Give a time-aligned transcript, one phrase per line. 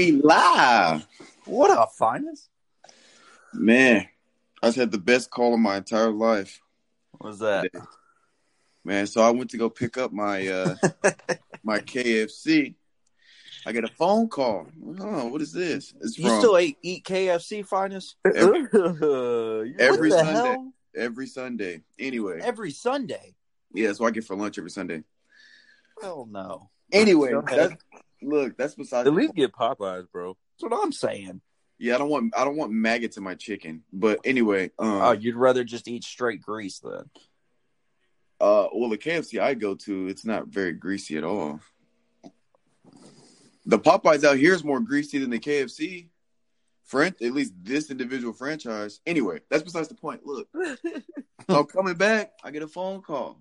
[0.00, 1.06] We live.
[1.44, 2.48] What up, finest?
[3.52, 4.08] Man,
[4.62, 6.62] I just had the best call of my entire life.
[7.10, 7.66] What was that?
[8.82, 10.76] Man, so I went to go pick up my uh
[11.62, 12.76] my KFC.
[13.66, 14.68] I get a phone call.
[15.00, 15.92] Oh, what is this?
[16.00, 18.16] It's You from still eat, eat KFC, finest?
[18.24, 20.32] Every- Every, what Sunday.
[20.32, 20.72] hell?
[20.96, 21.82] every Sunday.
[21.98, 23.34] Anyway, Every Sunday?
[23.74, 25.02] yeah, so I get for lunch every Sunday.
[26.00, 26.70] Hell no.
[26.90, 27.74] Anyway, that's,
[28.22, 29.06] look, that's besides.
[29.06, 30.36] At least get Popeyes, bro.
[30.58, 31.40] That's what I'm saying.
[31.78, 33.82] Yeah, I don't want I don't want maggots in my chicken.
[33.92, 37.08] But anyway, um, Oh, you'd rather just eat straight grease then?
[38.40, 41.60] Uh, well, the KFC I go to, it's not very greasy at all.
[43.66, 46.08] The Popeyes out here is more greasy than the KFC.
[46.84, 49.00] Fran- at least this individual franchise.
[49.06, 50.22] Anyway, that's besides the point.
[50.24, 50.48] Look,
[51.48, 52.32] I'm coming back.
[52.42, 53.40] I get a phone call.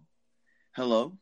[0.76, 1.18] Hello,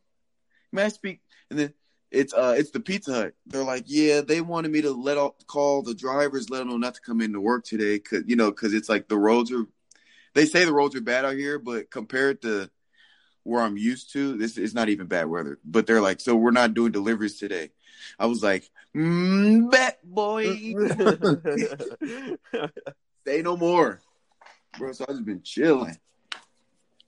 [0.72, 1.22] may I speak?
[1.50, 1.74] And then
[2.12, 3.34] it's uh, it's the Pizza Hut.
[3.46, 6.78] They're like, yeah, they wanted me to let off call the drivers, let them know
[6.78, 9.66] not to come into work today, cause you know, cause it's like the roads are.
[10.34, 12.70] They say the roads are bad out here, but compared to
[13.44, 15.58] where I'm used to, this is not even bad weather.
[15.66, 17.72] But they're like, so we're not doing deliveries today.
[18.20, 20.46] I was like, mm, bet boy,
[23.26, 24.02] say no more,
[24.78, 24.92] bro.
[24.92, 25.98] So I just been chilling.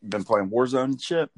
[0.01, 1.29] Been playing Warzone and shit?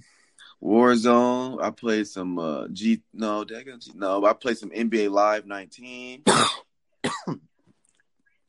[0.61, 1.61] Warzone.
[1.61, 3.01] I played some uh G.
[3.13, 3.91] No, did I get G?
[3.95, 6.23] No, I played some NBA Live 19.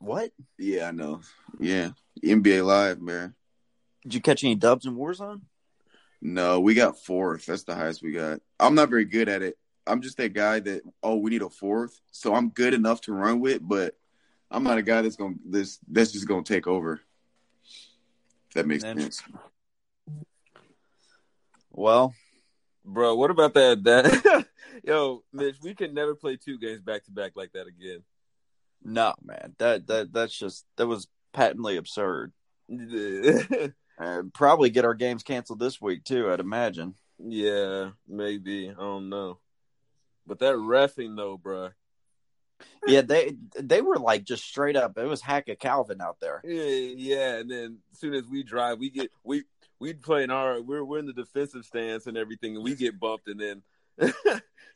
[0.02, 0.32] What?
[0.58, 1.20] yeah, I know.
[1.60, 1.90] Yeah,
[2.24, 3.34] NBA Live, man.
[4.02, 5.42] Did you catch any dubs in Warzone?
[6.20, 7.46] No, we got fourth.
[7.46, 8.40] That's the highest we got.
[8.58, 9.56] I'm not very good at it.
[9.86, 12.00] I'm just that guy that oh, we need a fourth.
[12.10, 13.96] So I'm good enough to run with, but
[14.50, 17.00] I'm not a guy that's gonna this that's just gonna take over.
[18.48, 19.22] If that makes sense.
[21.72, 22.14] Well,
[22.84, 23.82] bro, what about that?
[23.84, 24.46] That
[24.84, 28.02] yo, Mitch, we can never play two games back to back like that again.
[28.84, 29.54] no, man.
[29.58, 32.32] That that that's just that was patently absurd.
[33.98, 36.32] Uh, probably get our games canceled this week too.
[36.32, 36.94] I'd imagine.
[37.18, 38.70] Yeah, maybe.
[38.70, 39.38] I don't know.
[40.26, 41.68] But that refing though, bro.
[42.86, 44.96] Yeah, they they were like just straight up.
[44.96, 46.40] It was hack a Calvin out there.
[46.42, 46.64] Yeah,
[46.96, 47.36] yeah.
[47.36, 49.44] And then as soon as we drive, we get we
[49.82, 53.00] we play in our we're we're in the defensive stance and everything, and we get
[53.00, 53.62] bumped, and then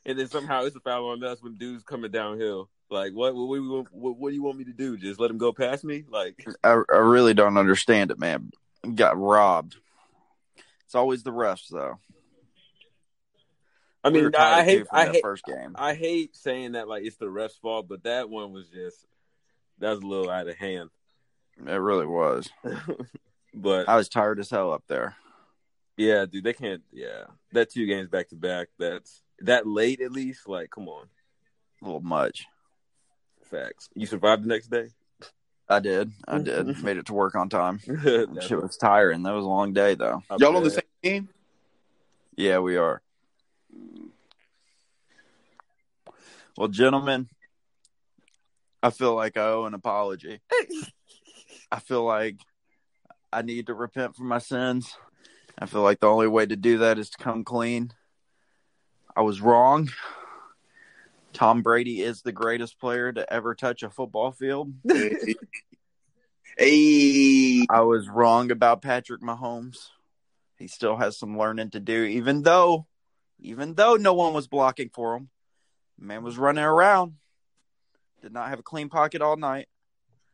[0.05, 2.69] and then somehow it's a foul on us when dudes coming downhill.
[2.89, 4.97] Like what what what, what, what do you want me to do?
[4.97, 6.03] Just let him go past me?
[6.09, 8.51] Like I, I really don't understand it, man.
[8.95, 9.77] Got robbed.
[10.83, 11.99] It's always the refs, though.
[14.03, 15.73] I mean, I, I hate I hate first game.
[15.75, 19.05] I hate saying that like it's the ref's fault, but that one was just
[19.79, 20.89] that was a little out of hand.
[21.65, 22.49] It really was.
[23.53, 25.15] But I was tired as hell up there.
[25.97, 26.83] yeah, dude, they can't.
[26.91, 28.67] Yeah, that two games back to back.
[28.77, 30.47] That's that late at least.
[30.47, 31.07] Like, come on,
[31.81, 32.45] A little much.
[33.49, 33.89] facts.
[33.95, 34.89] You survived the next day.
[35.69, 36.11] I did.
[36.27, 36.81] I did.
[36.83, 37.79] Made it to work on time.
[37.87, 39.23] That's Shit was tiring.
[39.23, 40.21] That was a long day, though.
[40.29, 41.29] I Y'all on the same team?
[42.35, 43.01] Yeah, we are.
[46.57, 47.27] Well, gentlemen,
[48.81, 50.39] I feel like I owe an apology.
[51.71, 52.37] I feel like
[53.31, 54.95] I need to repent for my sins.
[55.59, 57.91] I feel like the only way to do that is to come clean.
[59.15, 59.89] I was wrong.
[61.33, 64.73] Tom Brady is the greatest player to ever touch a football field.
[66.57, 67.65] hey.
[67.69, 69.89] I was wrong about Patrick Mahomes.
[70.57, 72.87] He still has some learning to do, even though,
[73.39, 75.29] even though no one was blocking for him.
[75.99, 77.13] Man was running around.
[78.21, 79.67] Did not have a clean pocket all night.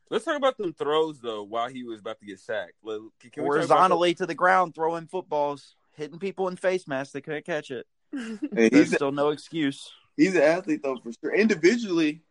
[0.09, 1.43] Let's talk about them throws though.
[1.43, 4.35] While he was about to get sacked, can- can we talk about Horizontally to the
[4.35, 7.13] ground, throwing footballs, hitting people in face masks.
[7.13, 7.85] They couldn't catch it.
[8.53, 9.91] Hey, There's he's, a, still no excuse.
[10.15, 11.33] he's an athlete though for sure.
[11.33, 12.21] Individually,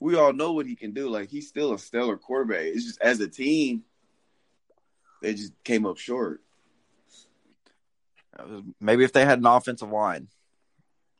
[0.00, 1.08] we all know what he can do.
[1.10, 2.62] Like he's still a stellar quarterback.
[2.62, 3.84] It's just as a team,
[5.20, 6.40] they just came up short.
[8.38, 10.28] Uh, Maybe if they had an offensive line.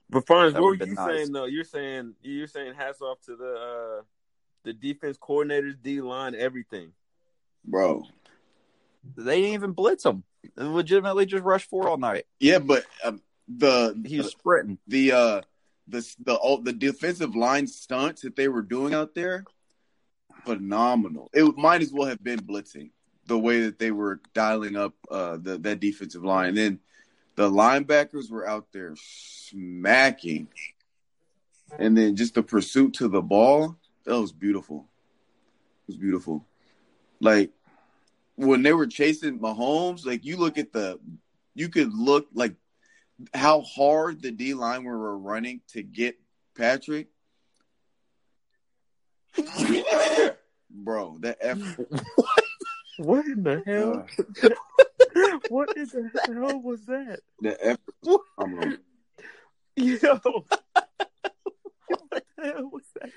[0.08, 1.06] But Farns, what were you been nice.
[1.06, 1.44] saying though?
[1.44, 4.02] You're saying you're saying hats off to the uh
[4.64, 6.92] the defense coordinators, D line, everything.
[7.64, 8.04] Bro.
[9.16, 10.24] They didn't even blitz him.
[10.56, 12.26] They legitimately just rushed four all night.
[12.40, 14.78] Yeah, but um, the He was sprinting.
[14.86, 15.40] the uh
[15.86, 19.44] the the all the defensive line stunts that they were doing out there,
[20.44, 21.30] phenomenal.
[21.32, 22.90] It might as well have been blitzing
[23.26, 26.48] the way that they were dialing up uh the that defensive line.
[26.48, 26.80] And then
[27.36, 30.48] the linebackers were out there smacking,
[31.78, 33.76] and then just the pursuit to the ball
[34.08, 34.86] that was beautiful.
[35.86, 36.46] It was beautiful.
[37.20, 37.50] Like
[38.36, 40.98] when they were chasing Mahomes, like you look at the,
[41.54, 42.54] you could look like
[43.34, 46.18] how hard the D line we were running to get
[46.56, 47.08] Patrick.
[50.70, 51.58] Bro, that F.
[52.96, 53.62] What in the
[54.42, 54.50] Uh,
[55.48, 57.20] what in the hell was that?
[57.40, 57.78] the F.
[58.36, 58.54] I'm
[59.76, 60.18] Yo.
[61.86, 63.12] what the hell was that?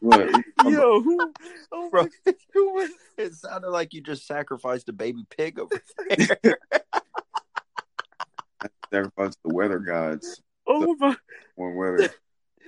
[0.00, 0.44] What?
[0.64, 1.32] Yo, who?
[1.72, 2.08] Oh Bro.
[2.26, 2.90] my, who was?
[3.18, 5.82] It sounded like you just sacrificed a baby pig over
[6.42, 6.58] there.
[8.90, 10.42] Sacrifice the weather gods.
[10.66, 11.16] Oh my!
[11.56, 12.10] When weather.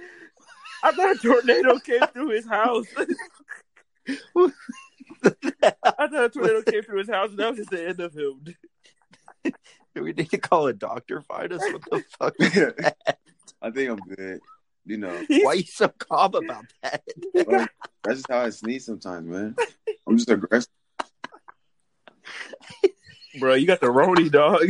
[0.83, 2.87] I thought a tornado came through his house.
[2.97, 3.07] I
[5.25, 8.45] thought a tornado came through his house, and that was just the end of him.
[9.95, 11.21] Do we need to call a doctor?
[11.23, 11.63] Find us.
[11.73, 12.35] What the fuck?
[13.61, 14.41] I think I'm good.
[14.89, 17.03] You know, Why you so calm about that?
[17.35, 17.71] like,
[18.03, 19.55] that's just how I sneeze sometimes, man.
[20.07, 20.71] I'm just aggressive.
[23.39, 24.67] Bro, you got the Roni dog.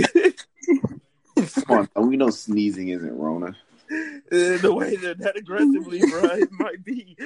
[1.66, 3.56] Come on, we know sneezing isn't Rona.
[3.90, 7.16] Uh, the way that that aggressively, bro, it might be.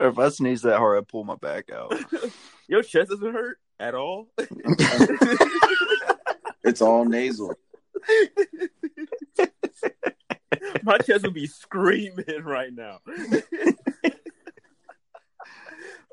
[0.00, 1.92] Or if I sneeze that hard, I pull my back out.
[2.68, 4.28] Your chest doesn't hurt at all.
[6.62, 7.54] It's all nasal.
[10.82, 12.98] My chest would be screaming right now.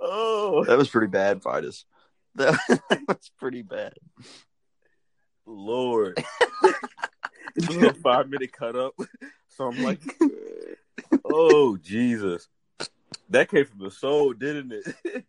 [0.02, 1.86] oh, That was pretty bad, Vitus.
[2.36, 2.60] That,
[2.90, 3.94] that was pretty bad.
[5.46, 6.24] Lord.
[7.56, 8.94] It's a five minute cut up.
[9.50, 10.02] So I'm like,
[11.24, 12.48] oh, Jesus.
[13.30, 15.24] That came from the soul, didn't it?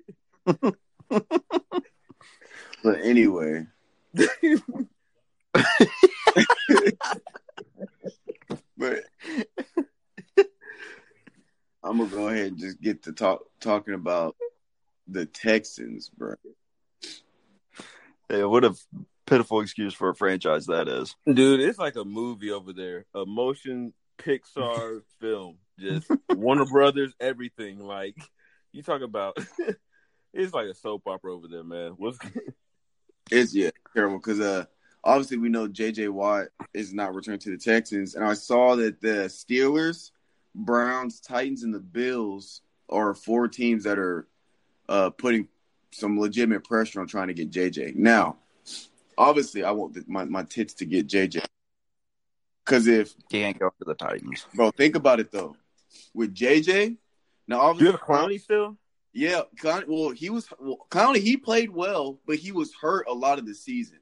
[2.87, 3.67] But anyway,
[8.77, 9.05] but
[11.83, 14.37] I'm gonna go ahead and just get to talk talking about
[15.09, 16.35] the Texans, bro.
[18.29, 18.75] Yeah, what a
[19.27, 21.15] pitiful excuse for a franchise that is.
[21.33, 23.07] Dude, it's like a movie over there.
[23.15, 25.59] A motion Pixar film.
[25.79, 27.79] Just Warner Brothers, everything.
[27.79, 28.17] Like
[28.73, 29.37] you talk about
[30.33, 31.93] it's like a soap opera over there, man.
[31.97, 32.19] What's
[33.31, 34.65] It's yeah terrible because uh
[35.05, 36.09] obviously we know J.J.
[36.09, 40.11] Watt is not returning to the Texans, and I saw that the Steelers,
[40.55, 44.27] Browns, Titans, and the Bills are four teams that are
[44.89, 45.49] uh putting
[45.93, 47.93] some legitimate pressure on trying to get J.J.
[47.97, 48.37] Now,
[49.17, 51.41] obviously, I want the, my my tits to get J.J.
[52.65, 54.47] Because if He ain't going to the Titans.
[54.55, 55.57] bro, think about it though,
[56.15, 56.97] with J.J.
[57.49, 58.77] Now Do you obviously have Clowney still?
[59.13, 61.19] yeah, Clowney, well, he was well, Clowney.
[61.23, 63.99] He played well, but he was hurt a lot of the season.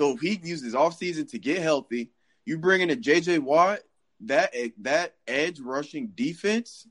[0.00, 2.10] So if he uses off season to get healthy,
[2.46, 3.80] you bring in a JJ Watt,
[4.20, 6.86] that that edge rushing defense,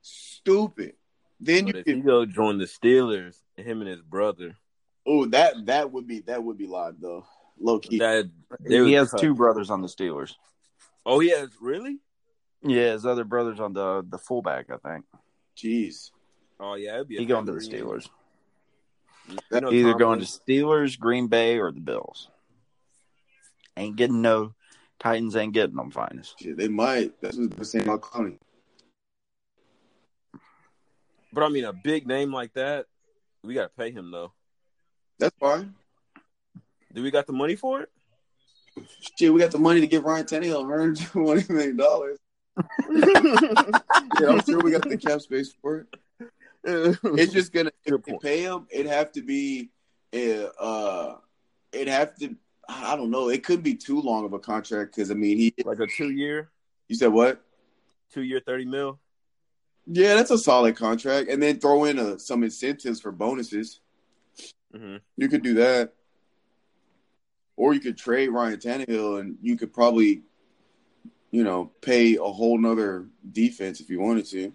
[0.00, 0.94] stupid.
[1.38, 4.56] Then you But if he can, go join the Steelers, him and his brother,
[5.06, 7.26] oh that that would be that would be live though,
[7.60, 7.98] low key.
[7.98, 8.30] that
[8.66, 9.20] He has cut.
[9.20, 10.32] two brothers on the Steelers.
[11.04, 11.98] Oh, he has really?
[12.62, 15.04] Yeah, his other brother's on the the fullback, I think.
[15.54, 16.12] Jeez,
[16.58, 17.98] Oh yeah, it'd be He going to the family reunion.
[18.00, 18.08] Steelers.
[19.50, 22.28] You know Either Tom going to Steelers, Green Bay, or the Bills.
[23.76, 24.54] Ain't getting no
[24.98, 25.36] Titans.
[25.36, 26.38] Ain't getting them finest.
[26.40, 27.20] Shit, they might.
[27.20, 28.38] That's what they're saying about Clowney.
[31.32, 32.86] But I mean, a big name like that,
[33.42, 34.32] we got to pay him though.
[35.18, 35.74] That's fine.
[36.92, 37.90] Do we got the money for it?
[39.18, 42.18] Shit, we got the money to give Ryan Tannehill 120 million dollars.
[44.20, 45.96] Yeah, I'm sure we got the cap space for it.
[47.04, 49.70] It's just gonna if you pay him, it'd have to be
[50.14, 51.16] uh, uh
[51.72, 52.36] it'd have to
[52.68, 55.54] I don't know, it couldn't be too long of a contract because I mean he
[55.64, 56.50] like a two year,
[56.88, 57.42] you said what?
[58.12, 59.00] two year, thirty mil.
[59.86, 61.28] Yeah, that's a solid contract.
[61.28, 63.80] And then throw in uh some incentives for bonuses.
[64.74, 64.96] Mm-hmm.
[65.16, 65.94] You could do that.
[67.56, 70.22] Or you could trade Ryan Tannehill and you could probably,
[71.30, 74.52] you know, pay a whole nother defense if you wanted to.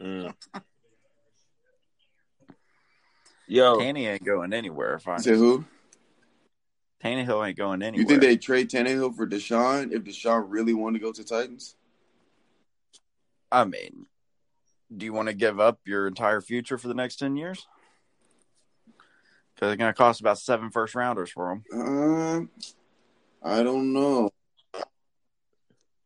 [0.00, 0.34] Mm.
[3.48, 4.94] Yo, Tanny ain't going anywhere.
[4.94, 5.20] You Fine.
[5.20, 5.64] said who?
[7.02, 8.02] Tannehill ain't going anywhere.
[8.02, 11.76] You think they trade Tannehill for Deshaun if Deshaun really wanted to go to Titans?
[13.52, 14.06] I mean,
[14.94, 17.66] do you want to give up your entire future for the next ten years?
[19.54, 21.80] Because it's going to cost about seven first rounders for them.
[21.80, 22.50] Um,
[23.42, 24.30] I don't know.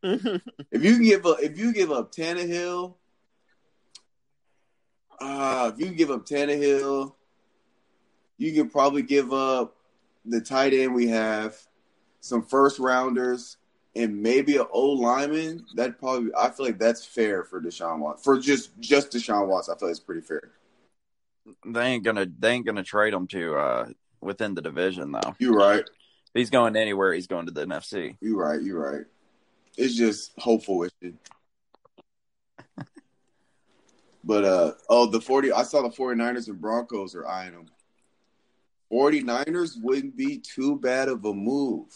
[0.72, 2.94] If you give up, if you give up Tannehill,
[5.20, 7.14] uh, if you give up Tannehill,
[8.38, 9.76] you can probably give up
[10.24, 11.56] the tight end we have,
[12.20, 13.58] some first rounders,
[13.94, 15.64] and maybe an old lineman.
[15.74, 18.22] That probably, I feel like that's fair for Deshaun Watts.
[18.22, 20.52] For just just Deshaun Watts, I feel like it's pretty fair.
[21.66, 22.26] They ain't gonna.
[22.38, 23.88] They ain't gonna trade him to uh,
[24.20, 25.34] within the division though.
[25.38, 25.80] You're right.
[25.80, 28.16] If he's going anywhere, he's going to the NFC.
[28.20, 28.62] You're right.
[28.62, 29.04] You're right.
[29.76, 30.86] It's just hopeful.
[34.22, 37.66] But uh oh, the 40 I saw the 49ers and Broncos are eyeing him.
[38.92, 41.86] 49ers wouldn't be too bad of a move.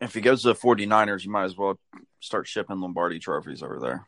[0.00, 1.78] If he goes to the 49ers, you might as well
[2.20, 4.06] start shipping Lombardi trophies over there.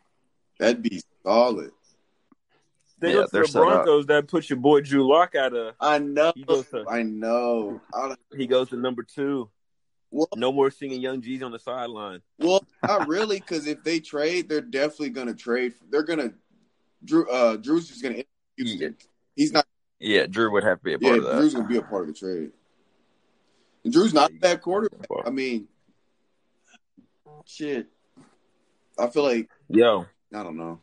[0.59, 1.71] That'd be solid.
[2.99, 3.53] They Yeah, go to they're the.
[3.59, 5.75] Broncos that puts your boy Drew Lock out of.
[5.81, 6.33] I know.
[6.33, 7.81] To- I know.
[7.95, 9.49] I He goes to number two.
[10.11, 12.21] well, No more singing Young G's on the sideline.
[12.39, 15.73] well, not really, because if they trade, they're definitely gonna trade.
[15.91, 16.35] They're gonna
[17.05, 17.29] Drew.
[17.29, 18.23] Uh, Drew's just gonna.
[19.35, 19.67] He's not.
[19.99, 21.37] Yeah, Drew would have to be a Yeah, part of that.
[21.39, 22.51] Drew's gonna be a part of the trade.
[23.85, 25.07] And Drew's not a bad quarterback.
[25.25, 25.69] I mean,
[27.45, 27.89] shit.
[28.99, 30.81] I feel like Yo, I don't know.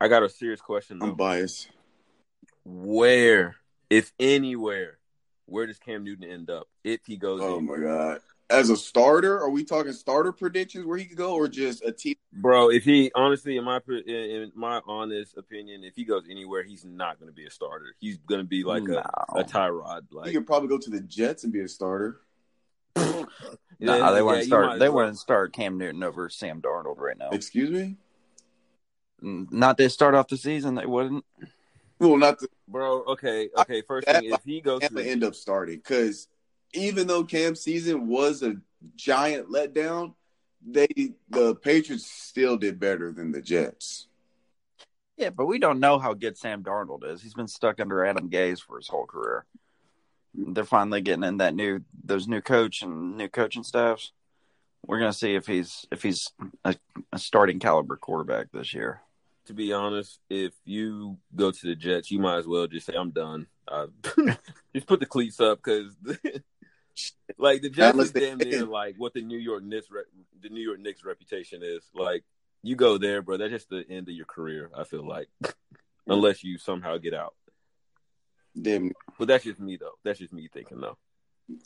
[0.00, 1.70] I got a serious question I'm biased.
[2.64, 3.56] Where,
[3.88, 4.98] if anywhere,
[5.46, 7.40] where does Cam Newton end up if he goes?
[7.42, 8.20] Oh my god.
[8.52, 11.90] As a starter, are we talking starter predictions where he could go, or just a
[11.90, 12.14] team?
[12.34, 16.62] Bro, if he honestly, in my in, in my honest opinion, if he goes anywhere,
[16.62, 17.94] he's not going to be a starter.
[17.98, 18.98] He's going to be like no.
[18.98, 20.02] a, a Tyrod.
[20.10, 22.20] He Like, could probably go to the Jets and be a starter.
[22.96, 23.26] no,
[23.78, 24.78] Yeah, they yeah, wouldn't you start.
[24.78, 24.96] They well.
[24.98, 27.30] wouldn't start Cam Newton over Sam Darnold right now.
[27.30, 27.96] Excuse me.
[29.22, 31.24] Not to start off the season, they wouldn't.
[32.00, 33.02] Well, not the, bro.
[33.04, 33.82] Okay, okay.
[33.82, 36.28] First That- thing, if he goes to to the, end up starting because
[36.72, 38.56] even though Cam's season was a
[38.96, 40.14] giant letdown,
[40.64, 40.86] they
[41.28, 44.06] the Patriots still did better than the Jets.
[45.16, 47.22] Yeah, but we don't know how good Sam Darnold is.
[47.22, 49.44] He's been stuck under Adam Gase for his whole career.
[50.34, 54.12] They're finally getting in that new those new coach and new coaching staffs.
[54.86, 56.28] We're gonna see if he's if he's
[56.64, 56.74] a,
[57.12, 59.02] a starting caliber quarterback this year.
[59.46, 62.94] to be honest, if you go to the Jets, you might as well just say
[62.94, 63.46] I'm done.
[63.66, 63.86] Uh,
[64.74, 65.94] just put the cleats up because,
[67.38, 68.68] like, the Jets Unless is damn near can.
[68.70, 70.02] like what the New York Knicks, re-
[70.42, 71.82] the New York Knicks reputation is.
[71.94, 72.24] Like,
[72.62, 73.36] you go there, bro.
[73.38, 74.70] That's just the end of your career.
[74.76, 75.28] I feel like,
[76.06, 77.34] unless you somehow get out.
[78.54, 79.94] Them, But that's just me, though.
[80.04, 80.98] That's just me thinking, though.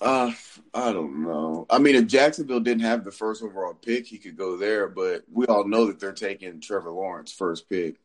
[0.00, 0.32] uh,
[0.72, 1.66] I don't know.
[1.68, 4.88] I mean, if Jacksonville didn't have the first overall pick, he could go there.
[4.88, 7.96] But we all know that they're taking Trevor Lawrence first pick.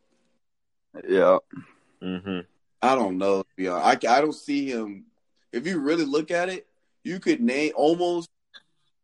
[1.08, 1.38] Yeah,
[2.02, 2.40] Mm-hmm.
[2.82, 3.44] I don't know.
[3.44, 4.06] to be honest.
[4.06, 5.06] I I don't see him.
[5.54, 6.66] If you really look at it,
[7.04, 8.30] you could name almost.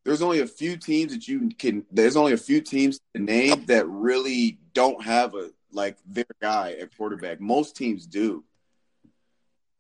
[0.04, 1.86] There's only a few teams that you can.
[1.92, 6.76] There's only a few teams to name that really don't have a like their guy
[6.80, 7.42] at quarterback.
[7.42, 8.44] Most teams do.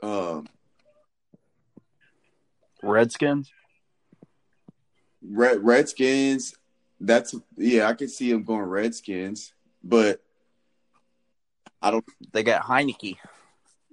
[0.03, 0.47] Um,
[2.83, 3.51] Redskins.
[5.21, 6.55] Red Redskins.
[6.99, 7.87] That's yeah.
[7.87, 10.21] I could see them going Redskins, but
[11.81, 12.05] I don't.
[12.33, 13.17] They got Heineke,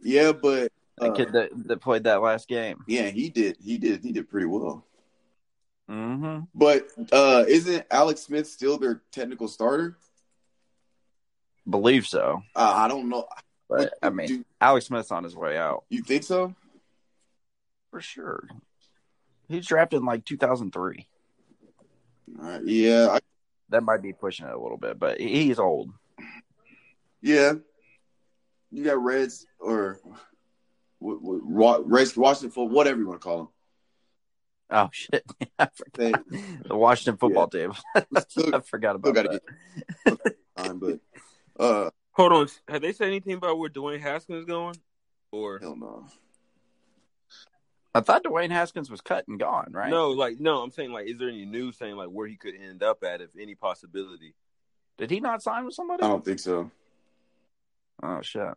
[0.02, 2.84] Yeah, but the uh, kid that, that played that last game.
[2.86, 3.56] yeah, he did.
[3.62, 4.02] He did.
[4.02, 4.84] He did pretty well.
[5.90, 6.44] Mm-hmm.
[6.54, 9.98] But uh, isn't Alex Smith still their technical starter?
[11.68, 13.26] Believe so, Uh, I don't know.
[13.68, 16.54] but What- I mean, do Alex Smith's on his way out you think so?
[17.90, 18.48] for sure.
[19.48, 21.06] He was drafted in like 2003.
[22.42, 23.20] Uh, yeah, I,
[23.68, 25.90] That might be pushing it a little bit, but he's old.
[27.22, 27.52] yeah.
[28.70, 30.00] You got Reds or
[31.04, 33.48] what, what, Wa- Reds, Washington football, whatever you want to call them.
[34.70, 35.22] Oh shit!
[35.58, 36.24] I They forgot.
[36.66, 37.72] the Washington football team.
[38.28, 39.40] Still- I forgot about got to
[40.06, 40.18] that.
[40.24, 40.98] get time, but
[41.62, 42.48] uh, Hold on.
[42.68, 44.76] Have they said anything about where Dwayne Haskins is going?
[45.32, 46.06] Or hell no.
[47.94, 49.90] I thought Dwayne Haskins was cut and gone, right?
[49.90, 50.10] no?
[50.10, 50.62] Like, no.
[50.62, 53.20] I'm saying, like, is there any news saying like where he could end up at,
[53.20, 54.34] if any possibility?
[54.96, 56.02] Did he not sign with somebody?
[56.02, 56.70] I don't think so.
[58.02, 58.48] Oh shit!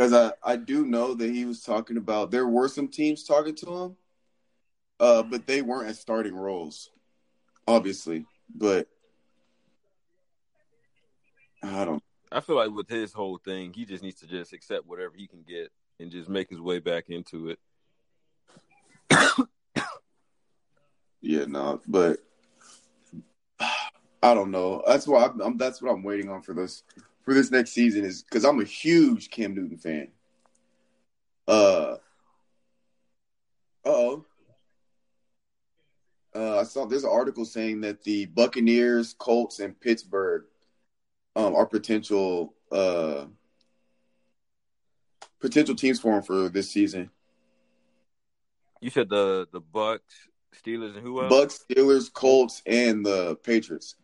[0.00, 3.54] Because I, I do know that he was talking about there were some teams talking
[3.56, 3.96] to him,
[4.98, 6.88] uh, but they weren't at starting roles,
[7.68, 8.24] obviously.
[8.48, 8.88] But
[11.62, 12.02] I don't.
[12.32, 15.26] I feel like with his whole thing, he just needs to just accept whatever he
[15.26, 17.58] can get and just make his way back into it.
[21.20, 22.20] Yeah, no, but
[24.22, 24.82] I don't know.
[24.86, 25.56] That's why I'm, I'm.
[25.58, 26.82] That's what I'm waiting on for this
[27.30, 30.08] for this next season is because I'm a huge Cam Newton fan.
[31.46, 31.94] Uh
[33.84, 34.24] oh.
[36.34, 40.42] Uh, I saw there's an article saying that the Buccaneers, Colts, and Pittsburgh
[41.36, 43.26] um, are potential uh,
[45.38, 47.10] potential teams for him for this season.
[48.80, 50.14] You said the the Bucks,
[50.52, 51.30] Steelers, and who else?
[51.30, 53.94] Bucks, Steelers, Colts, and the Patriots.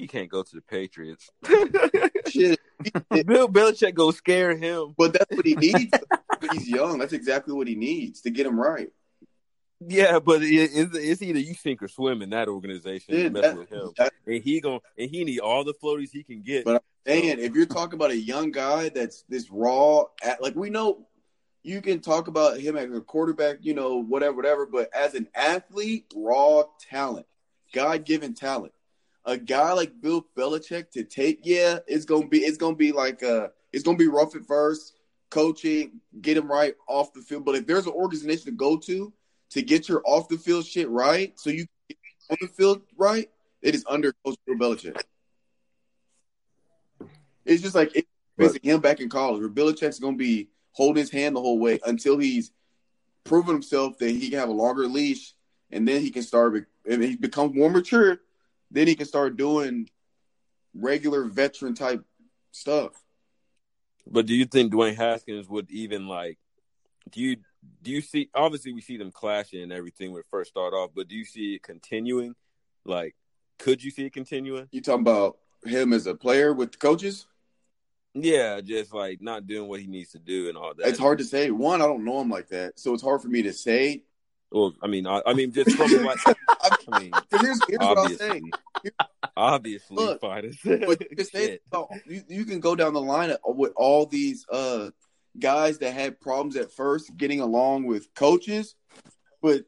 [0.00, 1.30] He can't go to the Patriots.
[2.28, 2.58] Shit,
[3.26, 4.94] Bill Belichick go scare him.
[4.96, 5.92] but that's what he needs.
[6.52, 6.98] He's young.
[6.98, 8.88] That's exactly what he needs to get him right.
[9.86, 13.14] Yeah, but it, it's, it's either you sink or swim in that organization.
[13.14, 16.10] Yeah, messing that- with him, that- and he gon' and he need all the floaties
[16.12, 16.64] he can get.
[16.64, 20.68] But And if you're talking about a young guy that's this raw, at, like we
[20.70, 21.06] know,
[21.62, 24.66] you can talk about him as a quarterback, you know, whatever, whatever.
[24.66, 27.26] But as an athlete, raw talent,
[27.72, 28.72] God given talent.
[29.30, 33.22] A guy like Bill Belichick to take, yeah, it's gonna be, it's gonna be like,
[33.22, 34.94] uh, it's gonna be rough at first,
[35.30, 37.44] coaching, get him right off the field.
[37.44, 39.12] But if there's an organization to go to
[39.50, 41.96] to get your off the field shit right, so you can
[42.32, 43.30] on the field right,
[43.62, 45.00] it is under Coach Bill Belichick.
[47.44, 51.10] It's just like it's basically him back in college, where Belichick's gonna be holding his
[51.12, 52.50] hand the whole way until he's
[53.22, 55.34] proven himself that he can have a longer leash,
[55.70, 56.66] and then he can start.
[56.84, 58.18] If he becomes more mature,
[58.70, 59.88] then he can start doing
[60.74, 62.04] regular veteran type
[62.52, 62.92] stuff.
[64.06, 66.38] But do you think Dwayne Haskins would even like?
[67.10, 67.36] Do you
[67.82, 68.30] do you see?
[68.34, 70.90] Obviously, we see them clashing and everything when it first start off.
[70.94, 72.34] But do you see it continuing?
[72.84, 73.14] Like,
[73.58, 74.68] could you see it continuing?
[74.70, 77.26] You talking about him as a player with the coaches?
[78.14, 80.88] Yeah, just like not doing what he needs to do and all that.
[80.88, 81.50] It's hard to say.
[81.50, 84.02] One, I don't know him like that, so it's hard for me to say.
[84.52, 88.04] Well, I mean, I, I mean, just from like, I mean, here's, here's what I'll
[88.04, 88.52] obviously,
[89.36, 90.58] obviously, Look, fighters.
[90.64, 91.60] But you can, say,
[92.06, 94.90] you, you can go down the line with all these uh,
[95.38, 98.74] guys that had problems at first getting along with coaches,
[99.40, 99.64] but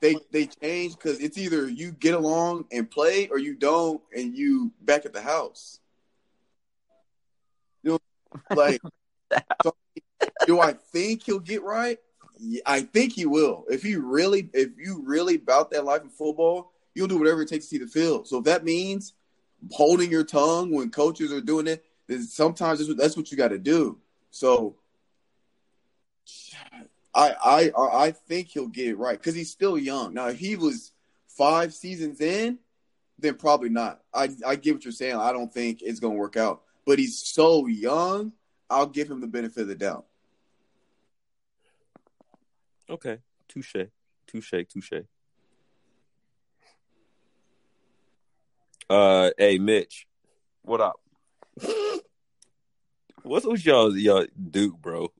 [0.00, 4.36] they they change because it's either you get along and play or you don't and
[4.36, 5.78] you back at the house.
[7.84, 8.80] You know, like,
[9.62, 9.76] so,
[10.46, 11.98] do I think he'll get right?
[12.66, 13.64] I think he will.
[13.68, 17.48] If he really, if you really about that life in football, you'll do whatever it
[17.48, 18.26] takes to see the field.
[18.26, 19.14] So if that means
[19.70, 23.36] holding your tongue when coaches are doing it, then sometimes that's what, that's what you
[23.36, 23.98] got to do.
[24.30, 24.76] So
[27.14, 27.34] I
[27.74, 30.14] I I think he'll get it right because he's still young.
[30.14, 30.92] Now, if he was
[31.28, 32.58] five seasons in,
[33.18, 34.00] then probably not.
[34.14, 35.16] I I get what you're saying.
[35.16, 36.62] I don't think it's gonna work out.
[36.86, 38.32] But he's so young.
[38.68, 40.06] I'll give him the benefit of the doubt.
[42.90, 43.76] Okay, touche,
[44.26, 45.04] touche, touche.
[48.88, 50.08] Uh, hey, Mitch,
[50.62, 51.00] What up?
[53.22, 55.12] what's with y'all, y'all Duke, bro?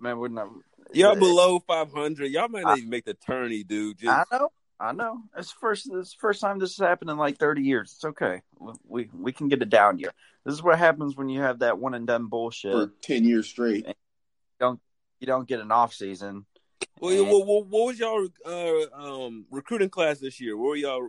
[0.00, 0.48] Man, we're not.
[0.92, 2.32] Y'all below five hundred.
[2.32, 3.98] Y'all might not even make the tourney, dude.
[3.98, 4.48] Just, I know.
[4.80, 5.20] I know.
[5.36, 5.88] It's the first.
[5.92, 7.92] It's first time this has happened in like thirty years.
[7.94, 8.42] It's okay.
[8.88, 10.12] We we can get it down here.
[10.44, 12.72] This is what happens when you have that one and done bullshit.
[12.72, 13.86] For ten years straight.
[14.58, 14.80] Don't
[15.20, 16.44] You don't get an off season.
[17.00, 20.56] Well, yeah, what, what, what was y'all uh, um, recruiting class this year?
[20.56, 21.08] What were y'all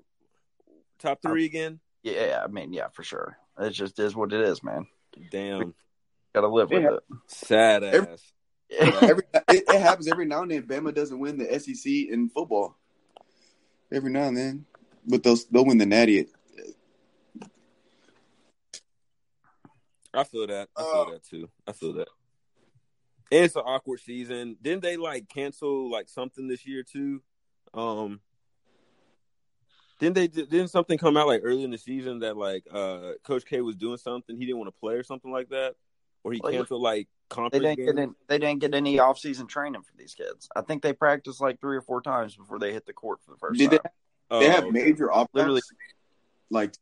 [0.99, 1.79] top three again?
[2.03, 3.37] Yeah, I mean, yeah, for sure.
[3.59, 4.87] It just is what it is, man.
[5.31, 5.73] Damn,
[6.35, 6.99] Got to live with it.
[7.27, 8.21] sad ass.
[8.79, 10.63] Every- Every it, it happens every now and then.
[10.63, 12.75] Bama doesn't win the SEC in football.
[13.91, 14.65] Every now and then,
[15.05, 16.27] but they'll they'll win the Natty.
[20.13, 20.67] I feel that.
[20.75, 21.11] I feel Oh.
[21.13, 21.49] that too.
[21.65, 22.09] I feel that.
[23.31, 24.57] And it's an awkward season.
[24.61, 27.21] Didn't they like cancel like something this year too?
[27.73, 28.21] Um,
[29.99, 30.27] didn't they?
[30.27, 33.75] Didn't something come out like early in the season that like uh Coach K was
[33.75, 35.75] doing something he didn't want to play or something like that,
[36.23, 37.93] or he canceled like They conference didn't games?
[37.95, 40.47] get in, they didn't get any off season training for these kids.
[40.55, 43.31] I think they practiced like three or four times before they hit the court for
[43.31, 43.91] the first Did they, time.
[44.29, 44.71] Oh, they have okay.
[44.71, 45.33] major opt outs?
[45.33, 45.61] Literally.
[46.49, 46.73] Like,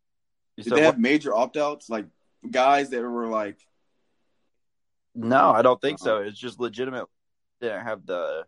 [0.57, 0.85] did said they what?
[0.85, 1.89] have major opt outs?
[1.89, 2.05] Like
[2.49, 3.57] guys that were like,
[5.15, 6.17] No, I don't think so.
[6.17, 7.05] It's just legitimate.
[7.61, 8.43] They didn't have the.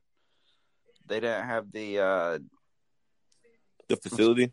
[1.05, 1.99] They didn't have the.
[1.99, 2.39] uh
[3.87, 4.51] the facility.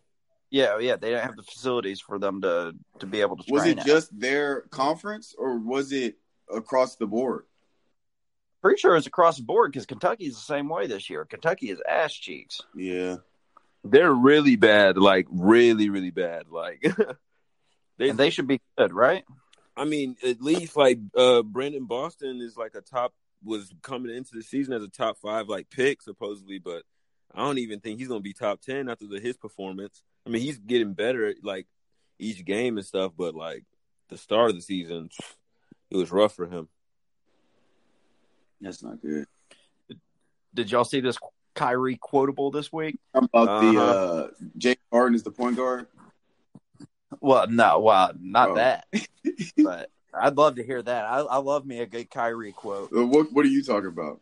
[0.50, 0.96] Yeah, yeah.
[0.96, 3.87] They didn't have the facilities for them to to be able to was it at.
[3.87, 6.16] just their conference or was it
[6.55, 7.44] across the board?
[8.62, 11.24] Pretty sure it's across the board because Kentucky's the same way this year.
[11.24, 12.61] Kentucky is ass cheeks.
[12.74, 13.16] Yeah,
[13.83, 16.44] They're really bad, like really, really bad.
[16.48, 16.83] Like
[17.98, 19.24] they, and they should be good, right?
[19.76, 24.34] I mean, at least like uh Brandon Boston is like a top was coming into
[24.34, 26.82] the season as a top five like pick supposedly, but
[27.34, 30.02] I don't even think he's gonna be top ten after the, his performance.
[30.26, 31.66] I mean, he's getting better like
[32.18, 33.64] each game and stuff, but like
[34.08, 35.10] the start of the season,
[35.90, 36.68] it was rough for him.
[38.60, 39.26] that's not good.
[40.54, 41.18] Did y'all see this
[41.54, 42.96] Kyrie quotable this week?
[43.12, 43.80] About the Uh-huh.
[43.80, 45.88] uh, James Harden is the point guard?
[47.20, 48.55] Well, no, well, not Oh.
[48.57, 48.87] that.
[49.59, 51.05] but I'd love to hear that.
[51.05, 52.90] I, I love me a good Kyrie quote.
[52.96, 54.20] Uh, What What are you talking about?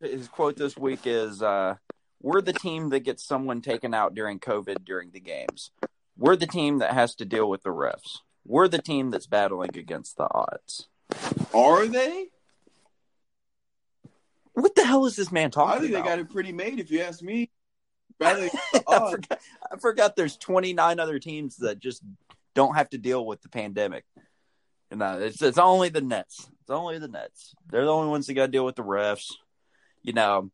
[0.00, 1.76] His quote this week is uh,
[2.22, 5.70] We're the team that gets someone taken out during COVID during the games.
[6.16, 8.18] We're the team that has to deal with the refs.
[8.46, 10.88] We're the team that's battling against the odds.
[11.52, 12.28] Are they?
[14.54, 16.04] What the hell is this man talking I think about?
[16.04, 17.50] they got it pretty made, if you ask me.
[18.20, 18.48] Rather,
[18.88, 19.38] I, forgot,
[19.72, 22.02] I forgot there's 29 other teams that just
[22.54, 24.04] don't have to deal with the pandemic.
[24.90, 26.48] And uh, it's it's only the Nets.
[26.62, 27.54] It's only the Nets.
[27.70, 29.32] They're the only ones that got to deal with the refs.
[30.02, 30.50] You know,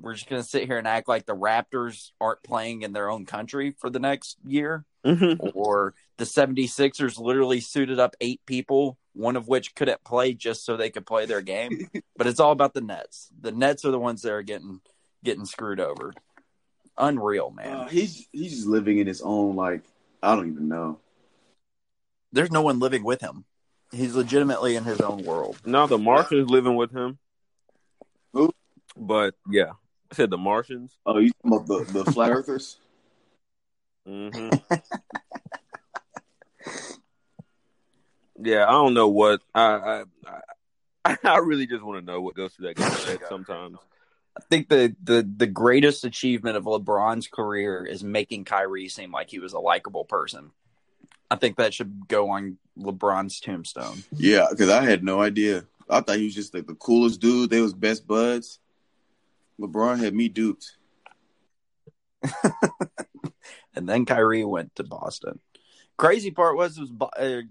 [0.00, 3.26] we're just gonna sit here and act like the Raptors aren't playing in their own
[3.26, 5.48] country for the next year, Mm-hmm.
[5.54, 10.78] or the 76ers literally suited up eight people, one of which couldn't play just so
[10.78, 11.88] they could play their game.
[12.16, 13.28] but it's all about the Nets.
[13.38, 14.80] The Nets are the ones that are getting
[15.22, 16.14] getting screwed over.
[16.96, 17.76] Unreal, man.
[17.76, 19.82] Uh, he's he's just living in his own like
[20.22, 21.00] I don't even know.
[22.32, 23.44] There's no one living with him.
[23.92, 25.56] He's legitimately in his own world.
[25.64, 27.18] Now the Martians living with him.
[28.32, 28.52] Who?
[28.96, 29.72] But yeah,
[30.10, 30.96] I said the Martians.
[31.06, 32.78] Oh, you talking about the, the flat earthers?
[34.06, 34.50] hmm
[38.42, 40.36] yeah, I don't know what I I
[41.04, 43.78] I, I really just want to know what goes through that guy's head sometimes.
[44.36, 49.30] I think the, the the greatest achievement of LeBron's career is making Kyrie seem like
[49.30, 50.50] he was a likable person.
[51.30, 54.02] I think that should go on LeBron's tombstone.
[54.12, 55.64] Yeah, because I had no idea.
[55.88, 57.50] I thought he was just like the coolest dude.
[57.50, 58.58] They was best buds.
[59.60, 60.76] LeBron had me duped.
[63.74, 65.40] And then Kyrie went to Boston.
[65.96, 67.42] Crazy part was was uh,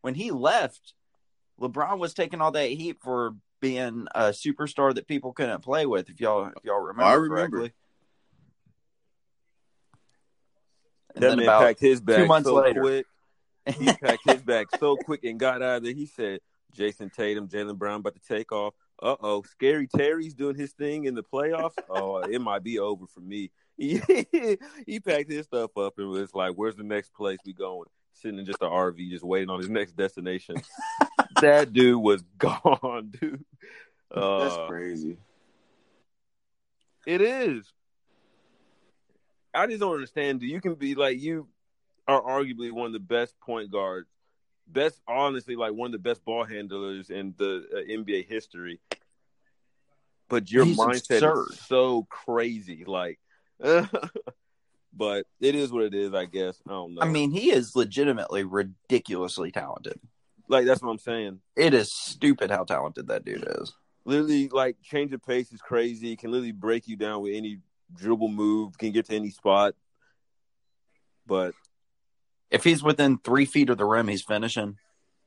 [0.00, 0.94] when he left,
[1.60, 6.08] LeBron was taking all that heat for being a superstar that people couldn't play with.
[6.10, 7.58] If y'all if y'all remember, I remember.
[7.58, 7.72] correctly.
[11.14, 12.80] And That then man about packed his bag months so later.
[12.80, 13.06] quick.
[13.80, 15.92] He packed his bag so quick and got out of there.
[15.92, 16.38] He said,
[16.76, 18.74] "Jayson Tatum, Jaylen Brown about to take off.
[19.02, 21.74] Uh oh, Scary Terry's doing his thing in the playoffs.
[21.90, 24.00] Oh, it might be over for me." He,
[24.86, 28.38] he packed his stuff up and was like, "Where's the next place we going?" Sitting
[28.38, 30.56] in just an RV, just waiting on his next destination.
[31.40, 33.44] that dude was gone, dude.
[34.14, 35.18] Uh, That's crazy.
[37.06, 37.70] It is.
[39.54, 40.42] I just don't understand.
[40.42, 41.48] You can be like you
[42.06, 44.08] are arguably one of the best point guards,
[44.66, 48.80] best honestly like one of the best ball handlers in the uh, NBA history.
[50.28, 51.52] But your He's mindset absurd.
[51.52, 53.18] is so crazy, like.
[53.60, 56.60] but it is what it is, I guess.
[56.66, 57.02] I don't know.
[57.02, 59.98] I mean, he is legitimately ridiculously talented.
[60.48, 61.40] Like that's what I'm saying.
[61.56, 63.72] It is stupid how talented that dude is.
[64.04, 66.16] Literally, like change of pace is crazy.
[66.16, 67.58] Can literally break you down with any
[67.94, 68.78] dribble move.
[68.78, 69.74] Can get to any spot.
[71.26, 71.54] But
[72.50, 74.76] If he's within three feet of the rim, he's finishing.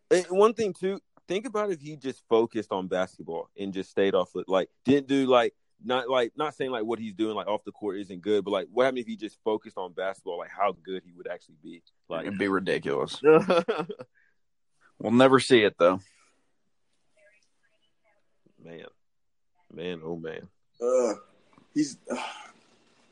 [0.10, 4.15] And one thing too, think about if he just focused on basketball and just stayed
[4.15, 5.53] off it, like didn't do like
[5.84, 8.51] not like not saying like what he's doing like off the court isn't good, but
[8.51, 11.58] like what happened if he just focused on basketball, like how good he would actually
[11.62, 11.84] be.
[12.10, 13.21] Like It'd be ridiculous.
[14.99, 15.99] man, We'll never see it though.
[18.63, 18.85] man,
[19.73, 20.47] man, oh man.
[20.81, 21.13] Uh,
[21.73, 21.97] he's.
[22.09, 22.17] Uh,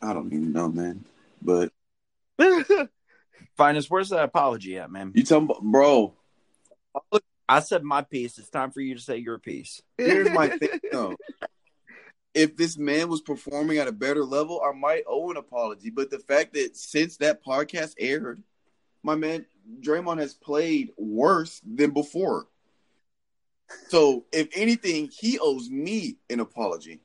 [0.02, 1.06] I don't even know, man.
[1.42, 1.72] But
[3.58, 5.12] Finest, where's that apology at, man?
[5.16, 6.14] you talking about, bro?
[7.50, 8.38] I said my piece.
[8.38, 9.82] It's time for you to say your piece.
[9.98, 11.16] Here's my thing, though.
[12.34, 15.90] If this man was performing at a better level, I might owe an apology.
[15.90, 18.44] But the fact that since that podcast aired,
[19.08, 19.46] my man
[19.82, 22.48] Draymond has played worse than before.
[23.88, 27.02] So, if anything, he owes me an apology.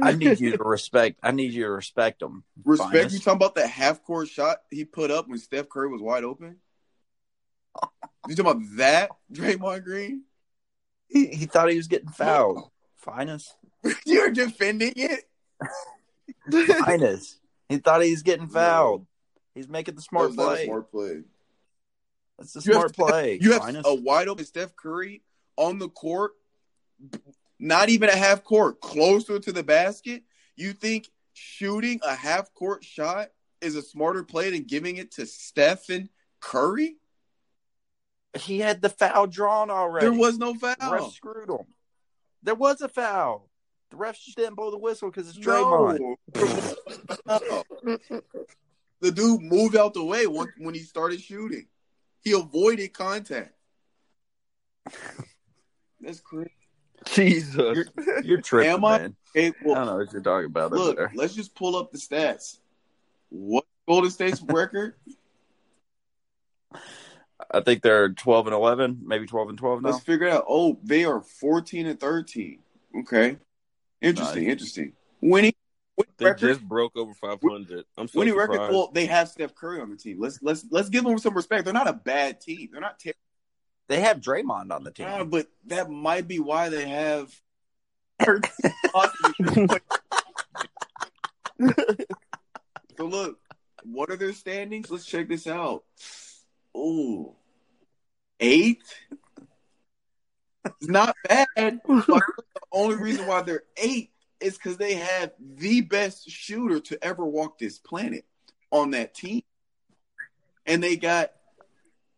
[0.00, 1.18] I need you to respect.
[1.22, 2.44] I need you to respect him.
[2.64, 3.14] Respect Finest.
[3.14, 6.24] you talking about that half court shot he put up when Steph Curry was wide
[6.24, 6.56] open?
[8.28, 10.22] You talking about that, Draymond Green?
[11.08, 12.70] He, he thought he was getting fouled.
[12.96, 13.54] Finest.
[14.06, 15.24] You're defending it?
[16.84, 17.38] Finest.
[17.68, 19.06] He thought he was getting fouled.
[19.54, 20.64] He's making the smart That was a play.
[20.66, 21.22] smart play.
[22.38, 23.38] That's the You smart Steph- play.
[23.40, 23.88] You have Finest.
[23.88, 25.22] a wide open Steph Curry
[25.56, 26.32] on the court,
[27.58, 30.22] not even a half court, closer to the basket.
[30.56, 35.26] You think shooting a half court shot is a smarter play than giving it to
[35.26, 36.08] Stephen
[36.40, 36.96] Curry?
[38.38, 40.06] he had the foul drawn already.
[40.06, 41.10] There was no The ref foul.
[41.10, 41.66] screwed him.
[42.44, 43.50] There was a foul.
[43.90, 45.98] The refs just didn't blow the whistle because it's Draymond.
[47.26, 47.64] No.
[49.00, 51.66] The dude moved out the way when, when he started shooting.
[52.22, 53.52] He avoided contact.
[56.00, 56.50] That's crazy.
[57.06, 57.76] Jesus.
[57.96, 58.98] You're, you're tripping, Am I?
[58.98, 59.16] man.
[59.34, 61.12] Hey, I don't know what you're talking about Look, there.
[61.14, 62.58] let's just pull up the stats.
[63.30, 64.94] What Golden State's record?
[67.52, 69.90] I think they're 12 and 11, maybe 12 and 12 now.
[69.90, 70.44] Let's figure it out.
[70.48, 72.58] Oh, they are 14 and 13.
[73.00, 73.38] Okay.
[74.02, 74.52] Interesting, Nice.
[74.52, 74.92] interesting.
[75.20, 75.52] Winning, winning
[76.16, 76.40] They record.
[76.40, 77.84] just broke over 500.
[77.96, 78.60] I'm so winning surprised.
[78.60, 78.72] record.
[78.72, 80.18] Well, they have Steph Curry on the team.
[80.20, 81.64] Let's let's let's give them some respect.
[81.64, 82.68] They're not a bad team.
[82.72, 83.18] They're not terrible,
[83.88, 85.06] They have Draymond on the team.
[85.06, 87.34] Uh, but that might be why they have
[93.00, 93.38] so look,
[93.82, 94.90] what are their standings?
[94.90, 95.84] Let's check this out.
[96.76, 97.34] Ooh,
[98.38, 98.82] eight.
[100.64, 101.80] It's not bad.
[101.86, 107.04] But the only reason why they're eight is because they have the best shooter to
[107.04, 108.24] ever walk this planet
[108.70, 109.42] on that team,
[110.66, 111.32] and they got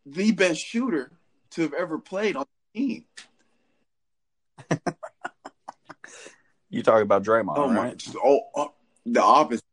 [0.05, 1.11] the best shooter
[1.51, 3.05] to have ever played on the team.
[6.69, 7.89] You talking about Draymond, Oh my!
[7.89, 8.07] right?
[8.15, 8.73] Oh, oh,
[9.05, 9.63] the opposite.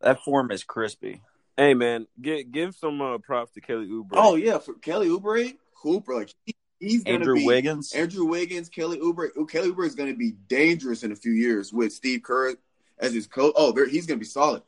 [0.00, 1.22] That form is crispy.
[1.56, 4.08] Hey man, give give some uh, props to Kelly Oubre.
[4.14, 7.92] Oh yeah, for Kelly Oubre, Hooper, like he, he's gonna Andrew be Wiggins.
[7.92, 8.98] Andrew Wiggins, Kelly.
[8.98, 9.14] Ooh,
[9.50, 12.56] Kelly Oubre is gonna be dangerous in a few years with Steve Kerr
[12.98, 13.52] as his coach.
[13.56, 14.62] Oh, there he's gonna be solid.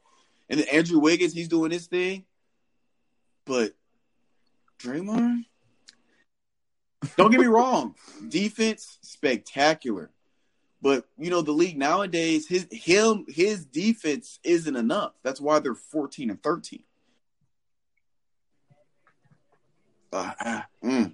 [0.49, 2.25] And then Andrew Wiggins, he's doing his thing.
[3.45, 3.73] But
[4.79, 5.45] Draymond,
[7.17, 7.95] don't get me wrong,
[8.29, 10.11] defense spectacular.
[10.81, 15.13] But you know the league nowadays, his him his defense isn't enough.
[15.23, 16.85] That's why they're fourteen and thirteen.
[20.13, 21.13] Uh, ah, mm.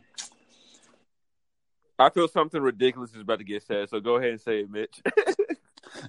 [2.00, 4.70] I feel something ridiculous is about to get said, so go ahead and say it,
[4.70, 5.00] Mitch.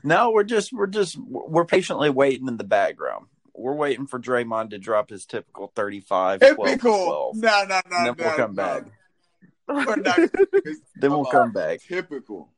[0.04, 3.26] No, we're just we're just we're patiently waiting in the background.
[3.56, 7.06] We're waiting for Draymond to drop his typical 35, 12, Typical.
[7.34, 7.36] 12.
[7.38, 7.98] No, no, no.
[7.98, 8.64] And then we'll come no.
[8.64, 8.86] back.
[9.68, 10.20] We're not-
[10.98, 11.82] Then we'll come back.
[11.82, 12.50] Typical.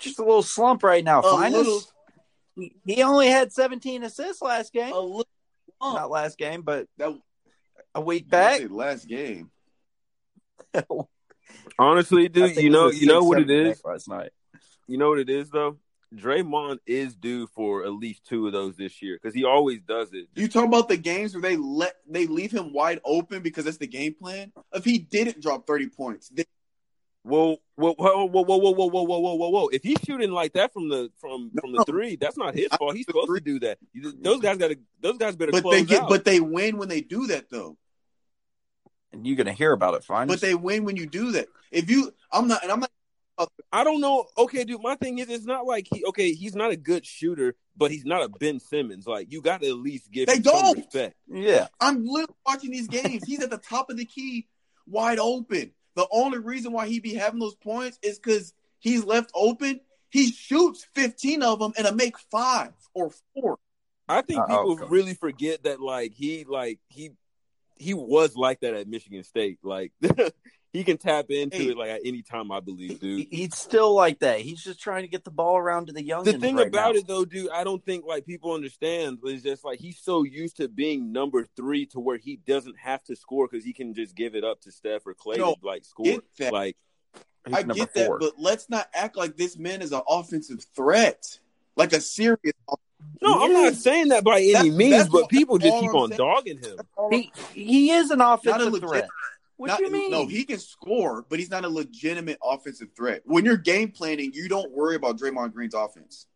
[0.00, 1.20] Just a little slump right now.
[1.20, 1.56] A Finest.
[1.56, 1.82] little,
[2.56, 4.92] He- He only had 17 assists last game.
[4.92, 5.26] a little.
[5.80, 7.16] Not last game, but That
[7.94, 8.70] a week back back.
[8.72, 9.50] last game.
[11.78, 13.78] Honestly, dude, you know, you know what it 6-7 is.
[13.78, 14.30] back last night.
[14.86, 15.78] You know what it is though.
[16.14, 20.12] Draymond is due for at least two of those this year because he always does
[20.12, 20.28] it.
[20.36, 23.78] You talk about the games where they let they leave him wide open because that's
[23.78, 24.52] the game plan.
[24.72, 26.44] If he didn't drop thirty points, then
[27.24, 29.68] Whoa, whoa, whoa, whoa, whoa, whoa, whoa, whoa, whoa, whoa, whoa, whoa!
[29.68, 32.94] If he's shooting like that from the from from the three, that's not his fault.
[32.94, 33.78] He's supposed three- to do that.
[34.20, 34.78] Those guys got to.
[35.00, 36.10] Those guys better but close they get out.
[36.10, 37.78] but they win when they do that though.
[39.14, 41.48] And you're going to hear about it, Fine, But they win when you do that.
[41.70, 42.90] If you, I'm not, and I'm not.
[43.72, 44.26] I don't know.
[44.38, 44.80] Okay, dude.
[44.80, 46.04] My thing is, it's not like he.
[46.04, 49.08] Okay, he's not a good shooter, but he's not a Ben Simmons.
[49.08, 50.76] Like you got to at least give They him don't.
[50.78, 51.16] respect.
[51.26, 51.66] yeah.
[51.80, 53.24] I'm literally watching these games.
[53.24, 54.46] He's at the top of the key,
[54.86, 55.72] wide open.
[55.96, 59.80] The only reason why he be having those points is because he's left open.
[60.10, 63.58] He shoots 15 of them and a make five or four.
[64.08, 64.90] I think Uh-oh, people coach.
[64.90, 67.10] really forget that like he like he
[67.84, 69.58] he was like that at Michigan State.
[69.62, 69.92] Like
[70.72, 71.68] he can tap into Hey.
[71.68, 72.50] it like at any time.
[72.50, 73.26] I believe, dude.
[73.30, 74.40] He- He's still like that.
[74.40, 76.24] He's just trying to get the ball around to the young.
[76.24, 79.78] the thing about it though, dude, I don't think like people understand is just like
[79.78, 83.64] he's so used to being number three to where he doesn't have to score because
[83.64, 86.18] he can just give it up to Steph or Clay No, to like score.
[86.38, 86.52] that.
[86.52, 86.76] Like
[87.46, 90.64] He's I number get that, but let's not act like this man is an offensive
[90.74, 91.38] threat,
[91.76, 92.38] like a serious.
[93.22, 95.90] No, I'm not saying that by any That's- means, that's but what- people just keep
[95.90, 96.18] I'm on saying.
[96.18, 96.78] dogging him.
[97.10, 99.08] he he is an offensive legit- threat.
[99.56, 100.10] What Not- do you mean?
[100.10, 103.22] No, he can score, but he's not a legitimate offensive threat.
[103.24, 106.26] When you're game planning, you don't worry about Draymond Green's offense.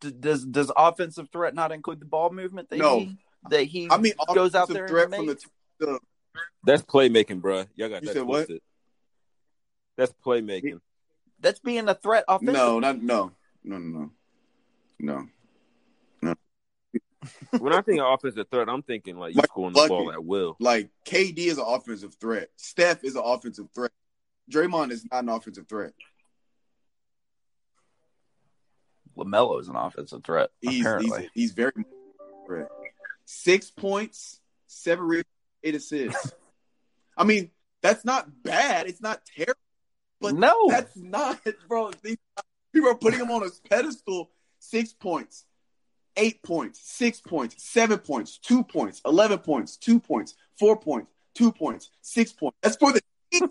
[0.00, 3.00] D- does does offensive threat not include the ball movement that No.
[3.00, 3.16] he
[3.50, 5.46] that he I mean, goes out there threat and from the, makes?
[5.78, 6.00] the
[6.64, 7.68] That's playmaking, bruh.
[7.76, 8.48] Y'all got You that said what?
[9.96, 10.80] That's playmaking.
[11.40, 12.58] that's being a threat offensively.
[12.58, 14.10] no, not no, no, no, no,
[14.98, 15.28] no.
[17.58, 20.24] When I think of offensive threat, I'm thinking like you Like scoring the ball at
[20.24, 20.56] will.
[20.60, 22.48] Like KD is an offensive threat.
[22.56, 23.92] Steph is an offensive threat.
[24.50, 25.92] Draymond is not an offensive threat.
[29.16, 30.50] LaMelo is an offensive threat.
[30.60, 31.72] He's apparently, he's, he's very
[32.46, 32.68] threat.
[33.24, 35.28] Six points, seven rebounds,
[35.64, 36.32] eight assists.
[37.16, 37.50] I mean,
[37.82, 38.86] that's not bad.
[38.86, 39.54] It's not terrible.
[40.20, 41.92] But no, that's not, bro.
[42.02, 42.16] These,
[42.72, 44.30] people are putting him on a pedestal.
[44.58, 45.44] Six points,
[46.16, 51.52] eight points, six points, seven points, two points, eleven points, two points, four points, two
[51.52, 52.56] points, six points.
[52.62, 53.00] That's for the
[53.32, 53.50] season.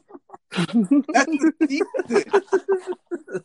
[1.13, 3.43] That's the season.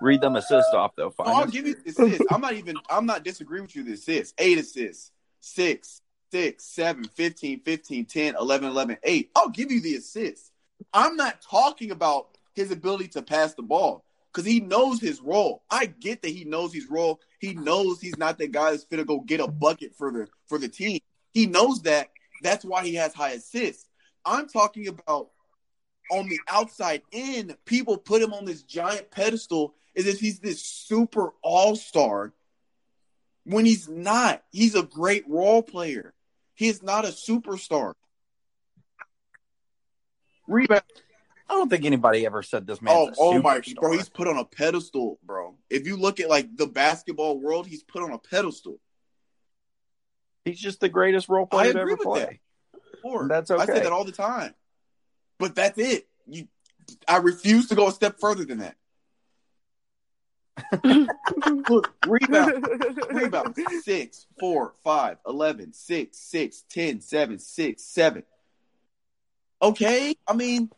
[0.00, 1.12] read them assists off though.
[1.18, 2.26] I'll give you the assists.
[2.30, 2.76] I'm not even.
[2.88, 3.82] I'm not disagreeing with you.
[3.82, 6.00] The assists, eight assists, six,
[6.30, 9.30] six, seven, 15, 15, 10, 11, 11, 8.
[9.36, 10.50] I'll give you the assists.
[10.92, 14.03] I'm not talking about his ability to pass the ball
[14.34, 15.62] because he knows his role.
[15.70, 17.20] I get that he knows his role.
[17.38, 20.58] He knows he's not the guy that's gonna go get a bucket for the for
[20.58, 21.00] the team.
[21.32, 22.10] He knows that.
[22.42, 23.86] That's why he has high assists.
[24.24, 25.30] I'm talking about
[26.10, 30.62] on the outside in, people put him on this giant pedestal as if he's this
[30.62, 32.32] super all star
[33.44, 34.42] when he's not.
[34.50, 36.12] He's a great role player.
[36.54, 37.94] He is not a superstar.
[40.46, 40.82] Rebound.
[41.48, 42.94] I don't think anybody ever said this man.
[42.96, 43.74] Oh, oh my, superstar.
[43.76, 45.56] bro, he's put on a pedestal, bro.
[45.68, 48.80] If you look at like the basketball world, he's put on a pedestal.
[50.44, 52.40] He's just the greatest role player to agree ever with play.
[53.02, 53.62] Or, That's okay.
[53.62, 54.54] I say that all the time.
[55.38, 56.06] But that's it.
[56.26, 56.48] You,
[57.08, 58.76] I refuse to go a step further than that.
[61.68, 62.66] Look, rebound,
[63.10, 68.22] rebound, six, four, five, eleven, six, six, ten, seven, six, seven.
[69.60, 70.70] Okay, I mean,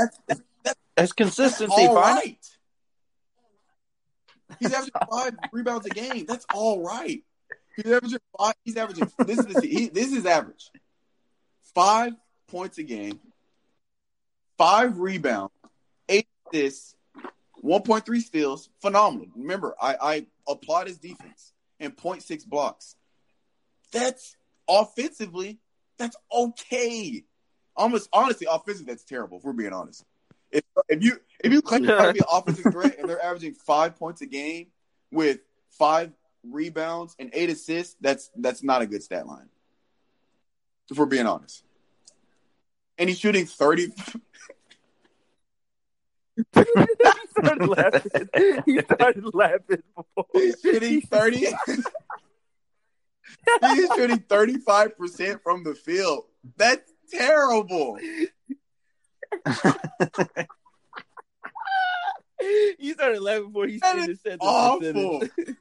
[0.00, 2.14] that's, that's, As that's consistency, all fine.
[2.16, 2.46] right.
[4.58, 6.26] He's averaging five rebounds a game.
[6.26, 7.22] That's all right.
[7.76, 8.54] He's averaging five.
[8.64, 9.10] He's averaging.
[9.18, 10.70] This is he, this is average.
[11.74, 12.14] Five
[12.48, 13.20] points a game,
[14.58, 15.52] five rebounds,
[16.08, 16.96] eight assists,
[17.60, 18.68] one point three steals.
[18.82, 19.28] Phenomenal.
[19.36, 22.96] Remember, I, I applaud his defense and 0.6 blocks.
[23.92, 24.36] That's
[24.68, 25.58] offensively.
[25.98, 27.24] That's okay.
[27.76, 29.38] Almost honestly, offensively, that's terrible.
[29.38, 30.04] If we're being honest.
[30.50, 33.96] If, if you if you claim to be an offensive threat and they're averaging five
[33.96, 34.66] points a game
[35.12, 35.38] with
[35.70, 39.48] five rebounds and eight assists, that's that's not a good stat line.
[40.90, 41.62] If we're being honest.
[42.98, 43.92] And he's shooting 30
[46.54, 46.64] he
[47.30, 48.28] started laughing.
[48.66, 50.26] He started laughing before.
[50.32, 51.38] he's shooting 30
[53.62, 56.24] he's shooting 35% from the field.
[56.56, 57.98] That's terrible.
[62.78, 65.20] He started laughing before he said the Awful.
[65.20, 65.56] sentence.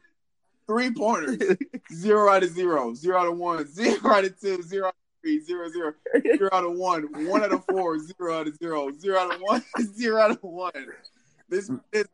[0.67, 1.57] Three pointers.
[1.93, 2.93] Zero out of zero.
[2.93, 3.67] Zero out of one.
[3.71, 4.61] Zero out of two.
[4.61, 5.41] Zero out of three.
[5.41, 5.93] Zero zero.
[6.37, 7.27] Zero out of one.
[7.27, 7.99] One out of four.
[7.99, 8.91] Zero out of zero.
[8.97, 9.63] Zero out of one.
[9.93, 10.71] Zero out of one.
[11.49, 12.05] This is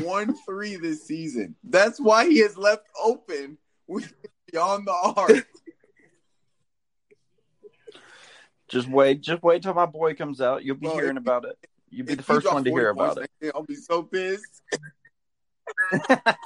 [0.00, 1.56] one three this season.
[1.64, 4.10] That's why he is left open with
[4.50, 5.46] beyond the arc.
[8.70, 10.64] Just wait, just wait till my boy comes out.
[10.64, 11.58] You'll be Bro, hearing if- about it.
[11.90, 13.28] You'll be the first one to hear about it.
[13.42, 14.62] next I'll be so pissed.
[15.92, 16.36] I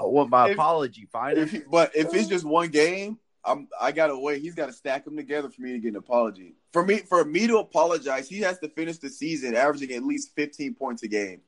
[0.00, 1.36] want my If- apology, fine.
[1.36, 4.40] If but if it's just one game, I'm I gotta wait.
[4.42, 6.54] He's got to stack them together for me to get an apology.
[6.72, 10.34] For me, for me to apologize, he has to finish the season averaging at least
[10.34, 11.40] 15 points a game,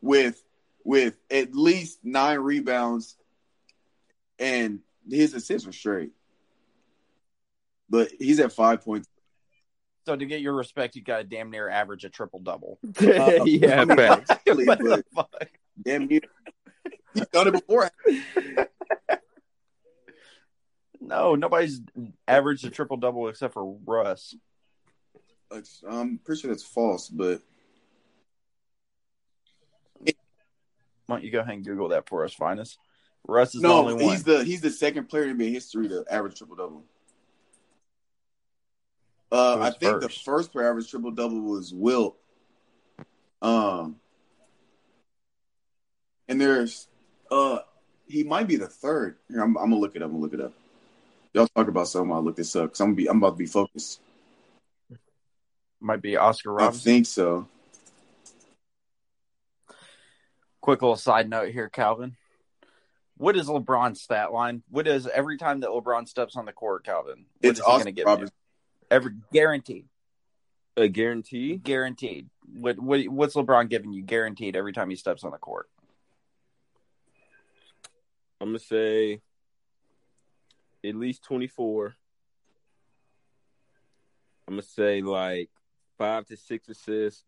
[0.00, 0.42] with
[0.84, 3.16] with at least nine rebounds,
[4.38, 6.10] and his assists are straight.
[7.92, 9.06] But he's at five points.
[10.06, 12.78] So to get your respect, you got to damn near average a triple double.
[13.00, 14.30] Uh, yeah, I mean, facts.
[14.30, 15.30] actually, What the fuck?
[15.84, 16.22] damn near.
[17.14, 17.90] He's done it before.
[21.04, 21.80] No, nobody's
[22.28, 24.36] averaged a triple double except for Russ.
[25.50, 27.42] It's- I'm pretty sure that's false, but
[30.00, 30.12] Why
[31.16, 32.78] don't you go ahead and Google that for us, Finest?
[33.26, 34.04] Russ is the no, only one.
[34.04, 36.84] he's the he's the second player in NBA history to average triple double.
[39.32, 40.24] Uh, I think the first?
[40.24, 42.18] first player average triple double was Wilt.
[43.40, 43.96] Um,
[46.28, 46.86] and there's
[47.30, 47.60] uh,
[48.06, 49.16] he might be the third.
[49.30, 50.06] Here, I'm, I'm gonna look it up.
[50.06, 50.52] I'm gonna look it up.
[51.32, 52.12] Y'all talk about something.
[52.12, 54.00] I'll look this up because I'm gonna be I'm about to be focused.
[55.80, 57.48] Might be Oscar I think so.
[60.60, 62.16] Quick little side note here, Calvin.
[63.16, 64.62] What is LeBron's stat line?
[64.68, 67.24] What is every time that LeBron steps on the court, Calvin?
[67.40, 68.34] What It's is he Oscar to give Robertson.
[68.92, 68.96] You?
[68.96, 69.86] Every guaranteed,
[70.76, 71.56] A guarantee?
[71.56, 72.28] guaranteed.
[72.54, 75.68] What what what's LeBron giving you guaranteed every time he steps on the court?
[78.40, 79.20] I'm gonna say
[80.84, 81.94] at least 24.
[84.48, 85.48] I'm gonna say like
[85.96, 87.24] five to six assists,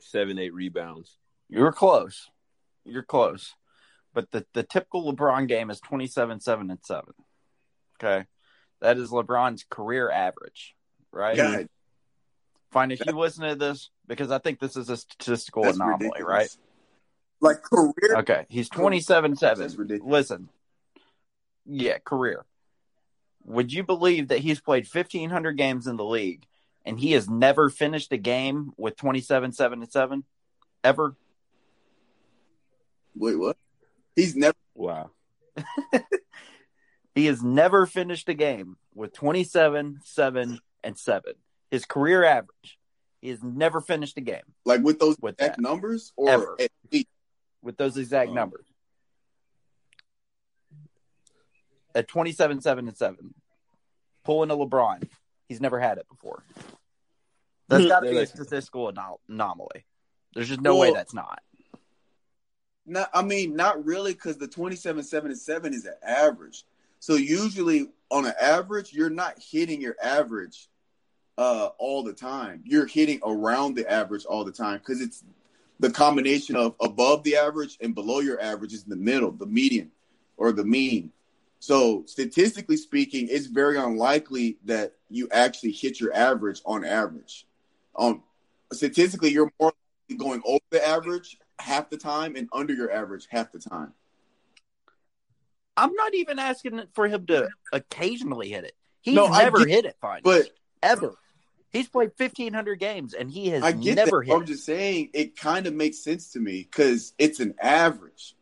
[0.00, 1.18] seven, eight rebounds.
[1.48, 2.30] You're close.
[2.84, 3.54] You're close.
[4.14, 7.12] But the, the typical LeBron game is 27, 7, and 7.
[8.00, 8.26] Okay.
[8.84, 10.74] That is LeBron's career average,
[11.10, 11.38] right?
[11.38, 11.68] God,
[12.70, 16.26] Fine if you listen to this because I think this is a statistical anomaly, ridiculous.
[16.26, 16.56] right?
[17.40, 18.18] Like career.
[18.18, 18.44] Okay.
[18.50, 20.00] He's 27, 7.
[20.04, 20.50] Listen.
[21.64, 22.44] Yeah, career.
[23.46, 26.44] Would you believe that he's played 1,500 games in the league
[26.84, 30.24] and he has never finished a game with 27, 7, and 7?
[30.82, 31.16] Ever?
[33.16, 33.56] Wait, what?
[34.14, 34.58] He's never.
[34.74, 35.10] Wow.
[37.14, 41.32] He has never finished a game with 27, 7, and 7.
[41.70, 42.78] His career average.
[43.20, 45.62] He has never finished a game Like with those With exact that.
[45.62, 46.56] numbers, or Ever.
[46.60, 47.06] at least
[47.62, 48.34] with those exact Oh.
[48.34, 48.66] numbers.
[51.94, 53.34] At 27, 7, and 7.
[54.24, 55.08] Pulling a LeBron.
[55.48, 56.44] He's never had it before.
[57.68, 57.88] That's hmm.
[57.88, 59.86] got to be a statistical anom- anomaly.
[60.34, 61.40] There's just no way that's not.
[62.86, 66.64] Not, I mean, not really, because the 27, 7, and 7 is an average.
[67.04, 70.70] So usually, on an average, you're not hitting your average
[71.36, 72.62] uh, all the time.
[72.64, 75.22] You're hitting around the average all the time because it's
[75.78, 79.44] the combination of above the average and below your average is in the middle, the
[79.44, 79.90] median
[80.38, 81.12] or the mean.
[81.60, 87.46] So statistically speaking, it's very unlikely that you actually hit your average on average.
[87.96, 88.22] Um,
[88.72, 89.74] statistically, you're more
[90.16, 93.92] going over the average half the time and under your average half the time.
[95.76, 98.74] I'm not even asking for him to occasionally hit it.
[99.02, 100.20] He's No, never get- hit it fine.
[100.22, 100.50] But
[100.82, 101.14] ever.
[101.70, 104.26] He's played 1,500 games and he has I get never that.
[104.26, 104.34] hit.
[104.36, 108.36] I'm just saying it kind of makes sense to me because it's an average.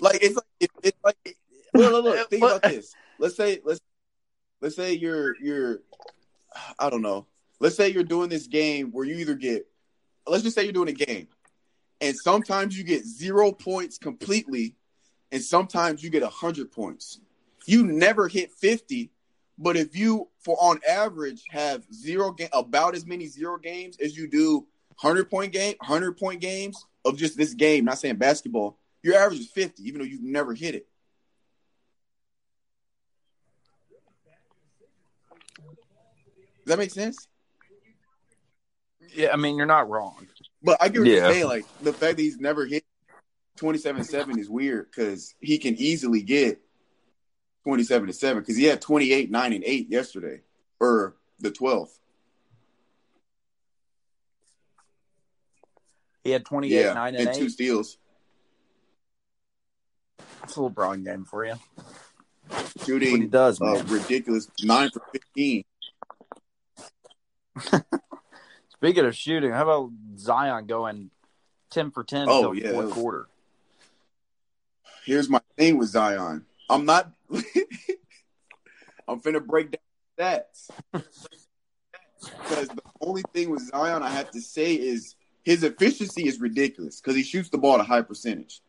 [0.00, 1.16] Like it's like it, it's like
[1.74, 2.94] look, look, look, think about this.
[3.18, 3.80] Let's say let's
[4.60, 5.80] let's say you're you're
[6.78, 7.26] I don't know.
[7.60, 9.66] Let's say you're doing this game where you either get
[10.26, 11.28] let's just say you're doing a game
[12.04, 14.76] and sometimes you get zero points completely
[15.32, 17.18] and sometimes you get a hundred points.
[17.66, 19.10] You never hit 50,
[19.56, 24.14] but if you for on average have zero game about as many zero games as
[24.18, 28.76] you do hundred point game, hundred point games of just this game, not saying basketball,
[29.02, 30.86] your average is 50, even though you've never hit it.
[36.66, 37.28] Does that make sense?
[39.14, 40.26] Yeah, I mean, you're not wrong.
[40.64, 41.14] But I get what Yeah.
[41.16, 41.46] you're saying.
[41.46, 42.84] Like the fact that he's never hit
[43.58, 46.60] 27 7 is weird because he can easily get
[47.64, 50.40] 27 to 7 because he had 28, 9, and 8 yesterday
[50.80, 51.90] or the 12th.
[56.24, 56.94] He had 28, Yeah.
[56.94, 57.98] 9, And, and, two steals.
[60.44, 61.54] It's a LeBron game for you.
[62.48, 63.86] That's what he Shooting does, uh, man.
[63.88, 65.64] ridiculous 9 for 15.
[68.84, 71.10] Speaking of shooting, how about Zion going
[71.70, 73.28] 10 for 10 Oh, yeah, fourth quarter?
[75.06, 76.44] Here's my thing with Zion.
[76.68, 77.10] I'm not.
[79.08, 79.80] I'm finna break down
[80.20, 80.68] stats
[82.42, 87.00] because the only thing with Zion I have to say is his efficiency is ridiculous
[87.00, 88.60] because he shoots the ball at a high percentage.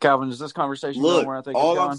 [0.00, 1.98] Calvin, is this conversation Look, going where I think all it's I'm going?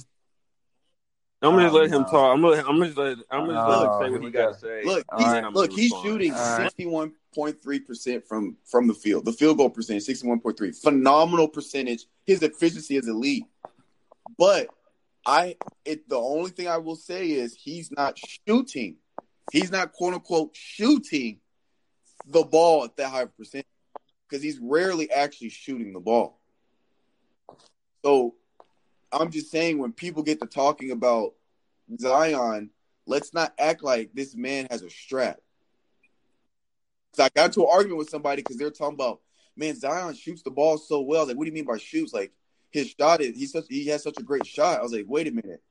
[1.44, 2.34] I'm gonna just Oh, let him talk.
[2.34, 4.32] I'm gonna, I'm gonna just let, I'm gonna just let Oh, him say what he
[4.32, 4.84] got to say.
[4.86, 5.54] Look, he's, right.
[5.54, 6.62] Look, he's shooting All right.
[6.62, 9.26] sixty-one point three percent from from the field.
[9.26, 12.06] The field goal percentage, sixty-one point three, phenomenal percentage.
[12.26, 13.44] His efficiency is elite,
[14.38, 14.70] but
[15.26, 18.98] I, it the only thing I will say is he's not shooting.
[19.52, 21.40] He's not quote unquote shooting
[22.26, 23.66] the ball at that high percent
[24.30, 26.40] because he's rarely actually shooting the ball.
[28.06, 28.36] So
[29.14, 31.34] I'm just saying when people get to talking about
[32.00, 32.70] Zion,
[33.06, 35.40] let's not act like this man has a strap.
[37.14, 39.22] So I got into an argument with somebody because they're talking about,
[39.56, 41.28] man, Zion shoots the ball so well.
[41.28, 42.14] Like, what do you mean by shoots?
[42.14, 42.32] Like
[42.72, 44.80] his shot is he's such he has such a great shot.
[44.80, 45.62] I was like, wait a minute.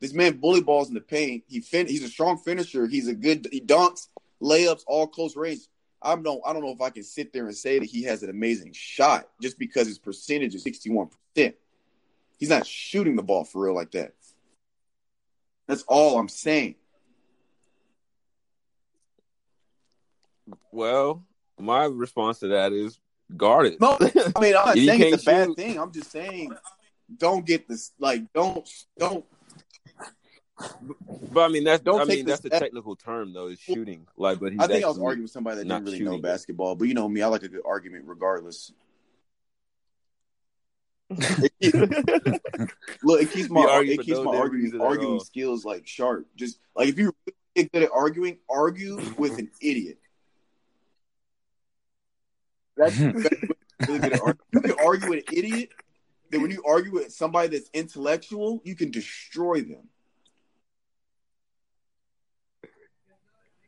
[0.00, 1.44] This man bully balls in the paint.
[1.48, 2.86] He fin- he's a strong finisher.
[2.86, 4.08] He's a good he dunks,
[4.42, 5.60] layups, all close range.
[6.02, 8.22] I don't I don't know if I can sit there and say that he has
[8.22, 11.54] an amazing shot just because his percentage is 61%.
[12.38, 14.12] He's not shooting the ball for real like that.
[15.66, 16.76] That's all I'm saying.
[20.72, 21.24] Well,
[21.58, 22.98] my response to that is
[23.36, 23.80] guard it.
[23.80, 24.04] No, I
[24.40, 25.56] mean, I'm not saying it's a bad shoot.
[25.56, 25.78] thing.
[25.78, 26.54] I'm just saying,
[27.14, 27.92] don't get this.
[27.98, 28.68] Like, don't,
[28.98, 29.24] don't.
[31.32, 33.46] But I mean that's Don't I mean that's the technical term though.
[33.46, 36.12] Is shooting like, but I think I was arguing with somebody that didn't really know
[36.12, 36.22] shooting it.
[36.22, 38.72] basketball, but you know me, I like a good argument regardless.
[43.02, 46.26] Look, it keeps my argue it keeps no my arguing arguing skills like sharp.
[46.36, 49.98] Just like if you really get good at arguing, argue with an idiot.
[52.76, 53.54] That's the best way to
[53.88, 54.38] really good at arguing.
[54.52, 55.70] You can argue with an idiot.
[56.30, 59.88] Then when you argue with somebody that's intellectual, you can destroy them.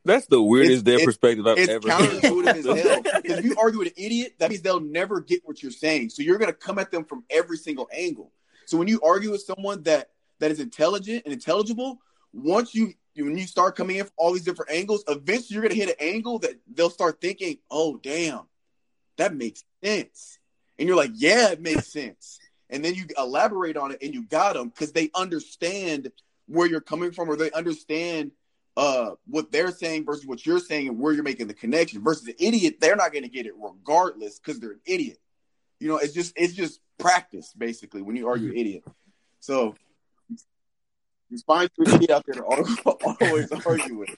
[0.04, 2.22] That's the weirdest It's- damn perspective I've It's ever heard.
[2.22, 3.02] counterintuitive as hell.
[3.22, 6.10] Because if you argue with an idiot, that means they'll never get what you're saying.
[6.10, 8.32] So you're going to come at them from every single angle.
[8.66, 12.00] So when you argue with someone that that is intelligent and intelligible,
[12.32, 15.74] once you when you start coming in from all these different angles, eventually you're going
[15.74, 18.42] to hit an angle that they'll start thinking, "Oh, damn,
[19.18, 20.38] that makes sense,"
[20.78, 22.38] and you're like, "Yeah, it makes sense."
[22.70, 26.10] And then you elaborate on it, and you got them because they understand
[26.46, 28.30] where you're coming from, or they understand
[28.80, 32.24] uh what they're saying versus what you're saying and where you're making the connection versus
[32.24, 35.18] the idiot they're not going to get it regardless because they're an idiot.
[35.78, 38.84] You know it's just it's just practice basically when you argue an idiot.
[39.40, 39.74] So
[41.30, 44.16] just find your idiot out there to al- always argue with.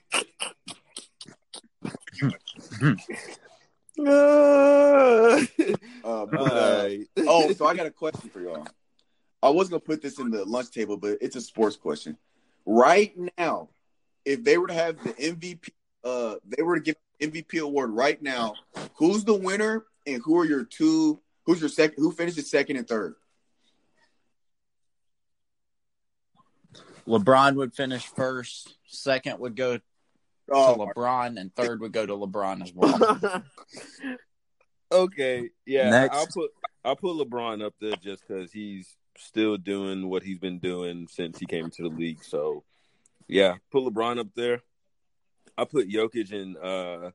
[3.99, 5.37] Uh,
[6.03, 6.89] but, uh,
[7.19, 8.67] oh so i got a question for y'all.
[9.43, 12.17] I was gonna put this in the lunch table, but it's a sports question.
[12.65, 13.69] Right now,
[14.25, 15.69] if they were to have the MVP,
[16.05, 18.55] uh, they were to give MVP award right now.
[18.95, 21.21] Who's the winner, and who are your two?
[21.47, 22.03] Who's your second?
[22.03, 23.15] Who finishes second and third?
[27.07, 28.77] LeBron would finish first.
[28.87, 29.83] Second would go to
[30.51, 33.43] Oh, LeBron, and third would go to LeBron as well.
[34.93, 36.17] okay, yeah, Next.
[36.17, 36.51] I'll put
[36.85, 41.39] I'll put LeBron up there just because he's still doing what he's been doing since
[41.39, 42.25] he came to the league.
[42.25, 42.65] So,
[43.29, 44.63] yeah, put LeBron up there.
[45.57, 47.11] I put Jokic and uh,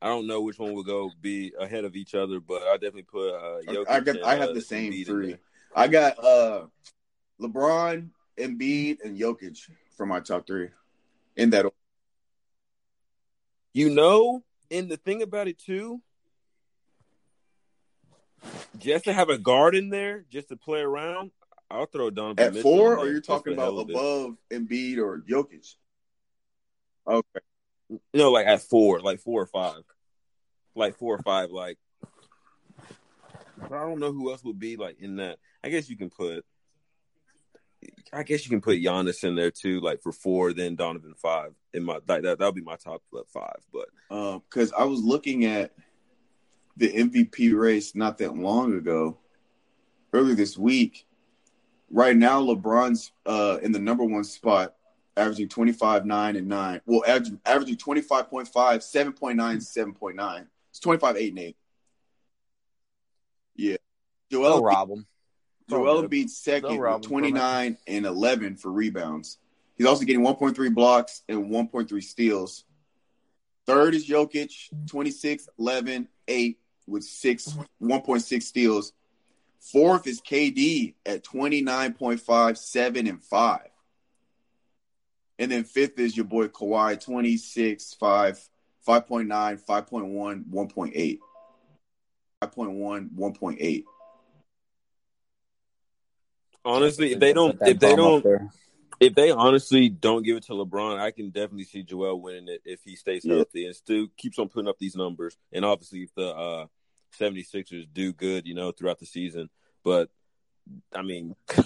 [0.00, 3.02] I don't know which one will go be ahead of each other, but I definitely
[3.02, 3.88] put uh, Jokic.
[3.88, 4.16] I got.
[4.16, 5.36] and, I have uh, the same Embiid three.
[5.74, 6.66] I got uh,
[7.40, 9.58] LeBron, Embiid, and Jokic
[9.96, 10.68] for my top three.
[11.36, 11.76] In that order.
[13.72, 16.02] You know, and the thing about it too,
[18.78, 21.30] just to have a guard in there, just to play around,
[21.72, 23.96] I'll throw Donovan at Mitchell four, or you're talking for the hell about of it.
[23.96, 25.74] above Embiid or Jokic?
[27.06, 27.40] Okay.
[28.14, 29.82] No, like at four, like four or five,
[30.74, 31.78] like four or five, like.
[33.58, 35.38] But I don't know who else would be like in that.
[35.64, 36.44] I guess you can put.
[38.12, 41.52] I guess you can put Giannis in there too, like for four, then Donovan five.
[41.72, 43.02] In my like that, that'll be my top
[43.32, 43.56] five.
[43.72, 45.72] But um, because I was looking at
[46.76, 49.18] the MVP race not that long ago,
[50.12, 51.06] earlier this week.
[51.92, 54.74] Right now, LeBron's uh, in the number one spot,
[55.14, 56.80] averaging 25, 9, and 9.
[56.86, 60.46] Well, averaging, averaging 25.5, 7.9, 7.9.
[60.70, 61.56] It's 25, 8, and 8.
[63.56, 63.76] Yeah.
[64.30, 65.06] Joel, They'll rob him.
[65.68, 66.08] Joel.
[66.08, 67.02] Embiid second with him from it.
[67.02, 69.38] 29 and 11 for rebounds.
[69.76, 72.64] He's also getting 1.3 blocks and 1.3 steals.
[73.66, 74.50] Third is Jokic,
[74.86, 78.92] 26, 11, 8 with 6 1.6 steals.
[79.62, 83.60] Fourth is KD at 29.5, 7 and 5.
[85.38, 88.48] And then fifth is your boy Kawhi, 26, 5,
[88.86, 91.18] 5.9, 5.1, 1.8.
[92.42, 93.84] 5.1, 1.8.
[96.64, 98.24] honestly, if they don't, if they don't,
[99.00, 102.62] if they honestly don't give it to LeBron, I can definitely see Joel winning it
[102.64, 103.36] if he stays Yeah.
[103.36, 105.36] healthy and still keeps on putting up these numbers.
[105.52, 106.66] And obviously, if the uh,
[107.18, 109.48] 76ers do good, you know, throughout the season.
[109.84, 110.10] But
[110.94, 111.34] I mean,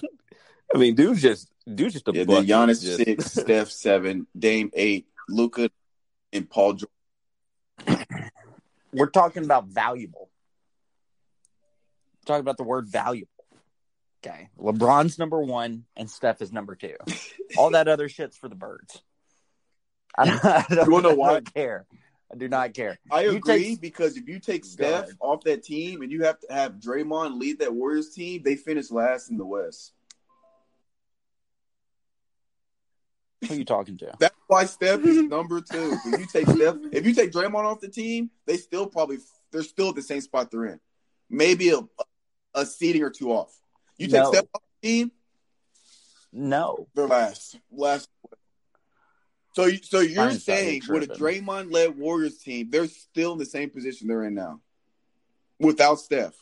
[0.74, 2.48] I mean, dude's just dude's just a Yeah, then bucket.
[2.48, 5.70] Giannis Just- six, Steph seven, Dame eight, Luka
[6.32, 6.90] and Paul George.
[8.92, 10.30] We're talking about valuable.
[12.24, 13.28] talking about the word valuable.
[14.26, 14.48] Okay.
[14.58, 16.96] LeBron's number one and Steph is number two.
[17.58, 19.02] All that other shit's for the birds.
[20.18, 21.32] I don't, I don't, You wanna know I why?
[21.34, 21.86] don't care.
[22.32, 22.98] I do not care.
[23.10, 26.40] I You agree take- because if you take Steph off that team and you have
[26.40, 29.92] to have Draymond lead that Warriors team, they finish last in the West.
[33.46, 34.12] Who are you talking to?
[34.18, 35.96] That's why Steph is number two.
[36.06, 39.18] If you take Steph, if you take Draymond off the team, they still probably
[39.52, 40.80] they're still at the same spot they're in.
[41.30, 41.80] Maybe a
[42.54, 43.54] a seating or two off.
[43.98, 44.32] You take No.
[44.32, 45.12] Steph off the team,
[46.32, 46.88] No.
[46.94, 47.58] they're last.
[47.70, 48.08] Last.
[49.56, 51.46] So, so you're saying with a tripping.
[51.46, 54.60] Draymond-led Warriors team, they're still in the same position they're in now,
[55.58, 56.34] without Steph.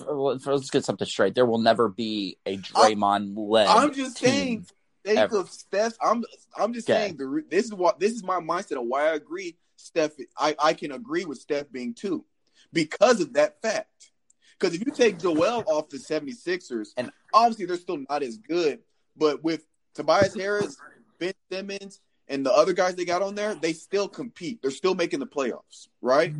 [0.00, 1.34] Uh, let's, let's get something straight.
[1.34, 3.66] There will never be a Draymond led.
[3.66, 4.66] I'm just saying,
[5.04, 5.94] think of Steph.
[6.00, 6.22] I'm,
[6.56, 6.96] I'm just Okay.
[7.06, 9.56] saying the this is what this is my mindset of why I agree.
[9.74, 12.24] Steph, I, I can agree with Steph being two
[12.72, 14.12] because of that fact.
[14.56, 18.78] Because if you take Joel off the 76ers, And- obviously they're still not as good,
[19.16, 19.64] but with
[19.98, 20.76] Tobias Harris,
[21.18, 24.62] Ben Simmons, and the other guys they got on there, they still compete.
[24.62, 26.32] They're still making the playoffs, right?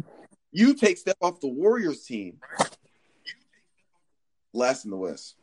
[0.52, 2.38] You take Steph off the Warriors team,
[4.52, 5.34] last in the West.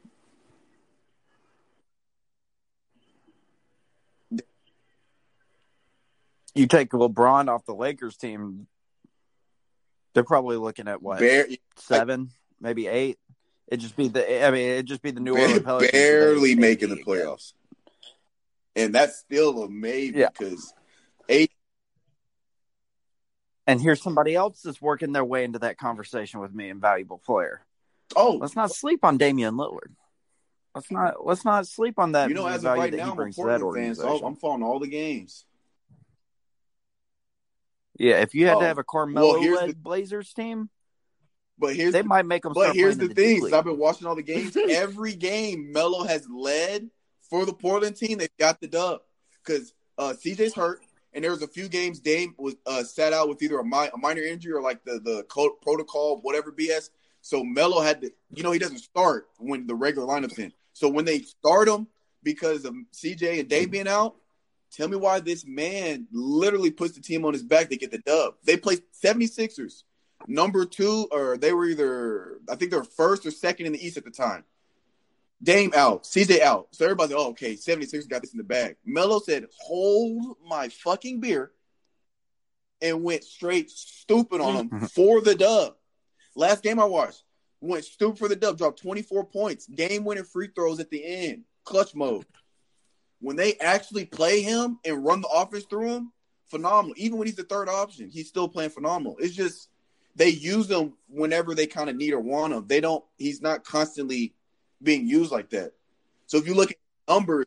[6.54, 8.68] You take LeBron off the Lakers team,
[10.14, 12.30] they're probably looking at what Bare, seven,
[12.62, 13.20] maybe eight.
[13.68, 14.46] It just be the.
[14.46, 15.92] I mean, it just be the New Orleans Pelicans.
[15.92, 17.52] barely making the playoffs,
[18.76, 20.30] and that's still a maybe Yeah.
[20.30, 20.74] because
[21.30, 21.52] eight.
[23.68, 27.62] And here's somebody else that's working their way into that conversation with me, invaluable player.
[28.16, 29.94] Oh, Let's not sleep on Damian Lillard.
[30.76, 31.26] Let's not.
[31.26, 32.30] Let's not sleep on that.
[32.30, 34.26] you know, as of right now, I'm a brings that Portland fan, so.
[34.26, 35.46] I'm following all the games.
[37.98, 40.70] Yeah, if you had Oh, to have a Carmelo well, led the- Blazers team,
[41.58, 42.52] But here's they might make them.
[42.54, 44.56] but here's playing the thing: so I've been watching all the games.
[44.70, 46.90] Every game Melo has led
[47.30, 48.18] for the Portland team.
[48.18, 49.02] They've got the dub
[49.44, 50.82] because uh, CJ's hurt,
[51.14, 53.90] and there was a few games Dame was uh, sat out with either a, mi-
[53.94, 56.90] a minor injury or like the the code protocol, whatever BS.
[57.22, 60.54] So Melo had to, you know, he doesn't start when the regular lineup's in.
[60.74, 61.88] So when they start him
[62.22, 64.16] because of CJ and Dave being out,
[64.72, 67.98] tell me why this man literally puts the team on his back to get the
[67.98, 68.36] dub.
[68.44, 69.84] They played 76ers.
[70.28, 73.84] Number two, or they were either, I think they were first or second in the
[73.84, 74.44] East at the time.
[75.44, 76.68] Dame out, CJ out.
[76.72, 78.78] So everybody's like, oh, okay, 76 got this in the bag.
[78.86, 81.52] Melo said, hold my fucking beer
[82.82, 85.76] and went straight stupid on him for the dub.
[86.36, 87.24] Last game I watched,
[87.62, 91.44] went stupid for the dub, dropped 24 points, game winning free throws at the end,
[91.64, 92.26] clutch mode.
[93.20, 96.12] When they actually play him and run the offense through him,
[96.46, 96.96] phenomenal.
[96.98, 99.16] Even when he's the third option, he's still playing phenomenal.
[99.20, 99.70] It's just
[100.16, 102.68] they use him whenever they kind of need or want him.
[102.68, 104.35] They don't, he's not constantly
[104.82, 105.74] being used like that.
[106.28, 107.46] So if you look at numbers,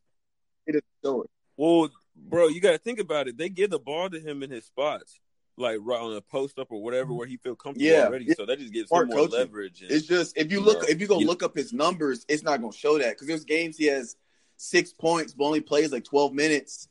[0.66, 1.30] it is show it.
[1.56, 3.36] Well, bro, you got to think about it.
[3.36, 5.18] They give the ball to him in his spots,
[5.56, 8.06] like right on a post up or whatever, where he feel comfortable Yeah.
[8.06, 8.26] already.
[8.26, 8.34] Yeah.
[8.36, 9.38] So that just gives Smart him more coaching.
[9.38, 9.82] leverage.
[9.82, 12.24] And, It's just if you look Bro, if you go you- look up his numbers,
[12.28, 14.16] it's not gonna show that because there's games he has
[14.56, 16.88] six points but only plays like 12 minutes,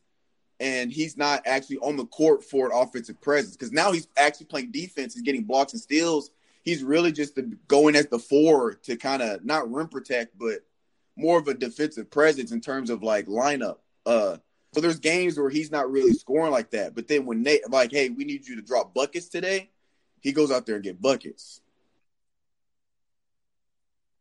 [0.60, 4.48] and he's not actually on the court for an offensive presence because now he's actually
[4.48, 5.14] playing defense.
[5.14, 6.32] He's getting blocks and steals.
[6.68, 10.66] He's really just the, going as the four to kind of not rim protect, but
[11.16, 13.78] more of a defensive presence in terms of like lineup.
[14.06, 14.36] Uh,
[14.74, 17.94] so there's games where he's not really scoring like that, but then when they like,
[17.94, 19.70] hey, we need you to drop buckets today,
[20.20, 21.62] he goes out there and get buckets.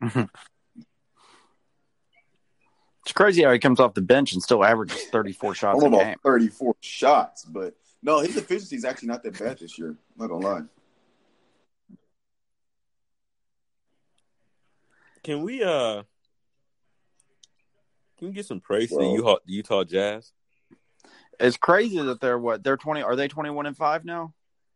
[3.02, 6.16] It's crazy how he comes off the bench and still averages 34 shots a game.
[6.24, 9.94] 34 shots, but no, his efficiency is actually not that bad this year.
[10.16, 10.62] Not gonna lie.
[15.26, 16.04] Can we uh,
[18.16, 20.32] can we get some praise to the Well- Utah, Utah Jazz,
[21.40, 22.62] It's crazy that they're what?
[22.62, 23.02] They're 20.
[23.02, 24.32] Are they 21 and 5 now?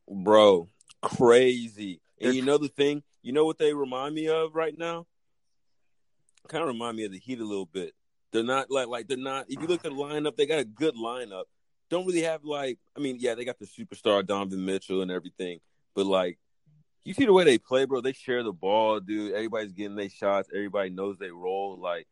[0.09, 0.69] bro?
[1.03, 2.01] Crazy.
[2.21, 5.07] And you know the thing, you know what they remind me of right now?
[6.49, 7.95] Kind of remind me of the Heat a little bit.
[8.33, 9.47] They're not like like they're not.
[9.49, 11.45] If you look at the lineup, they got a good lineup.
[11.91, 12.79] Don't really have like.
[12.97, 15.61] I mean, yeah, they got the superstar Donovan Mitchell and everything,
[15.95, 16.39] but like,
[17.05, 18.01] you see the way they play, bro.
[18.01, 19.33] They share the ball, dude.
[19.33, 20.49] Everybody's getting their shots.
[20.55, 21.79] Everybody knows they roll.
[21.81, 22.07] Like,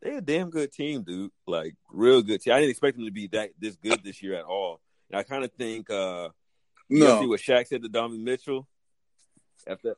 [0.00, 1.30] they a damn good team, dude.
[1.46, 2.54] Like, real good team.
[2.54, 4.80] I didn't expect them to be that this good this year at all.
[5.10, 6.30] And I kind of think, uh
[6.88, 8.68] you see what Shaq said to Donovan Mitchell
[9.66, 9.96] after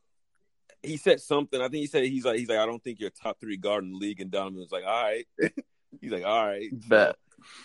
[0.82, 1.60] he said something.
[1.60, 3.84] I think he said he's like he's like I don't think you're top three guard
[3.84, 5.26] in the league, and Donovan was like, all right.
[6.00, 6.70] he's like, all right.
[6.88, 7.14] So,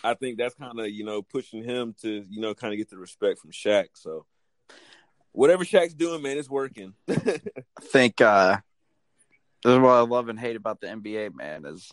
[0.03, 2.89] I think that's kind of you know pushing him to you know kind of get
[2.89, 3.89] the respect from Shaq.
[3.93, 4.25] So
[5.31, 6.93] whatever Shaq's doing, man, it's working.
[7.09, 7.39] I
[7.81, 8.57] think uh,
[9.63, 11.91] this is what I love and hate about the NBA, man, is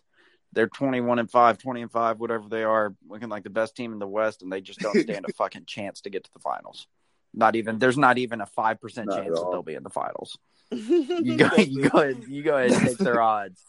[0.52, 3.92] they're 21 and 5, 20 and 5, whatever they are, looking like the best team
[3.92, 6.40] in the West, and they just don't stand a fucking chance to get to the
[6.40, 6.86] finals.
[7.34, 10.38] Not even there's not even a five percent chance that they'll be in the finals.
[10.70, 13.62] You go you go ahead you go ahead and take their odds.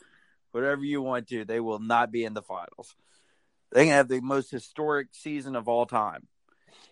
[0.51, 2.95] Whatever you want to, they will not be in the finals.
[3.71, 6.27] They can have the most historic season of all time.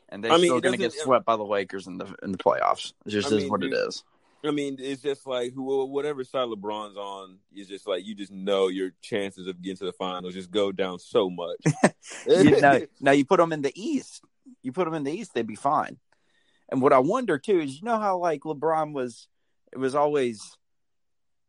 [0.10, 2.38] And they're I mean, still gonna get swept by the Lakers in the in the
[2.38, 2.94] playoffs.
[3.06, 4.04] It just I is mean, what it dude, is.
[4.46, 8.32] I mean, it's just like who, whatever side LeBron's on, is just like you just
[8.32, 11.58] know your chances of getting to the finals just go down so much.
[12.28, 14.24] you know, now you put them in the East.
[14.62, 15.98] You put them in the East, they'd be fine.
[16.70, 19.28] And what I wonder too is, you know how like LeBron was,
[19.74, 20.58] it was always,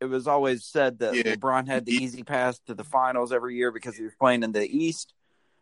[0.01, 1.35] it was always said that Yeah.
[1.35, 4.53] LeBron had the easy pass to the finals every year because he was playing in
[4.53, 5.13] the East.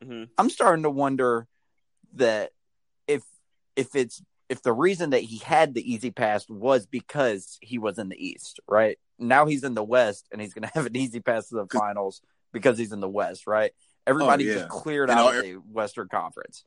[0.02, 0.28] Mhm.
[0.38, 1.46] I'm starting to wonder
[2.14, 2.55] that if
[3.76, 7.98] if it's if the reason that he had the easy pass was because he was
[7.98, 8.98] in the East, right?
[9.18, 11.66] Now he's in the West and he's going to have an easy pass to the
[11.78, 12.22] finals
[12.52, 13.72] because he's in the West, right?
[14.06, 14.58] Everybody Oh, yeah.
[14.60, 16.64] just cleared And out all- of the Western Conference.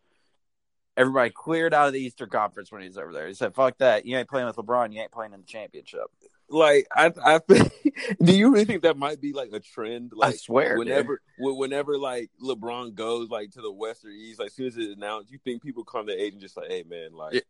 [0.98, 3.28] Everybody cleared out of the Eastern Conference when he was over there.
[3.28, 4.06] He said, "Fuck that!
[4.06, 4.92] You ain't playing with LeBron.
[4.94, 6.02] You ain't playing in the championship."
[6.50, 7.40] Like I, I
[8.24, 10.12] do you really think that might be like a trend?
[10.16, 14.40] Like I swear, whenever, wh- whenever like LeBron goes like to the West or East,
[14.40, 16.70] like as soon as it's announced, you think people come to age and just like,
[16.70, 17.42] hey man, like Yeah,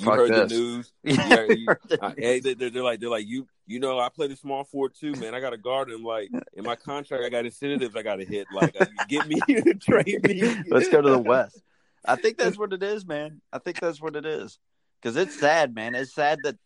[0.00, 0.50] you heard this.
[0.50, 0.92] the news.
[1.02, 1.68] Yeah, you-
[2.16, 4.94] hey, they, they're, they're like they're like you you know I play the small forward
[4.98, 5.34] too, man.
[5.34, 6.02] I got to guard him.
[6.04, 8.48] Like in my contract, I got incentives I got to hit.
[8.52, 10.42] Like uh, get me, to trade me.
[10.68, 11.60] Let's go to the West.
[12.04, 13.40] I think that's what it is, man.
[13.52, 14.58] I think that's what it is.
[15.00, 15.94] Because it's sad, man.
[15.94, 16.56] It's sad that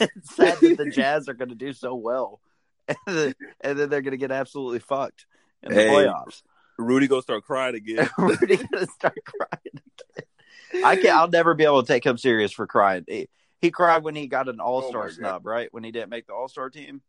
[0.00, 2.40] it's sad that the Jazz are going to do so well,
[2.88, 5.26] and then, and then they're going to get absolutely fucked
[5.62, 5.88] in the Hey.
[5.88, 6.42] playoffs.
[6.76, 8.08] Rudy gonna start crying again.
[8.18, 9.80] Rudy going to start crying.
[10.16, 10.84] Again.
[10.84, 11.14] I can't.
[11.16, 13.04] I'll never be able to take him serious for crying.
[13.06, 13.28] He,
[13.60, 15.14] he cried when he got an All Star my God.
[15.14, 15.68] snub, right?
[15.72, 17.00] When he didn't make the All Star team.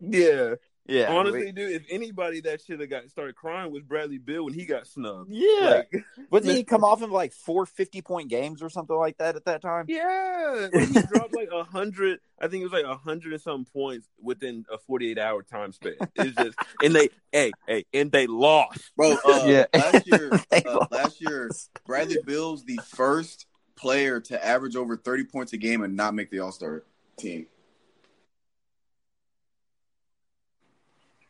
[0.00, 0.54] yeah,
[0.88, 4.44] Yeah, Honestly, we- dude, if anybody that should have got started crying was Bradley Beal
[4.44, 5.30] when he got snubbed.
[5.32, 5.82] yeah.
[5.92, 9.34] Like, Wasn't he come off of like four 50 point games or something like that
[9.36, 9.86] at that time?
[9.88, 12.20] yeah, when he dropped like a hundred.
[12.40, 15.72] I think it was like a hundred and some points within a forty-eight hour time
[15.72, 15.94] span.
[16.14, 18.90] It's just, and they, hey, hey, and they lost.
[18.96, 19.64] Bro, uh, Yeah.
[19.74, 20.92] last year, They uh, lost.
[20.92, 21.50] last year,
[21.86, 26.30] Bradley Beal's the first player to average over 30 points a game and not make
[26.30, 26.84] the All Star
[27.18, 27.46] team.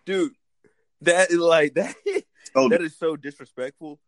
[0.06, 0.32] Dude.
[1.02, 1.94] That is like that.
[2.54, 4.00] Oh, that is so disrespectful.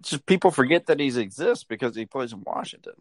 [0.00, 2.92] Just people forget that he exists because he plays in Washington.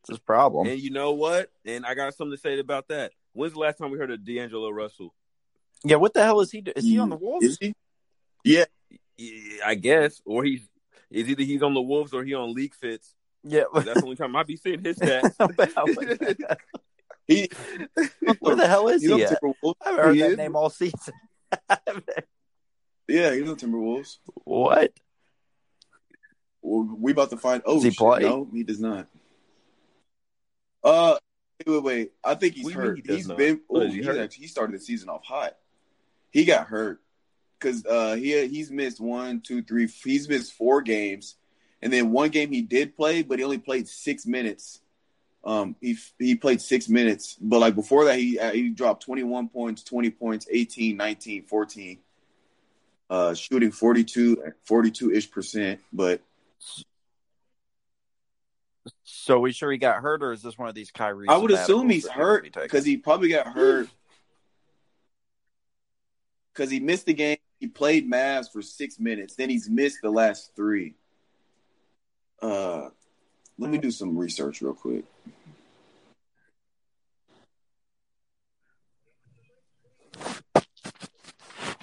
[0.00, 0.66] It's his problem.
[0.66, 1.50] And you know what?
[1.66, 3.12] And I got something to say about that.
[3.34, 5.12] When's the last time we heard of D'Angelo Russell?
[5.84, 6.62] yeah, what the hell is he?
[6.62, 7.44] Do- is he on the mm, Wolves?
[7.44, 7.74] Is he?
[8.44, 8.64] Yeah.
[9.64, 10.66] I guess, or he's
[11.10, 13.14] is either he's on the Wolves or he on League Fits.
[13.44, 13.64] yeah.
[13.74, 16.56] That's the only time I'd be seeing his stats.
[17.28, 17.50] He,
[18.38, 19.32] Where the hell is he at?
[19.42, 20.36] I haven't heard He that is?
[20.36, 21.12] name all season.
[23.08, 24.16] Yeah, he's on Timberwolves.
[24.44, 24.92] what?
[26.60, 27.62] Well, we about to find.
[27.64, 28.20] Oh, Does he shit, play?
[28.22, 29.06] No, he does not.
[30.82, 31.16] Uh,
[31.64, 32.12] wait, wait, wait.
[32.24, 32.98] I think he's What do mean hurt.
[33.06, 33.36] he not?
[33.36, 33.60] been.
[33.70, 34.18] Oh, he hurt?
[34.18, 35.56] actually, he started the season off hot.
[36.30, 37.00] He got hurt
[37.60, 39.86] because uh, he he's missed one, two, three.
[39.86, 41.36] He's missed four games,
[41.80, 44.80] and then one game he did play, but he only played six minutes.
[45.46, 49.48] Um, he he played six minutes, but like before that, he he dropped twenty one
[49.48, 51.98] points, twenty points, 18, 19, 14.
[53.08, 54.52] Uh, shooting 42
[55.12, 56.20] ish percent, but
[59.04, 61.28] So we sure he got hurt, or is this one of these Kyrie?
[61.28, 63.88] I would assume he's hurt because he probably got hurt
[66.52, 67.38] because he missed the game.
[67.60, 70.94] He played Mavs for six minutes, then he's missed the last three.
[72.42, 72.88] Uh,
[73.58, 75.04] let me do some research real quick.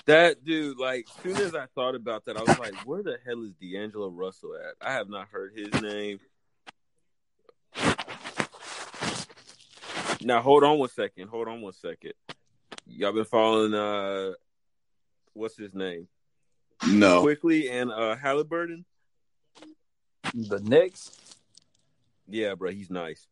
[0.06, 3.18] That dude, like, as soon as I thought about that, I was like, "Where the
[3.26, 6.20] hell is D'Angelo Russell at?" I have not heard his name.
[10.22, 11.28] Now, hold on one second.
[11.30, 12.14] Hold on one second.
[12.88, 14.34] Y'all been following uh,
[15.34, 16.08] what's his name?
[16.88, 18.86] No, Quickley and uh, Halliburton.
[20.34, 21.12] the Knicks.
[22.28, 23.28] Yeah, bro, he's nice.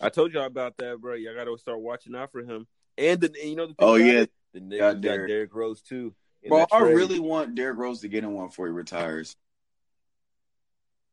[0.00, 1.14] I told y'all about that, bro.
[1.14, 2.66] Y'all got to start watching out for him.
[2.98, 4.20] And the, and you know the thing Oh, yeah.
[4.22, 4.32] it?
[4.54, 5.28] The Knicks Got got Derrick.
[5.28, 6.14] Derrick Rose too.
[6.42, 9.36] in bro, I really want Derrick Rose to get in one before he retires.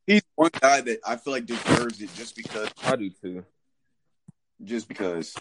[0.06, 3.44] He's one guy that I feel like deserves it just because, I do too.
[4.64, 5.34] just because.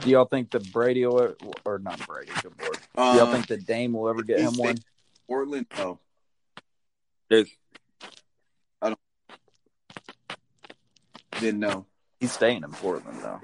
[0.00, 2.32] Do y'all think the Brady will, or not Brady?
[2.42, 2.78] Good lord.
[2.96, 4.76] Do Um, y'all think the Dame will ever get him one?
[5.26, 5.66] Portland?
[5.78, 5.98] No,
[7.30, 7.48] There's
[8.82, 8.98] I don't.
[11.40, 11.86] then no.
[12.20, 13.40] He's staying in Portland though.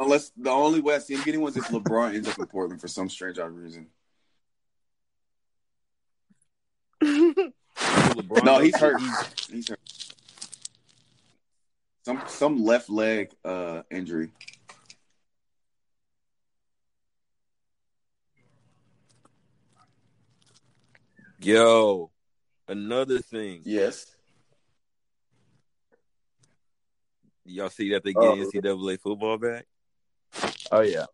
[0.00, 2.46] Unless the only way I see him getting one is if LeBron ends up in
[2.46, 3.86] Portland for some strange odd reason.
[7.02, 9.00] LeBron No, he's goes- hurt.
[9.50, 9.80] He's hurt.
[12.06, 14.30] Some some left leg uh injury.
[21.40, 22.10] Yo,
[22.68, 23.62] another thing.
[23.64, 24.14] Yes.
[27.44, 28.36] Y'all see that they get Oh.
[28.36, 29.66] NCAA football back?
[30.70, 31.06] Oh yeah.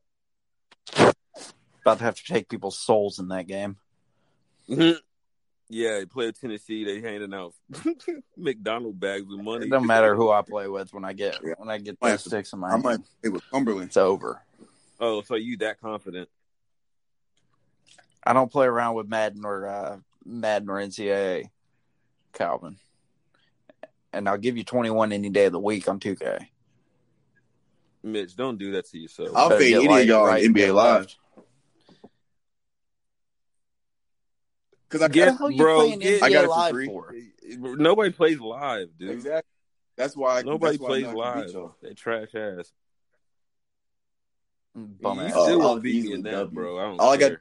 [1.82, 3.76] About to have to take people's souls in that game.
[4.68, 4.94] yeah,
[5.68, 6.84] they play at Tennessee.
[6.84, 7.54] They handing out
[8.36, 9.66] McDonald bags with money.
[9.66, 11.54] It don't matter who I play with when I get Yeah.
[11.58, 12.82] when I get Might those have sticks in my I hand.
[12.82, 13.88] might play with Cumberland.
[13.88, 14.42] It's over.
[14.98, 16.28] Oh, so you that confident?
[18.24, 21.50] I don't play around with Madden or uh, Madden or NCAA,
[22.32, 22.76] Calvin.
[24.12, 26.46] And I'll give you 21 any day of the week on 2K.
[28.06, 29.30] Mitch, don't do that to yourself.
[29.34, 31.14] I'll Better fade any of y'all right on and NBA Live.
[34.88, 36.86] Because I Get- What you bro, get- NBA I got it for Live free.
[36.86, 37.14] for?
[37.76, 39.10] Nobody plays live, dude.
[39.10, 39.50] exactly.
[39.96, 41.70] That's why Nobody that's why plays I know I can live.
[41.82, 42.72] They trash ass.
[44.74, 45.32] Bum you ass.
[45.34, 46.54] Oh, still I'll won't beat me easily in that, dub you.
[46.54, 46.78] bro.
[46.78, 47.32] I don't All I got-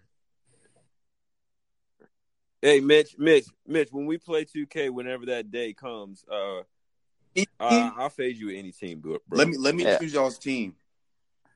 [2.61, 3.89] Hey, Mitch, Mitch, Mitch.
[3.91, 6.63] When we play 2K, whenever that day comes, uh,
[7.59, 9.17] uh I'll fade you with any team, bro.
[9.27, 9.37] bro.
[9.39, 9.97] let me let me Yeah.
[9.97, 10.75] choose y'all's team.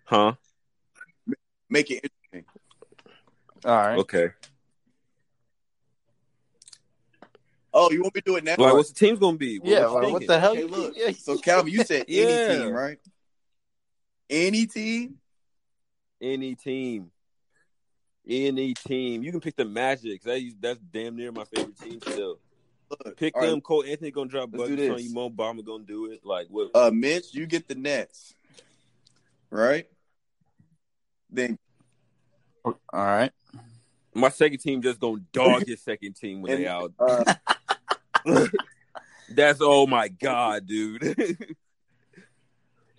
[0.05, 0.34] huh?
[1.69, 2.51] Make it interesting.
[3.65, 3.97] All right.
[3.99, 4.30] Okay.
[7.71, 8.55] Oh, you want me to do it now?
[8.57, 9.59] Like, what's the team's gonna be?
[9.63, 10.51] Yeah, you like, what the hell?
[10.51, 10.93] Okay, you- look.
[10.97, 11.11] yeah.
[11.11, 12.97] So Calvin, you said any team, right?
[14.30, 15.17] Any team?
[16.21, 17.11] Any team.
[18.27, 19.23] Any team.
[19.23, 20.21] You can pick the Magic.
[20.23, 22.39] That, that's damn near my favorite team still.
[22.90, 23.62] Look, Pick all right, them.
[23.62, 25.14] Cole Anthony gonna drop Let's buckets on you.
[25.14, 26.26] Mo Bamba gonna do it.
[26.26, 26.72] Like what?
[26.74, 28.34] Uh, Mitch, you get the Nets,
[29.52, 29.88] right?
[31.30, 31.58] then
[32.66, 33.32] All right.
[34.14, 36.94] My second team just gonna dog his second team when and, they out.
[37.00, 37.36] uh,
[39.30, 41.16] That's oh my god, dude.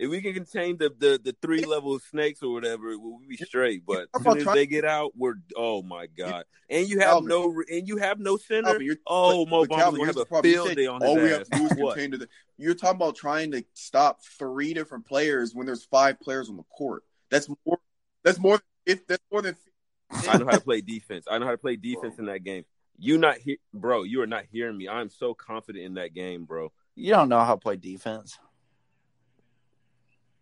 [0.01, 3.85] if we can contain the, the the three level snakes or whatever, we'll be straight.
[3.85, 6.45] But as soon as they get out, we're oh my god.
[6.71, 7.29] And you have oh, Calvin.
[7.29, 8.63] no and you have no oh, center.
[8.63, 10.51] Calvin, you're- oh, Mo but Bamba will have a problem.
[10.51, 12.27] Field day on all we his have to do is contain to the.
[12.57, 16.63] You're talking about trying to stop three different players when there's five players on the
[16.63, 17.03] court.
[17.29, 17.77] That's more.
[18.23, 18.59] That's more.
[18.87, 19.55] If that's more than.
[20.11, 21.25] I know how to play defense.
[21.29, 22.65] I know how to play defense in that game.
[22.97, 24.89] You not he- bro, you are not hearing me.
[24.89, 26.71] I'm so confident in that game, bro.
[26.95, 28.39] You don't know how to play defense.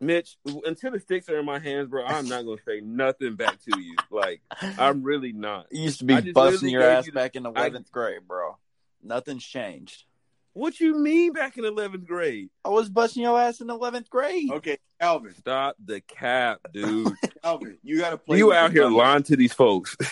[0.02, 3.58] Mitch, until the sticks are in my hands, bro, I'm not gonna say nothing back
[3.66, 3.96] to you.
[4.10, 4.42] Like,
[4.78, 5.68] I'm really not.
[5.72, 8.58] You used to be busting your ass you the- back in I- eleventh grade, bro.
[9.04, 10.06] Nothing's changed.
[10.54, 12.50] What you mean back in eleventh grade?
[12.66, 14.52] I was busting your ass in eleventh grade.
[14.52, 15.34] Okay, Calvin.
[15.36, 17.14] Stop the cap, dude.
[17.44, 18.38] Calvin, you got to play.
[18.38, 18.98] you out here Thunder.
[18.98, 19.96] lying to these folks.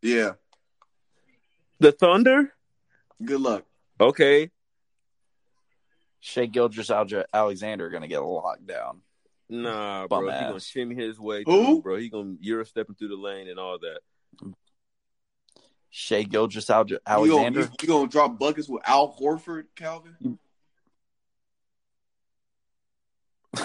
[0.00, 0.34] Yeah.
[1.80, 2.52] The Thunder?
[3.24, 3.64] Good luck.
[4.00, 4.50] Okay.
[6.20, 9.02] Shai Gilgeous-Alexander are gonna get locked down.
[9.48, 10.32] Nah, Bum bro.
[10.34, 11.64] He gonna shimmy his way Who?
[11.64, 11.96] through, bro.
[11.96, 14.00] He gonna Euro stepping through the lane and all that.
[15.90, 17.60] Shai Gilgeous Alge- You Alexander.
[17.60, 20.38] gonna, you, you gonna drop buckets with Al Horford, Calvin?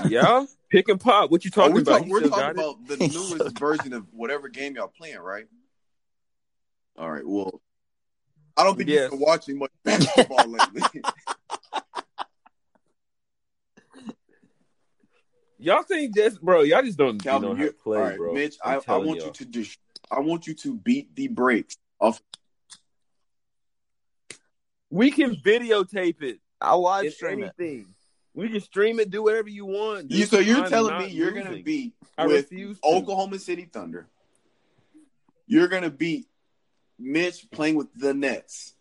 [0.08, 0.46] Yeah?
[0.70, 1.30] Pick and pop.
[1.30, 2.00] What you Oh, talking we're about?
[2.00, 2.60] talk- we're talking got it?
[2.60, 2.98] about the
[3.40, 5.46] newest version of whatever game y'all playing, right?
[6.98, 7.26] All right.
[7.28, 7.62] Well,
[8.56, 9.04] I don't think Yes.
[9.04, 10.82] you've been watching much basketball lately.
[15.64, 16.62] Y'all think this, bro?
[16.62, 18.34] Y'all just don't you Calvin, know how you to play, all right, bro.
[18.34, 18.58] Mitch.
[18.64, 19.28] I'm I, I want y'all.
[19.28, 19.80] you to just.
[20.12, 22.22] I want you to beat the brakes off.
[24.90, 26.40] We can videotape it.
[26.60, 27.54] I watch live in stream it.
[27.60, 27.88] anything.
[28.34, 30.12] We can stream it, do whatever you want.
[30.12, 31.64] You, so you're I'm telling me you're gonna losing.
[31.64, 32.88] beat I with refuse to.
[32.88, 34.08] Oklahoma City Thunder.
[35.48, 36.28] You're gonna beat
[37.00, 38.74] Mitch playing with the Nets.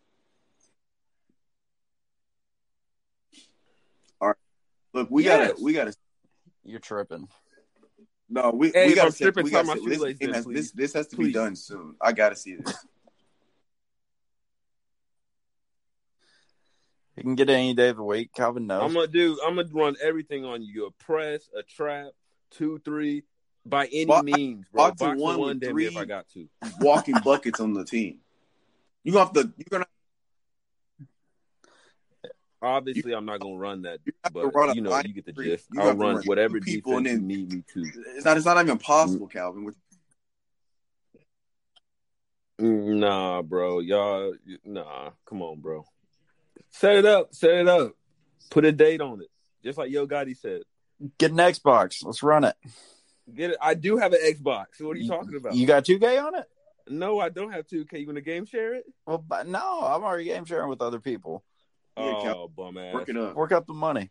[4.21, 4.37] All right.
[4.95, 5.51] Look, we Yes.
[5.51, 5.95] gotta we gotta
[6.65, 7.29] You're tripping.
[8.29, 10.45] no we, Hey, we gotta I'm tripping, we gotta my set, this, shoelace game has,
[10.47, 11.27] this this has to Please.
[11.29, 11.97] be done soon.
[12.01, 12.87] I gotta see this.
[17.17, 18.33] You can get it any day of the week.
[18.35, 18.83] Calvin knows.
[18.83, 19.39] I'm gonna do.
[19.47, 20.87] I'm gonna run everything on you.
[20.87, 22.07] A press, a trap,
[22.51, 23.25] two, three,
[23.67, 24.85] by any Bo- means, bro.
[24.85, 26.49] box Box and one, one one damn near if three- I got to.
[26.81, 28.21] Walking buckets on the team.
[29.05, 29.87] You gonna have to you're gonna
[32.63, 35.67] Obviously, I'm not gonna run that, you but run you know, you get the gist.
[35.73, 37.91] You I'll run run whatever people defense and you need me to.
[38.17, 39.65] it's not it's not even possible, Calvin.
[39.65, 39.75] With-
[42.61, 43.81] Mm, Nah, bro.
[43.81, 44.35] Y'all,
[44.65, 45.11] nah.
[45.27, 45.85] Come on, bro.
[46.71, 47.35] Set it up.
[47.35, 47.93] Set it up.
[48.51, 49.29] Put a date on it.
[49.65, 50.63] Just like Yo Gotti said.
[51.19, 52.05] Get an Xbox.
[52.05, 52.55] Let's run it.
[53.35, 53.57] Get it.
[53.61, 54.81] I do have an Xbox.
[54.81, 55.55] What are you talking about?
[55.55, 56.45] You got 2K on it?
[56.89, 57.85] no, I don't have two.
[57.85, 58.85] Can you want to game share it?
[59.07, 61.43] Well, but no, I'm already game sharing with other people.
[61.97, 62.95] Yeah, Cal- oh, bum ass.
[62.95, 63.35] Work it up.
[63.35, 64.11] Work up the money.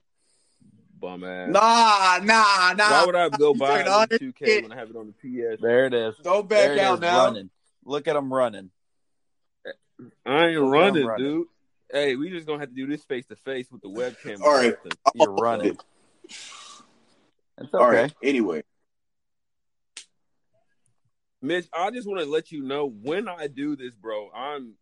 [1.00, 1.50] Bum ass.
[1.50, 2.92] Nah, nah, nah.
[2.92, 4.22] Why would I go buy turn on it.
[4.22, 5.62] 2K when I have it on the PS?
[5.62, 6.16] There it is.
[6.24, 7.26] Don't There back it out is, now.
[7.26, 7.50] running.
[7.84, 8.70] Look at them running.
[10.26, 11.26] I ain't running, running.
[11.26, 11.48] dude.
[11.92, 14.42] Hey, we just gonna have to do this face to face with the webcam.
[14.42, 14.76] All right.
[14.84, 14.98] something.
[15.16, 15.78] You're running.
[17.58, 18.04] That's All okay.
[18.04, 18.14] right.
[18.24, 18.64] Anyway,
[21.42, 24.30] Mitch, I just want to let you know when I do this, bro.
[24.34, 24.76] I'm,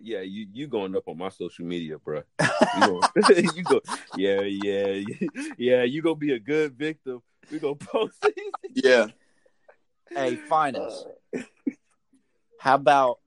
[0.00, 2.22] yeah, you you going up on my social media, bro.
[2.40, 2.46] You,
[2.80, 3.02] going,
[3.54, 3.80] you go,
[4.16, 5.02] yeah, yeah,
[5.58, 5.82] yeah.
[5.82, 7.22] You gonna be a good victim.
[7.50, 8.84] We gonna post these.
[8.84, 9.06] yeah.
[10.10, 11.06] Hey, finest.
[12.60, 13.18] How about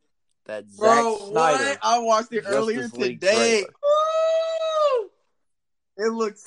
[0.46, 1.64] that Zack Bro, Snyder?
[1.64, 1.80] what?
[1.82, 3.66] I watched it Justice earlier League today.
[5.98, 6.44] It looks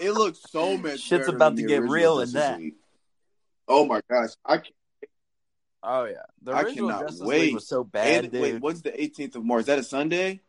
[0.00, 2.58] it looks so much Shit's better about than to get real in that.
[2.58, 2.74] League.
[3.68, 4.30] Oh my gosh.
[4.44, 4.74] I can't,
[5.82, 7.40] Oh yeah, the I original cannot Justice wait.
[7.40, 8.42] League was so bad, and, dude.
[8.42, 9.60] wait, when's the 18th of March?
[9.60, 10.40] Is that a Sunday?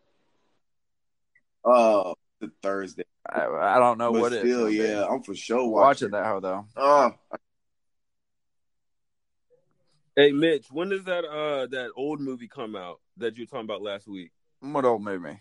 [1.64, 3.04] Uh the Thursday.
[3.30, 6.12] I, I don't know but what it still, yeah, I'm for sure watching watching.
[6.12, 6.66] that hoe though.
[6.76, 7.14] Oh,
[10.16, 13.66] Hey, Mitch, when does that uh that old movie come out that you were talking
[13.66, 14.32] about last week?
[14.60, 15.40] What old movie?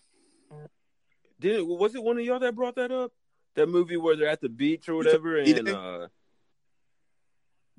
[1.40, 3.12] Did it was it one of y'all that brought that up?
[3.56, 5.74] That movie where they're at the beach or whatever, You and did?
[5.74, 6.06] uh,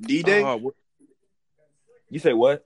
[0.01, 0.43] D-Day?
[0.43, 0.75] oh, what-
[2.11, 2.63] you say what?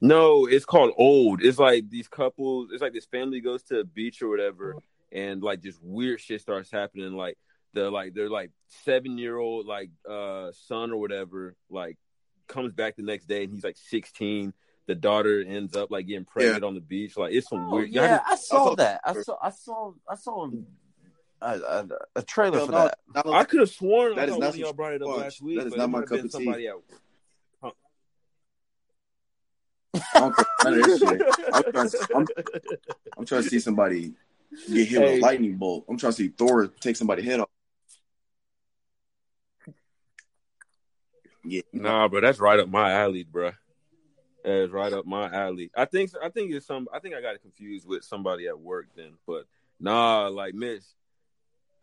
[0.00, 1.42] No, it's called Old.
[1.42, 2.70] It's like these couples.
[2.72, 4.76] It's like this family goes to a beach or whatever,
[5.10, 7.12] and like just weird shit starts happening.
[7.14, 7.36] Like
[7.72, 8.52] the like their like
[8.84, 11.98] seven year old like uh son or whatever like
[12.46, 14.52] comes back the next day and he's like sixteen.
[14.86, 17.16] The daughter ends up like getting pregnant on the beach.
[17.16, 17.90] Like it's some Oh, weird.
[17.90, 19.00] y'all yeah, just- I saw saw- that.
[19.04, 19.36] I saw.
[19.42, 19.92] I saw.
[20.08, 20.48] I saw
[21.42, 22.98] a, a, a trailer Hell for no, that.
[23.14, 25.18] not I could have sworn That I is not y'all brought it up watch.
[25.18, 25.58] last week.
[25.58, 26.28] That is but not it my cup of tea.
[26.30, 26.96] somebody at I don't care none
[27.62, 27.76] of this shit.
[30.14, 32.26] I'm trying, to, I'm,
[33.18, 34.12] I'm trying to see somebody
[34.72, 35.84] get hit with a lightning bolt.
[35.88, 37.48] I'm trying to see Thor take somebody's head off.
[41.44, 43.52] Yeah, Nah, bro, that's right up my alley, bro.
[44.44, 45.70] That's right up my alley.
[45.76, 46.88] I think I think it's some.
[46.92, 49.44] I think I got it confused with somebody at work then, but
[49.78, 50.82] nah, like Mitch,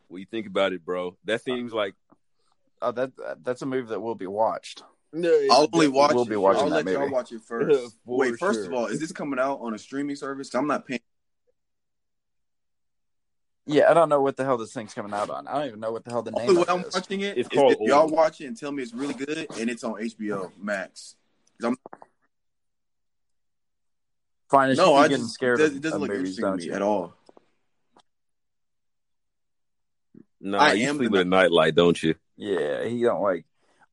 [0.07, 1.18] what you think about it, bro?
[1.26, 1.95] That seems like
[2.84, 3.11] Oh, that
[3.41, 4.84] that's a movie that will be watched.
[5.16, 7.95] I'll only watch We'll be watching I'll that let y'all watch it first.
[8.05, 8.66] For Wait, first sure.
[8.68, 10.53] of all, is this coming out on a streaming service?
[10.55, 11.01] I'm not paying.
[13.66, 15.47] Yeah, I don't know what the hell this thing's coming out on.
[15.47, 16.93] I don't even know what the hell the name Only of way I'm is.
[16.93, 18.11] watching it It's called if y'all Old.
[18.11, 21.16] watch it and tell me it's really good, and it's on HBO Max.
[21.64, 21.78] I'm,
[24.49, 26.68] Finest, no, you I getting just scared it of, doesn't, it doesn't look movies, interesting
[26.68, 27.14] to me at all.
[30.41, 32.16] Nah, I you am sleep the with a nightlight, don't you?
[32.36, 33.45] Yeah, he don't like.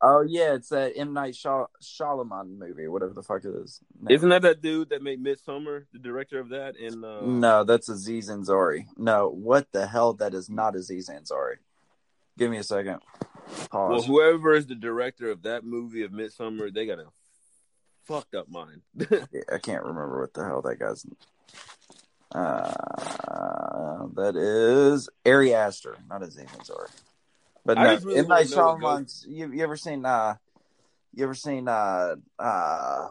[0.03, 3.81] Oh yeah, it's that M Night Shy- Shyamalan movie, whatever the fuck it is.
[4.01, 4.15] No.
[4.15, 6.77] Isn't that that dude that made Midsommar, the director of that?
[6.79, 8.87] And uh, No, that's Aziz Ansari.
[8.97, 10.15] No, what the hell?
[10.15, 11.57] That is not Aziz Ansari.
[12.39, 13.01] Give me a second.
[13.71, 13.91] Pause.
[13.91, 17.07] well, whoever is the director of that movie of Midsommar, they got a
[18.07, 18.81] fucked up mind.
[19.11, 21.05] Yeah, I can't remember what the hell that guy's.
[22.33, 26.89] Uh, that is Ari Aster, not Aziz Ansari.
[27.75, 29.27] But no, really M Night wanna know what Shyamalan's.
[29.29, 30.05] You, you ever seen?
[30.05, 30.35] Uh,
[31.14, 31.68] you ever seen?
[31.68, 33.09] Uh, uh,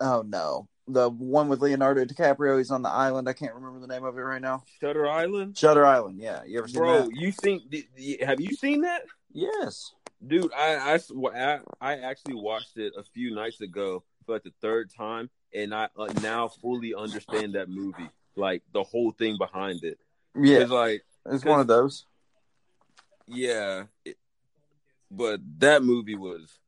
[0.00, 2.56] oh no, the one with Leonardo DiCaprio.
[2.56, 3.28] He's on the island.
[3.28, 4.62] I can't remember the name of it right now.
[4.80, 6.20] Shutter Island, Shutter Island.
[6.22, 7.02] Yeah, you ever seen bro.
[7.02, 7.10] that?
[7.14, 7.68] You think?
[7.68, 9.02] did- did- Have you seen that?
[9.30, 9.92] Yes.
[10.26, 10.98] Dude, I
[11.36, 15.74] I I actually watched it a few nights ago for like the third time, and
[15.74, 19.98] I uh, now fully understand that movie, like the whole thing behind it.
[20.34, 22.06] Yeah, It's like, it's one of those.
[23.32, 24.18] Yeah, it-
[25.10, 26.58] but that movie was,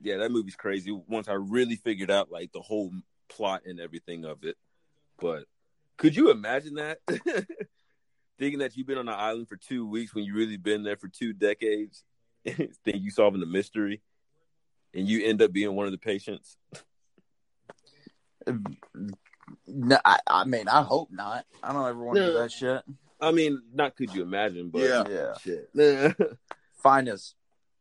[0.00, 0.90] yeah, that movie's crazy.
[0.92, 2.92] Once I really figured out like the whole
[3.28, 4.56] plot and everything of it,
[5.20, 5.44] but
[5.96, 6.98] could you imagine that?
[8.38, 10.96] Thinking that you've been on an island for two weeks when you really been there
[10.96, 12.04] for two decades,
[12.46, 14.00] think you solving the mystery,
[14.94, 16.56] and you end up being one of the patients.
[19.66, 21.46] No, I, I mean, I hope not.
[21.62, 22.82] I don't ever want to do that shit.
[23.20, 25.04] I mean, not could you imagine, but Yeah.
[25.08, 25.34] Yeah.
[25.38, 26.38] shit.
[26.82, 27.34] Finest.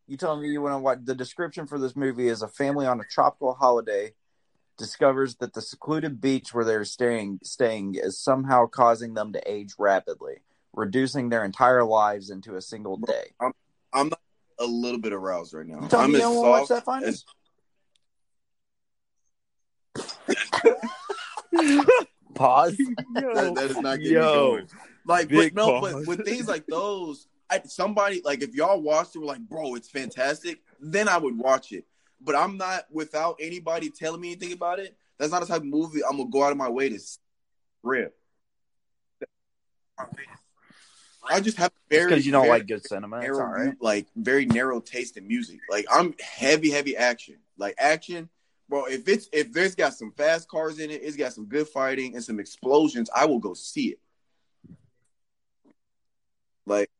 [0.07, 0.99] You telling me you want to watch?
[1.03, 4.13] The description for this movie is a family on a tropical holiday
[4.77, 9.73] discovers that the secluded beach where they're staying staying is somehow causing them to age
[9.77, 10.37] rapidly,
[10.73, 13.33] reducing their entire lives into a single day.
[13.93, 14.19] I'm not
[14.59, 15.81] a little bit aroused right now.
[15.81, 17.25] You telling I'm me as you don't want to watch that, Finest?
[22.35, 22.77] Pause.
[23.13, 24.21] That, that is not getting Yo.
[24.21, 24.69] me going.
[25.07, 25.93] Like, Big but no, pause.
[25.93, 29.75] but with things like those, I, somebody like if y'all watched it, were like, bro,
[29.75, 30.61] it's fantastic.
[30.79, 31.85] Then I would watch it.
[32.19, 34.97] But I'm not without anybody telling me anything about it.
[35.17, 36.99] That's not the type of movie I'm gonna go out of my way to
[37.83, 38.15] rip.
[41.29, 43.17] I just have very Because you don't very like good cinema.
[43.17, 43.75] It's narrow, all right.
[43.81, 45.59] like very narrow taste in music.
[45.69, 47.37] Like I'm heavy, heavy action.
[47.57, 48.29] Like action,
[48.69, 48.85] bro.
[48.85, 52.15] If it's if there's got some fast cars in it, it's got some good fighting
[52.15, 53.09] and some explosions.
[53.15, 53.99] I will go see it.
[56.67, 56.91] Like,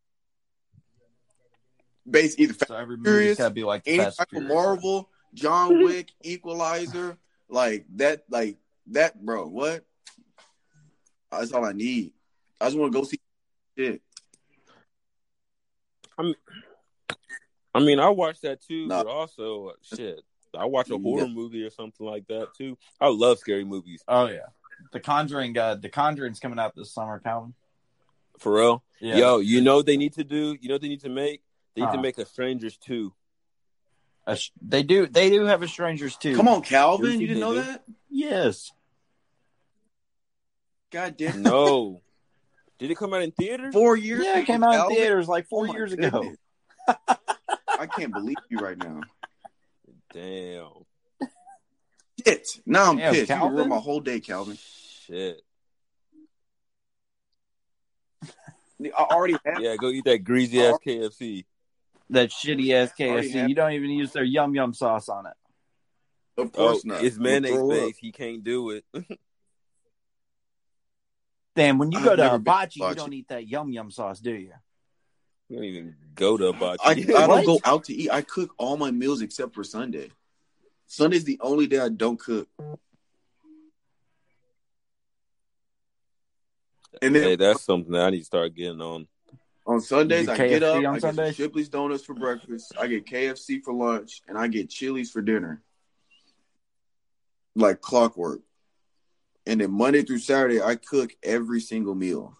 [2.09, 4.43] base either So every movie's movie's got to be like the any Fast type and
[4.43, 7.17] of Marvel, John Wick, Equalizer,
[7.49, 8.57] like that, like
[8.87, 9.45] that, bro.
[9.47, 9.85] What?
[11.31, 12.13] That's all I need.
[12.61, 13.19] I just want to go see
[13.77, 14.01] shit.
[17.75, 19.03] I mean, I watched that too, No.
[19.03, 20.21] but also shit.
[20.57, 20.99] I watch a Yeah.
[20.99, 22.77] horror movie or something like that too.
[22.99, 24.01] I love scary movies.
[24.07, 24.47] Oh yeah,
[24.93, 25.57] The Conjuring.
[25.57, 27.53] Uh, the Conjuring's coming out this summer, Calvin.
[28.37, 28.83] For real.
[28.99, 29.17] Yeah.
[29.17, 30.55] Yo, you know what they need to do?
[30.59, 31.41] You know what they need to make?
[31.75, 31.95] They need Huh.
[31.95, 33.13] to make a Strangers too.
[34.25, 35.07] A sh- they do.
[35.07, 36.35] They do have a Strangers too.
[36.35, 37.11] Come on, Calvin.
[37.11, 37.61] Yes, You didn't know do.
[37.61, 37.83] that?
[38.09, 38.71] Yes.
[40.91, 41.41] God damn.
[41.41, 42.01] No.
[42.79, 43.73] Did it come out in theaters?
[43.73, 44.25] Four years.
[44.25, 46.33] Yeah, it came out in theaters like Oh four my years ago.
[47.79, 49.03] I can't believe you right now.
[50.13, 50.69] Damn.
[52.25, 52.47] Shit.
[52.65, 53.29] Now I'm Damn, pissed.
[53.29, 54.57] You ruined my whole day, Calvin.
[55.05, 55.41] Shit.
[58.83, 59.59] I already have.
[59.59, 61.45] Yeah, go eat that greasy ass KFC.
[62.11, 63.49] That shitty ass KFC.
[63.49, 65.33] You don't even use their yum yum sauce on it.
[66.37, 67.03] Of Oh, course not.
[67.03, 67.99] it's You'll mayonnaise throw based.
[67.99, 68.85] He can't do it.
[71.55, 73.89] Damn, when you I've go to never been hibachi, you don't eat that yum yum
[73.89, 74.53] sauce, do you?
[75.49, 76.77] You don't even go to a I, bocce.
[76.83, 76.93] I
[77.27, 78.11] don't go out to eat.
[78.11, 80.11] I cook all my meals except for Sunday.
[80.85, 82.47] Sunday's the only day I don't cook.
[87.01, 89.07] And then hey, that's something that I need to start getting on.
[89.65, 92.87] On Sundays, I get get up, on I get some Shipley's donuts for breakfast, I
[92.87, 95.61] get KFC for lunch, and I get Chili's for dinner.
[97.55, 98.41] Like clockwork.
[99.45, 102.37] And then Monday through Saturday, I cook every single meal.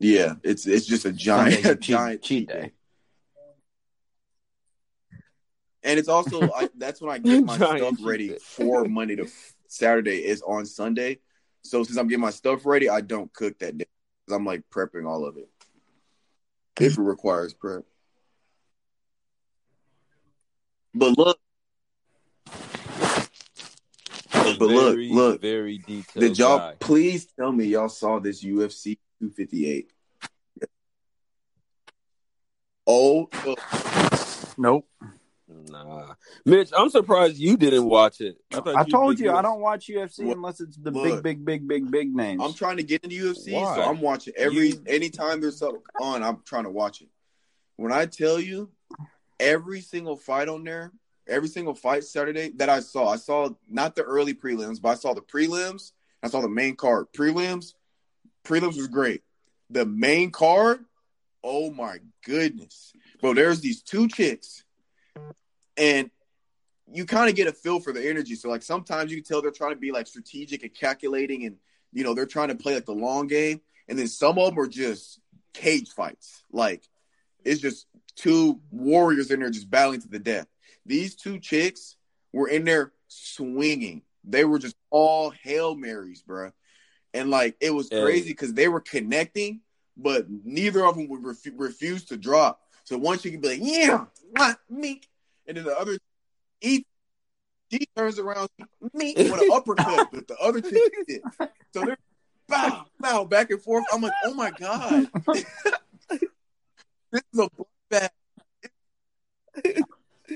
[0.00, 2.72] Yeah, it's it's just a giant, Sunday, a cheat, giant cheat day.
[5.84, 8.38] And it's also I, that's when I get my Giant stuff ready day.
[8.40, 9.26] for Monday to
[9.78, 11.18] Saturday is on Sunday.
[11.62, 13.86] So since I'm getting my stuff ready, I don't cook that day.
[14.26, 15.50] 'Cause I'm like prepping all of it.
[16.80, 17.84] If it requires prep.
[20.94, 21.38] But look,
[24.32, 25.40] but look, Very, look.
[25.40, 26.20] very detailed.
[26.20, 26.76] Did y'all guy.
[26.80, 29.90] please tell me y'all saw this UFC 258?
[32.86, 33.28] Oh,
[34.56, 34.88] Nope.
[35.46, 36.14] Nah,
[36.46, 38.38] Mitch, I'm surprised you didn't watch it.
[38.50, 41.22] thought I you'd told be you I don't watch UFC Look, unless it's the look.
[41.22, 42.40] big, big, big, big, big names.
[42.42, 43.74] I'm trying to get into UFC, Why?
[43.76, 47.08] so I'm watching every You- anytime there's something on, I'm trying to watch it.
[47.76, 48.70] When I tell you
[49.38, 50.92] every single fight on there,
[51.28, 54.94] every single fight Saturday that I saw, I saw not the early prelims, but I
[54.94, 55.92] saw the prelims,
[56.22, 57.06] I saw the main card.
[57.12, 57.74] Prelims,
[58.44, 59.22] prelims was great.
[59.68, 60.84] The main card,
[61.42, 62.92] oh my goodness.
[63.20, 64.63] Bro, there's these two chicks,
[65.76, 66.10] and
[66.92, 68.34] you kind of get a feel for the energy.
[68.34, 71.56] So like sometimes you can tell they're trying to be like strategic and calculating and
[71.92, 73.60] you know, they're trying to play like the long game.
[73.88, 75.20] And then some of them are just
[75.52, 76.42] cage fights.
[76.52, 76.82] Like
[77.44, 77.86] it's just
[78.16, 80.46] two warriors in there just battling to the death.
[80.86, 81.96] These two chicks
[82.32, 84.02] were in there swinging.
[84.24, 86.50] They were just all Hail Marys, bro.
[87.12, 88.02] And like it was Hey.
[88.02, 89.60] crazy because they were connecting,
[89.96, 92.60] but neither of them would refu- refuse to drop.
[92.84, 95.00] So one chick can be like, yeah, what, me?
[95.46, 95.98] And then the other,
[96.60, 96.86] he,
[97.68, 98.48] he turns around,
[98.92, 101.22] me, with an uppercut, but the other chick did.
[101.72, 101.98] So they're
[102.48, 103.84] bow, bow, back and forth.
[103.92, 105.08] I'm like, oh my God.
[105.28, 107.48] this is a
[107.90, 108.08] bloodbath.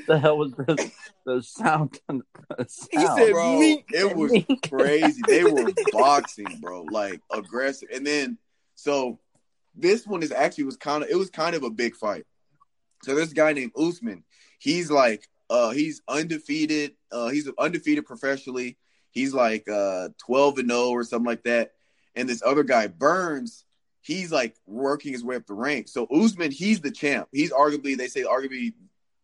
[0.07, 0.91] the hell was the,
[1.27, 1.99] the sound?
[2.09, 2.91] The sound?
[2.91, 4.33] He said, Bro, "Meek." it was
[4.69, 5.21] crazy.
[5.27, 7.89] They were boxing, bro, like aggressive.
[7.93, 8.39] And then
[8.75, 9.19] so
[9.75, 12.25] this one is actually was kind of it was kind of a big fight.
[13.03, 14.25] So this guy named Usman,
[14.59, 16.93] he's like uh he's undefeated.
[17.13, 18.77] Uh he's undefeated professionally.
[19.11, 21.73] He's like uh 12 and 0 or something like that.
[22.15, 23.65] And this other guy Burns,
[24.01, 25.93] he's like working his way up the ranks.
[25.93, 27.29] So Usman, he's the champ.
[27.33, 28.75] He's arguably they say arguably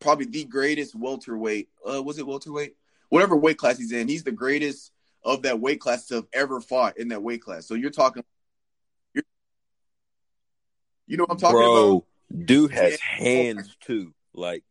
[0.01, 1.69] probably the greatest welterweight.
[1.89, 2.77] Uh was it welterweight?
[3.09, 4.93] Whatever weight class he's in, he's the greatest
[5.25, 7.67] of that weight class to have ever fought in that weight class.
[7.67, 8.25] So you're talking
[9.15, 9.25] you're,
[11.07, 12.05] you know what I'm talking Bro, about?
[12.37, 14.15] Dude has hands too.
[14.35, 14.65] Like,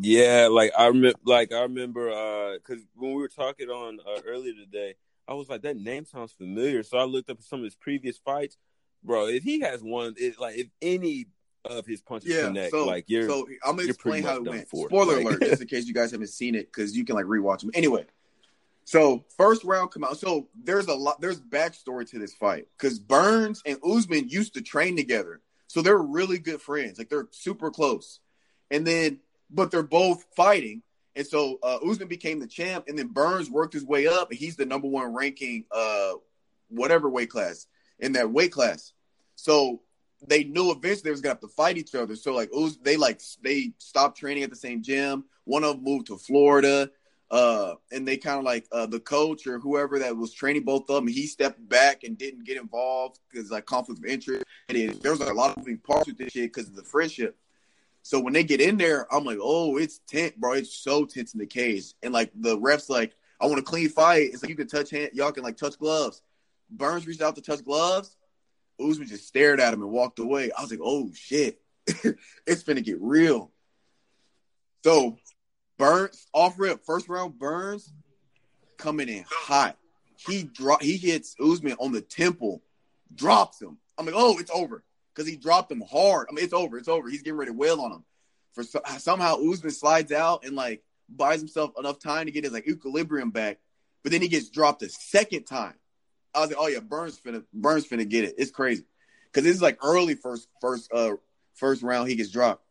[0.00, 4.20] yeah, like I remember, like I remember, uh, because when we were talking on uh,
[4.26, 4.94] earlier today,
[5.28, 6.82] I was like, that name sounds familiar.
[6.82, 8.56] So I looked up some of his previous fights,
[9.02, 9.26] bro.
[9.28, 11.26] If he has one, it, like if any
[11.64, 14.68] of his punches Yeah, connect, so like you're, so I'm gonna explain how it went.
[14.68, 14.88] for.
[14.88, 17.24] Spoiler Like- alert, just in case you guys haven't seen it, because you can like
[17.26, 17.70] rewatch them.
[17.74, 18.04] Anyway,
[18.84, 20.18] so first round come out.
[20.18, 21.20] So there's a lot.
[21.20, 25.40] There's backstory to this fight because Burns and Usman used to train together,
[25.74, 26.98] so they're really good friends.
[26.98, 28.20] Like they're super close,
[28.70, 29.18] and then
[29.50, 30.82] but they're both fighting.
[31.16, 34.38] And so uh, Usman became the champ, and then Burns worked his way up, and
[34.38, 36.12] he's the number one ranking, uh,
[36.68, 37.66] whatever weight class
[37.98, 38.92] in that weight class.
[39.34, 39.80] So
[40.24, 42.14] they knew eventually they was gonna have to fight each other.
[42.14, 45.24] So like Uz, they like they stopped training at the same gym.
[45.42, 46.88] One of them moved to Florida,
[47.30, 50.88] uh, and they kind of like uh, the coach or whoever that was training both
[50.88, 51.06] of them.
[51.06, 54.44] He stepped back and didn't get involved because like conflict of interest.
[54.68, 56.76] And it, there was like, a lot of moving parts with this shit because of
[56.76, 57.36] the friendship.
[58.02, 60.52] So when they get in there, I'm like, oh, it's tense, bro.
[60.52, 61.94] It's so tense in the cage.
[62.02, 64.30] And like the refs, like, I want a clean fight.
[64.32, 66.22] It's like you can touch hand, y'all can like touch gloves.
[66.70, 68.16] Burns reached out to touch gloves.
[68.80, 70.50] Usman just stared at him and walked away.
[70.56, 71.60] I was like, oh shit,
[72.46, 73.50] it's gonna get real.
[74.84, 75.16] So
[75.78, 77.92] Burns off rip, first round Burns
[78.76, 79.76] coming in hot.
[80.16, 82.62] He drop he hits Usman on the temple,
[83.14, 83.78] drops him.
[83.98, 84.84] I'm like, oh, it's over.
[85.14, 86.26] Because he dropped him hard.
[86.28, 86.76] I mean, it's over.
[86.78, 87.08] It's over.
[87.08, 88.04] He's getting ready to wail on him.
[88.52, 92.52] For so, somehow Usman slides out and like buys himself enough time to get his
[92.52, 93.58] like equilibrium back,
[94.02, 95.74] but then he gets dropped a second time.
[96.34, 98.34] I was like, oh yeah, Burns finna Burns finna get it.
[98.38, 98.84] It's crazy
[99.26, 101.12] because this is like early first first uh
[101.54, 102.63] first round he gets dropped.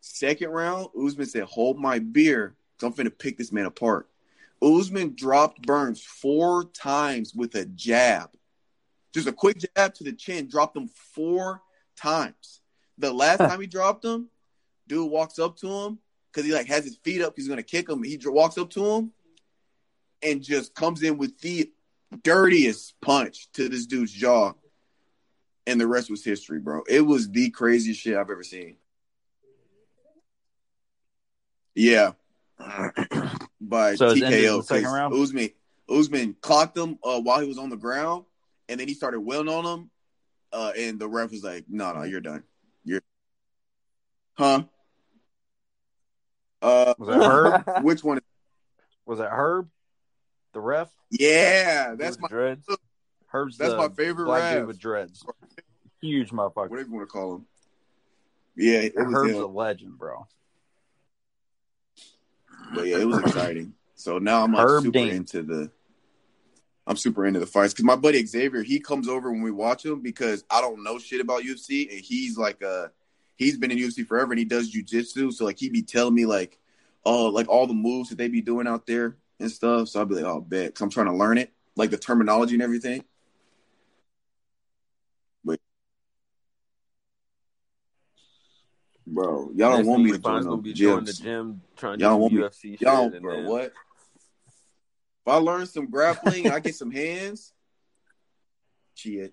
[0.00, 4.08] Second round, Usman said, "Hold my beer, I'm finna pick this man apart."
[4.62, 8.30] Usman dropped Burns four times with a jab,
[9.12, 10.48] just a quick jab to the chin.
[10.48, 11.62] Dropped him four
[11.96, 12.60] times.
[12.98, 14.28] The last time he dropped him,
[14.86, 15.98] dude walks up to him
[16.32, 17.34] because he like has his feet up.
[17.36, 18.02] He's gonna kick him.
[18.02, 19.12] He walks up to him
[20.22, 21.72] and just comes in with the
[22.22, 24.54] dirtiest punch to this dude's jaw.
[25.66, 26.82] and the rest was history, bro.
[26.88, 28.76] It was the craziest shit I've ever seen.
[31.78, 32.12] Yeah,
[33.60, 35.14] by So it's ended in TKO the second because round?
[35.14, 35.50] Usman
[35.88, 38.24] Usman clocked him uh, while he was on the ground,
[38.68, 39.90] and then he started wailing on him,
[40.52, 42.42] uh, and the ref was like, "No, no, you're done.
[42.84, 43.00] You're,
[44.34, 44.64] huh?
[46.60, 47.82] Uh, Was that Herb?
[47.84, 48.18] which one?
[49.06, 49.68] Was that Herb?
[50.54, 50.90] The ref?
[51.12, 52.66] Yeah, that's my dreads.
[53.28, 54.54] Herb's That's the my favorite black ref.
[54.58, 55.24] dude with dreads.
[56.00, 56.70] Huge motherfucker.
[56.70, 57.46] whatever you want to call him.
[58.56, 60.26] Yeah, Herb's a legend, bro.
[62.74, 63.74] But yeah, it was exciting.
[63.94, 65.70] So now I'm like Herb super into the.
[66.86, 69.84] I'm super into the fights because my buddy Xavier he comes over when we watch
[69.84, 72.88] him because I don't know shit about UFC and he's like uh
[73.36, 76.24] he's been in UFC forever and he does jujitsu so like he be telling me
[76.24, 76.58] like
[77.04, 80.06] oh like all the moves that they be doing out there and stuff so I'll
[80.06, 83.04] be like oh bet because I'm trying to learn it like the terminology and everything.
[89.08, 92.20] Bro, y'all don't want me to join no joining the gym trying to Y'all do
[92.22, 92.80] want me- UFC.
[92.80, 93.64] Y'all, and bro, then- what?
[93.64, 97.52] If I learn some grappling, I get some hands.
[98.94, 99.32] Shit.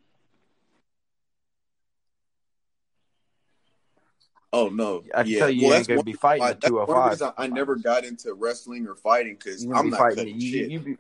[4.53, 5.03] Oh no!
[5.14, 7.34] I yeah, tell you, you well, ain't that's gonna be fighting that's one of 205.
[7.38, 10.18] I, I never got into wrestling or fighting because I'm be not fighting.
[10.18, 10.72] cutting You, shit.
[10.72, 10.97] you be,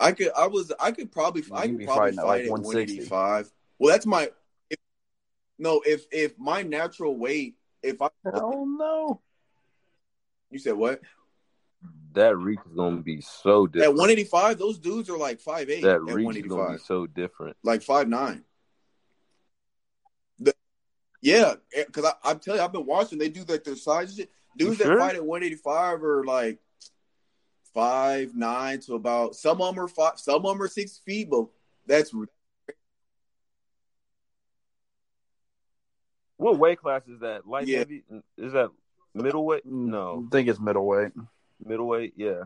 [0.00, 2.44] I could, I was, I could probably, You I could probably fighting at, fight like,
[2.46, 3.52] at 185.
[3.78, 4.30] Well, that's my.
[5.58, 9.20] If, no, if if my natural weight, if I, oh no!
[10.50, 11.00] you said what
[12.16, 13.92] that reach is gonna be so different.
[13.92, 17.06] at 185, those dudes are like five eight that at reach is gonna be so
[17.06, 17.56] different.
[17.62, 18.42] like five nine.
[20.38, 20.54] The,
[21.22, 23.18] yeah, eh, because I, I'm telling you, I've been watching.
[23.18, 24.30] They do like their size shit.
[24.56, 26.58] Dudes You that fight at 185 are like
[27.74, 31.28] five nine to about some of them are five, some of them are six feet,
[31.30, 31.46] but
[31.86, 32.14] that's
[36.46, 37.44] What weight class is that?
[37.48, 37.78] Light Yeah.
[37.78, 38.04] heavy?
[38.38, 38.70] Is that
[39.14, 39.66] middleweight?
[39.66, 41.10] No, I think it's middleweight.
[41.58, 42.12] middleweight.
[42.16, 42.44] Yeah,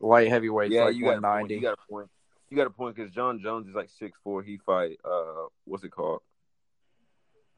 [0.00, 0.84] Light heavyweight, yeah.
[0.84, 1.50] like you got a point.
[1.50, 2.08] You got a point.
[2.48, 4.42] You got a point because Jon Jones is like six four.
[4.42, 4.98] He fight.
[5.04, 6.22] Uh, what's it called?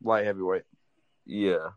[0.02, 0.64] Light heavyweight.
[1.26, 1.68] Yeah,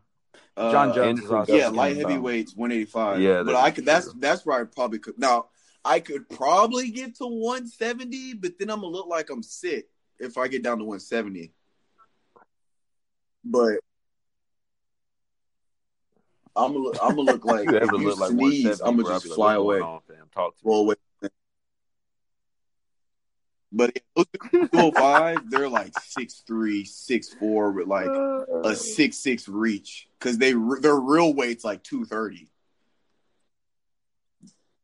[0.56, 2.10] uh, Jon Jones is Anderson Yeah, light skinny bone.
[2.10, 3.20] heavyweights 185.
[3.20, 3.84] Yeah, but I is could.
[3.84, 5.16] That's that's where I probably could.
[5.16, 5.50] Now
[5.84, 9.88] I could probably get to 170, but then I'm gonna look like I'm sick
[10.18, 11.52] if I get down to 170.
[13.44, 13.78] But
[16.58, 18.96] I'm gonna look, I'm gonna look like you if ever you look sneeze, 170, I'm
[18.96, 19.78] gonna just be like, fly away.
[19.78, 20.26] going on, fam?
[20.34, 20.70] Talk to me.
[20.70, 20.94] Roll away.
[23.70, 28.10] But those 205, they're like 6'3", 6'4", with like
[28.64, 32.48] a six six reach because they their real weight's like two thirty.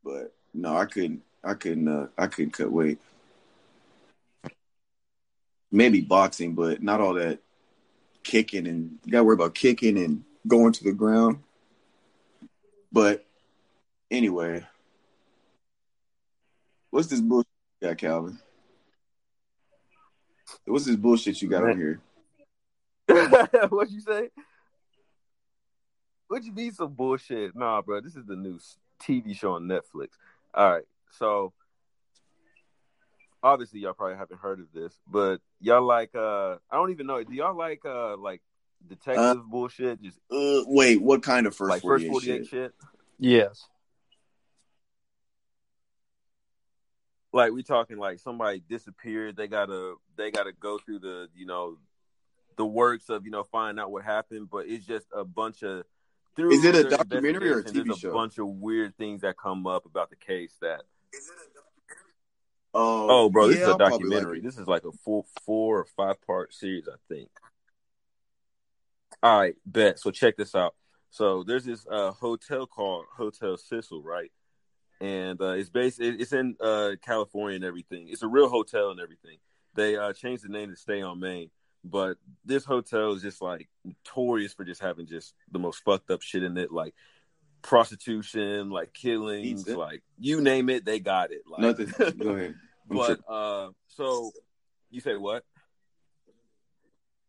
[0.05, 1.23] But no, I couldn't.
[1.43, 1.89] I couldn't.
[1.89, 2.99] Uh, I couldn't cut weight.
[5.73, 7.41] Maybe boxing, but not all that
[8.25, 11.44] kicking and you got to worry about kicking and going to the ground.
[12.95, 13.27] But
[14.09, 14.65] anyway,
[16.91, 17.49] what's this bullshit
[17.81, 18.39] you got, Calvin?
[20.65, 22.01] What's this bullshit you got on here?
[23.71, 24.31] what you say?
[26.29, 27.57] What you be some bullshit?
[27.57, 28.01] Nah, bro.
[28.01, 28.61] This is the new
[29.03, 30.11] TV show on Netflix.
[30.55, 31.53] All right, so
[33.43, 37.21] obviously y'all probably haven't heard of this, but y'all like uh I don't even know.
[37.25, 38.41] Do y'all like uh like
[38.89, 40.01] detective bullshit?
[40.03, 42.49] Just Uh, wait, what kind of first like 48 first forty eight shit?
[42.49, 42.75] shit?
[43.19, 43.67] Yes.
[47.33, 49.37] Like we talking like somebody disappeared.
[49.37, 51.79] They gotta they gotta go through the you know
[52.57, 55.85] the works of you know finding out what happened, but it's just a bunch of.
[56.37, 58.11] Through Is it a documentary or a TV there's show?
[58.11, 60.83] a bunch of weird things that come up about the case that
[62.77, 64.37] Oh, Oh, bro, this yeah, is a I'll probably documentary.
[64.39, 67.29] like this is like a full four or five part series, I think.
[69.25, 69.99] All right, bet.
[69.99, 70.75] So check this out.
[71.09, 74.31] So there's this uh, hotel called Hotel Cecil, right?
[75.01, 75.99] And uh, it's based.
[75.99, 78.09] It's in uh, California and everything.
[78.11, 79.39] It's a real hotel and everything.
[79.73, 81.49] They uh, changed the name to Stay on Main,
[81.83, 86.21] but this hotel is just like notorious for just having just the most fucked up
[86.21, 86.95] shit in it, like
[87.63, 91.45] prostitution, like killings, like you name it, they got it.
[91.51, 92.19] Like, Nothing.
[92.19, 92.55] Go ahead.
[92.91, 93.19] I'm but sure.
[93.27, 94.33] uh so
[94.91, 95.45] you say what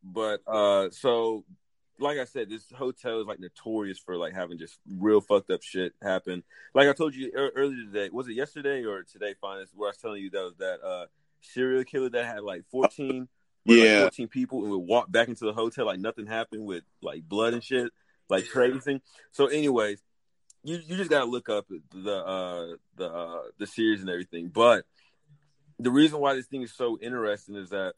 [0.03, 1.45] but uh so
[1.99, 5.61] like i said this hotel is like notorious for like having just real fucked up
[5.63, 6.43] shit happen.
[6.73, 9.91] Like i told you ear- earlier today was it yesterday or today finest where i
[9.91, 11.05] was telling you that was that uh
[11.41, 13.27] serial killer that had like 14
[13.65, 14.01] with, like, Yeah.
[14.01, 17.53] 14 people and would walk back into the hotel like nothing happened with like blood
[17.53, 17.91] and shit
[18.29, 19.01] like crazy
[19.31, 20.01] so anyways
[20.65, 24.47] you you just gotta look up the uh the uh the series and everything.
[24.49, 24.85] But
[25.77, 27.93] the reason why this thing is so interesting is that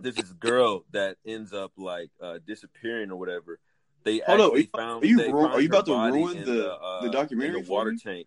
[0.00, 3.58] there's this girl that ends up like uh, disappearing or whatever.
[4.04, 5.02] They Hold on, actually are you- found.
[5.02, 7.70] are you ru- found are you about to ruin in the- uh, the documentary the
[7.70, 8.26] water tank?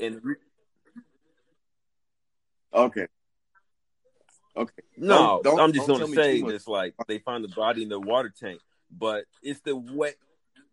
[0.00, 0.20] And
[2.74, 3.06] Okay.
[4.56, 4.82] Okay.
[4.96, 8.00] no, Don't- don't- I'm just gonna say this: like they found the body in the
[8.00, 8.60] water tank,
[8.90, 10.14] but it's the way.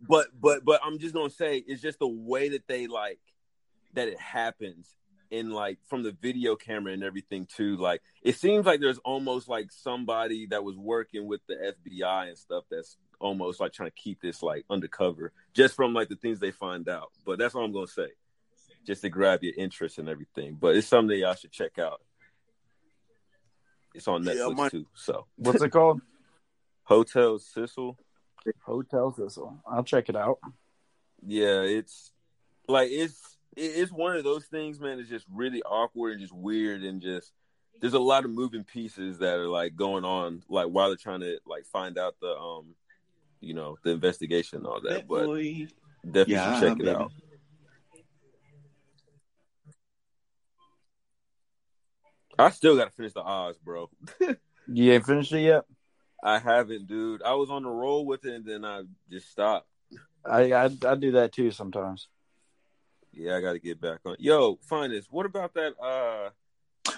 [0.01, 3.19] But but but I'm just gonna say it's just the way that they like
[3.93, 4.95] that it happens
[5.31, 7.77] in like from the video camera and everything too.
[7.77, 12.37] Like it seems like there's almost like somebody that was working with the FBI and
[12.37, 16.39] stuff that's almost like trying to keep this like undercover just from like the things
[16.39, 17.11] they find out.
[17.25, 18.09] But that's all I'm gonna say.
[18.85, 20.57] Just to grab your interest and everything.
[20.59, 22.01] But it's something y'all should check out.
[23.93, 24.85] It's on Yeah, Netflix my- too.
[24.95, 26.01] So What's it called?
[26.83, 27.97] Hotel Cecil.
[28.65, 29.61] Hotel Thistle.
[29.69, 30.39] I'll check it out.
[31.25, 32.11] Yeah, it's
[32.67, 34.99] like it's it- it's one of those things, man.
[34.99, 37.33] It's just really awkward and just weird and just
[37.81, 41.21] there's a lot of moving pieces that are like going on, like while they're trying
[41.21, 42.75] to like find out the um,
[43.41, 45.07] you know, the investigation and all that.
[45.07, 45.25] But
[46.05, 46.95] definitely Yeah, should check it baby.
[46.95, 47.11] out.
[52.37, 53.89] I still got to finish the Oz, bro.
[54.71, 55.63] You ain't finished it yet?
[56.23, 57.23] I haven't, dude.
[57.23, 59.67] I was on the roll with it and then I just stopped.
[60.23, 62.07] I I, I do that too sometimes.
[63.19, 64.15] Yeah, I got to get back on.
[64.17, 65.05] Yo, find this.
[65.11, 65.73] What about that?
[65.81, 66.29] uh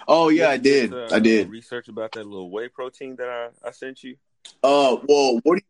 [0.07, 0.93] Oh yeah, I did.
[0.93, 1.49] uh, I did.
[1.49, 4.15] research about that little whey protein that I, I sent you.
[4.64, 5.61] Uh, well, what do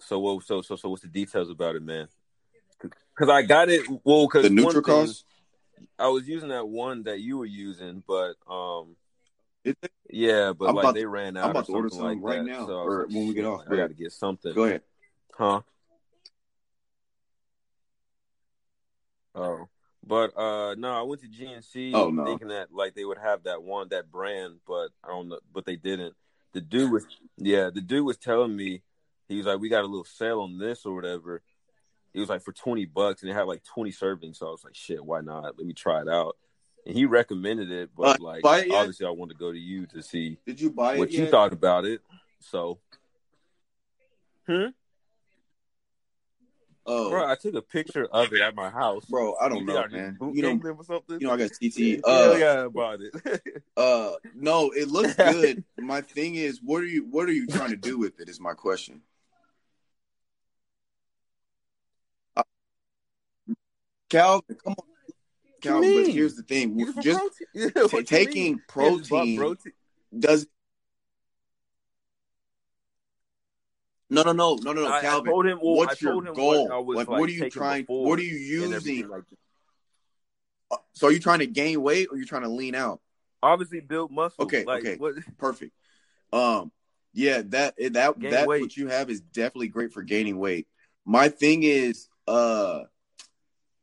[0.00, 0.44] So what?
[0.44, 2.08] So so so what's the details about it, man?
[2.80, 3.88] Because I got it.
[4.04, 5.24] Well, because the NutriCost?
[5.98, 8.96] I was using that one that you were using, but um,
[10.10, 11.44] yeah, but I'm like they ran out.
[11.44, 12.46] I'm about or to order something like right that.
[12.46, 13.62] now, So or like, when we get off.
[13.70, 14.82] I got to get something, Go ahead.
[15.32, 15.62] huh?
[19.34, 19.68] Oh,
[20.06, 22.24] but uh, no, I went to GNC Oh, no.
[22.26, 25.64] thinking that like they would have that one that brand, but I don't know, but
[25.64, 26.14] they didn't.
[26.52, 27.06] The dude was
[27.36, 28.82] yeah, the dude was telling me
[29.28, 31.42] he was like, we got a little sale on this or whatever.
[32.12, 34.36] It was like for twenty bucks, and it had like twenty servings.
[34.36, 35.58] So I was like, shit, why not?
[35.58, 36.36] Let me try it out.
[36.86, 38.76] And he recommended it, but Uh, like buy it yet?
[38.76, 41.14] obviously, I wanted to go to you to see Did you buy what it?
[41.14, 41.30] you yet?
[41.30, 42.02] thought about it.
[42.40, 42.78] So,
[46.86, 49.06] Oh, bro, I took a picture of it at my house.
[49.06, 50.18] bro, I don't You know, man.
[50.20, 51.18] You know, or something?
[51.20, 52.00] you know, I got CT.
[52.06, 53.62] Hell Uh, yeah, about it.
[53.76, 55.64] uh, no, it looks good.
[55.78, 58.28] my thing is, what are you, what are you trying to do with it?
[58.28, 59.00] Is my question.
[62.36, 62.42] Uh,
[64.10, 64.84] Calvin, come on,
[65.62, 65.94] Calvin.
[65.94, 67.46] But here's the thing: just protein.
[67.54, 68.60] Yeah, ta- taking mean?
[68.76, 69.72] Yeah, just bought protein
[70.18, 70.46] does.
[74.10, 75.30] No, no, no, no, no, no, I, I Calvin.
[75.30, 75.58] told him.
[75.62, 76.68] Well, what's I your goal?
[76.68, 77.84] What I like, like, what are you trying?
[77.88, 79.08] What are you using?
[79.08, 79.24] Like,
[80.92, 83.00] So, are you trying to gain weight or are you trying to lean out?
[83.42, 84.44] obviously, build muscle.
[84.44, 84.96] Okay, like, okay.
[84.96, 85.72] What, Perfect.
[86.32, 86.72] Um,
[87.12, 88.60] yeah, that that Gain that weight.
[88.60, 90.66] what you have is definitely great for gaining weight.
[91.04, 92.80] My thing is, uh,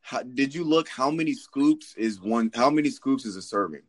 [0.02, 2.52] how, did you look how many scoops is one?
[2.53, 3.84] How many scoops is a serving?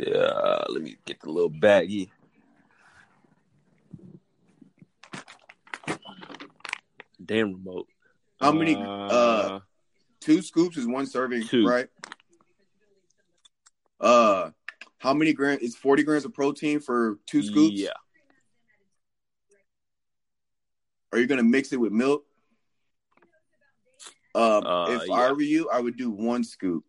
[0.00, 2.08] Uh, let me get the little baggie.
[7.24, 7.86] Damn remote.
[8.40, 8.76] How many?
[8.78, 9.60] Uh,
[10.20, 11.66] two scoops is one serving, Two.
[11.66, 11.88] right?
[14.00, 14.50] Uh,
[14.98, 15.60] how many grams?
[15.62, 17.76] Is forty grams of protein for two scoops.
[17.76, 17.90] Yeah.
[21.12, 22.24] Are you gonna mix it with milk?
[24.34, 25.14] Um, Uh, if yeah.
[25.14, 26.84] I were you, I would do one scoop.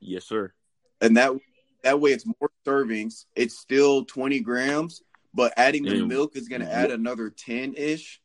[0.00, 0.52] Yes, sir.
[1.00, 1.32] and that
[1.82, 3.24] that way it's more servings.
[3.36, 5.02] It's still twenty grams,
[5.34, 6.08] but adding the Mm.
[6.08, 8.20] milk is going to add another ten ish.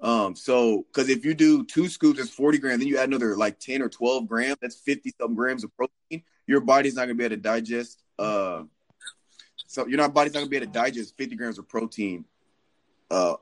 [0.00, 2.78] Um, so because if you do two scoops, it's forty grams.
[2.80, 4.56] Then you add another like ten or twelve grams.
[4.60, 6.22] That's fifty some grams of protein.
[6.46, 8.02] Your body's not going to be able to digest.
[8.18, 8.64] Uh,
[9.66, 12.24] so your not body's not going to be able to digest fifty grams of protein.
[13.10, 13.34] Uh,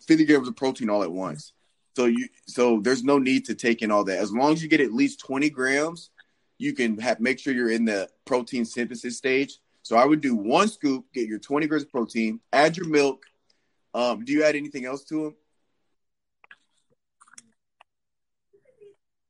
[0.00, 1.52] fifty grams of protein all at once.
[1.96, 4.18] So you so there's no need to take in all that.
[4.18, 6.10] As long as you get at least twenty grams,
[6.64, 9.58] you can have make sure you're in the protein synthesis stage.
[9.82, 13.22] So I would do one scoop, get your 20 grams of protein, add your milk.
[13.92, 15.34] Um, do you add anything else to them?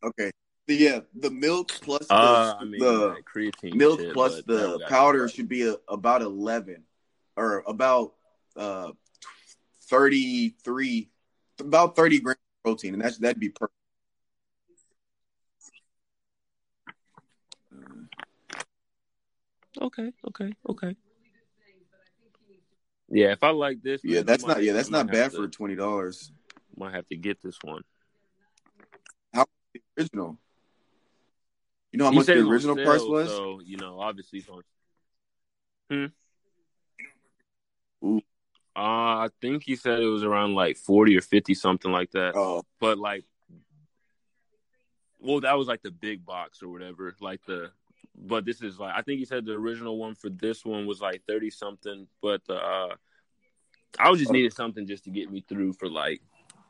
[0.05, 0.31] Okay.
[0.69, 4.79] So yeah, the milk plus the, Uh, I mean, the like milk shit, plus the
[4.89, 6.85] powder should be a, about 11
[7.37, 8.15] or about
[8.57, 8.93] uh
[9.89, 11.11] 33
[11.59, 13.75] about 30 grams of protein and that's that'd be perfect.
[19.81, 20.97] Okay, okay, okay.
[23.09, 25.35] Yeah, if I like this, Yeah, man, that's might- not yeah, that's not bad have
[25.35, 26.31] for $20.
[26.77, 27.83] Might have to get this one.
[29.33, 30.39] How the original?
[31.93, 33.29] You know how He much the original on price was?
[33.31, 34.63] So you know, obviously it's on.
[38.05, 38.21] Ooh.
[38.77, 38.81] Uh,
[39.27, 42.35] I think he said it was around like forty or fifty, something like that.
[42.35, 43.25] Oh, But like,
[45.21, 47.15] well, that was like the big box or whatever.
[47.21, 47.71] Like the,
[48.17, 51.01] but this is like I think he said the original one for this one was
[51.01, 52.07] like thirty something.
[52.23, 52.89] But uh,
[53.99, 56.21] I was just needed something just to get me through for like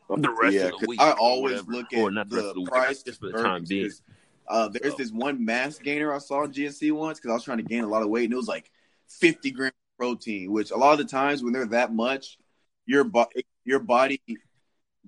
[0.08, 0.62] the rest yeah.
[0.66, 1.00] of the week.
[1.00, 1.72] I always whatever.
[1.72, 3.64] look or at not the the of the week, price just for the servings, time
[3.68, 3.84] being.
[3.86, 4.02] 'cause,
[4.46, 4.98] Uh, there's So.
[4.98, 7.82] this one mass gainer I saw in GNC once because I was trying to gain
[7.84, 8.70] a lot of weight, and it was like
[9.08, 10.52] 50 grams of protein.
[10.52, 12.36] Which a lot of the times when they're that much,
[12.84, 13.30] your bo-
[13.64, 14.20] your body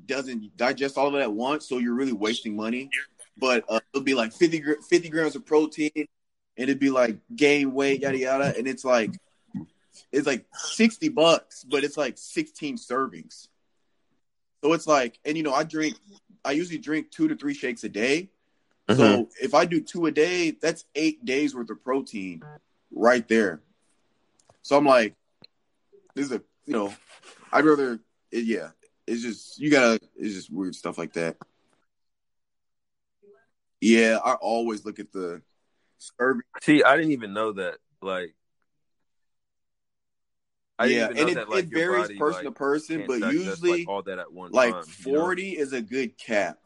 [0.07, 2.89] doesn't digest all of it at once, so you're really wasting money.
[3.39, 5.91] But uh, it'll be like 50, 50 grams of protein,
[6.57, 9.12] and it'd be like gain weight, yada yada, and it's like
[10.12, 13.49] it's like 60 bucks, but it's like 16 servings.
[14.62, 15.97] So it's like, and you know, I drink,
[16.45, 18.31] I usually drink two to three shakes a day.
[18.89, 19.01] Mm-hmm.
[19.01, 22.43] So if I do two a day, that's eight days worth of protein
[22.93, 23.61] right there.
[24.62, 25.15] So I'm like,
[26.15, 26.95] this is a, you know,
[27.53, 28.01] I'd rather,
[28.31, 28.70] it, yeah,
[29.07, 31.37] it's just, you gotta, it's just weird stuff like that.
[33.81, 35.43] Yeah, I always look at the
[35.98, 36.43] serving.
[36.62, 37.78] See, I didn't even know that.
[38.02, 38.35] Like,
[40.78, 43.70] I Yeah, and it, that, like, it varies body, person like, to person, but usually
[43.70, 44.85] like, all that at one like time.
[45.05, 45.20] you know?
[45.20, 46.59] 40 is a good cap.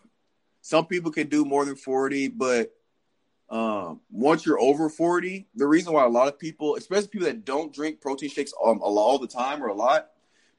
[0.62, 2.73] Some people can do more than 40, but
[3.51, 7.44] um, once you're over 40, the reason why a lot of people, especially people that
[7.44, 10.11] don't drink protein shakes um, all, all the time or a lot,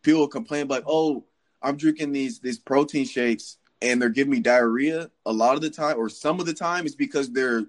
[0.02, 1.24] people complain like, "Oh,
[1.62, 5.70] I'm drinking these these protein shakes and they're giving me diarrhea." A lot of the
[5.70, 7.66] time, or some of the time, is because they're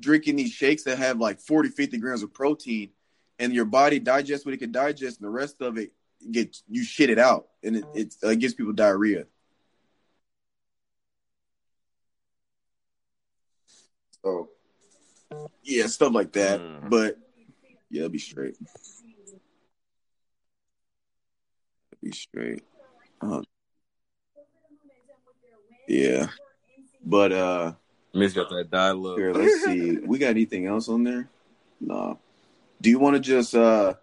[0.00, 2.90] drinking these shakes that have like 40, 50 grams of protein,
[3.38, 5.92] and your body digests what it can digest, and the rest of it
[6.30, 9.26] gets you shit it out, and it, it uh, gives people diarrhea.
[14.24, 14.48] So,
[15.62, 16.60] yeah, stuff like that.
[16.60, 16.90] Mm.
[16.90, 17.18] But
[17.90, 18.56] yeah, it'll be straight.
[21.92, 22.64] It'll be straight.
[23.20, 23.42] Uh,
[25.86, 26.28] yeah,
[27.04, 27.72] but uh,
[28.18, 29.36] Miss got that dial here, up.
[29.36, 29.98] let's see.
[29.98, 31.28] We got anything else on there?
[31.80, 32.18] No.
[32.80, 33.94] Do you want to just uh?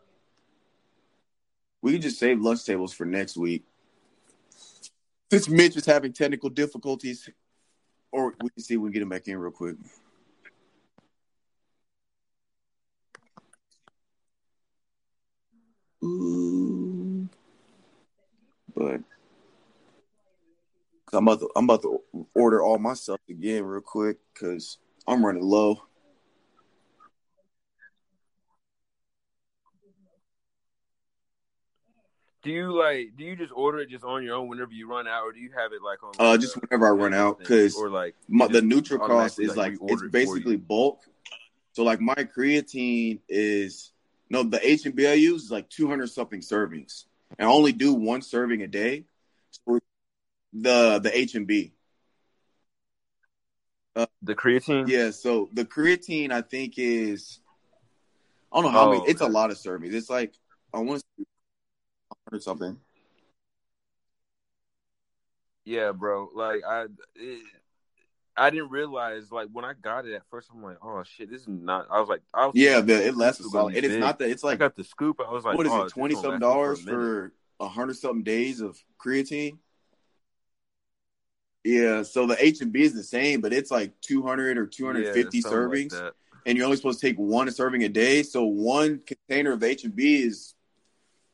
[1.82, 3.64] We can just save lunch tables for next week.
[5.32, 7.30] Since Mitch is having technical difficulties,
[8.12, 9.76] or we can see we can get him back in real quick.
[16.04, 17.28] Ooh.
[18.76, 19.02] But
[21.14, 22.02] I'm about to I'm about to
[22.34, 25.82] order all my stuff again real quick because I'm running low.
[32.44, 33.18] Do you like?
[33.18, 35.40] Do you just order it just on your own whenever you run out, or do
[35.40, 36.14] you have it like on?
[36.20, 39.92] Uh, just whenever I run out, because or like My, the NutriCost is like reorder
[39.92, 41.02] it's basically bulk.
[41.74, 43.92] So like my creatine is
[44.30, 47.06] no the HMB I use is like 200 something servings,
[47.40, 49.06] and I only do one serving a day.
[49.50, 49.80] So
[50.62, 51.72] the the HMB.
[54.22, 54.88] the creatine.
[54.88, 57.40] Yeah, so the creatine I think is
[58.52, 59.10] I don't know how Oh, many.
[59.10, 59.94] It's a lot of servings.
[59.94, 60.34] It's like
[60.74, 61.26] I want to
[62.32, 62.78] 100 something.
[65.66, 66.30] Yeah, bro.
[66.34, 67.44] Like I, it,
[68.38, 70.50] I didn't realize like when I got it at first.
[70.54, 71.88] I'm like, oh shit, this is not.
[71.90, 73.72] I was like, I was Yeah, the, it lasts a this is gonna solid.
[73.74, 74.30] be And it's not that.
[74.30, 75.20] It's like I got the scoop.
[75.26, 75.90] I was like, what is oh, it?
[75.90, 79.58] Twenty something dollars for a hundred something days of creatine.
[81.66, 85.12] Yeah, so the HMB is the same, but it's like two hundred or two hundred
[85.16, 86.12] fifty Yeah, something like servings,
[86.46, 88.22] and you're only supposed to take one serving a day.
[88.22, 90.54] So one container of HMB is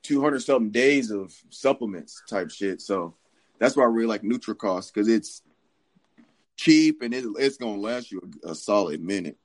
[0.03, 2.80] two hundred something days of supplements type shit.
[2.80, 3.14] So
[3.60, 5.41] that's why I really like NutriCost because it's
[6.56, 9.38] cheap and it, it's gonna last you a, a solid minute.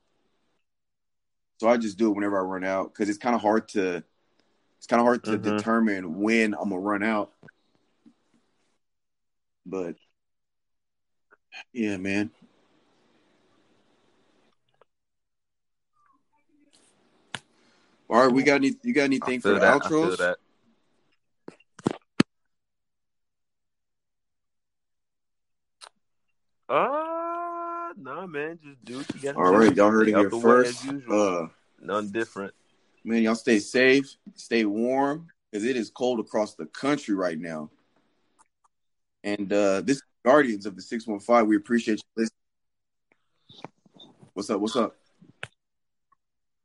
[1.59, 4.03] So I just do it whenever I run out because it's kind of hard to
[4.77, 5.57] it's kind of hard to Mhm.
[5.57, 7.33] determine when I'm gonna run out.
[9.65, 9.97] But
[11.73, 12.31] yeah, man.
[18.09, 18.75] All right, we got any?
[18.83, 19.81] You got anything for feel the that.
[19.83, 20.17] I feel outros?
[20.17, 20.37] that.
[26.69, 28.59] Uh, nah, man.
[28.63, 29.57] Just do what you got to All do.
[29.57, 30.85] right, y'all heard it here first.
[31.09, 31.47] Uh,
[31.81, 32.53] None different.
[33.03, 37.69] man, y'all stay safe, stay warm, because it is cold across the country right now.
[39.23, 41.47] And uh this is guardians of the 615.
[41.47, 42.31] We appreciate you listening.
[44.33, 44.59] What's up?
[44.59, 44.95] What's up?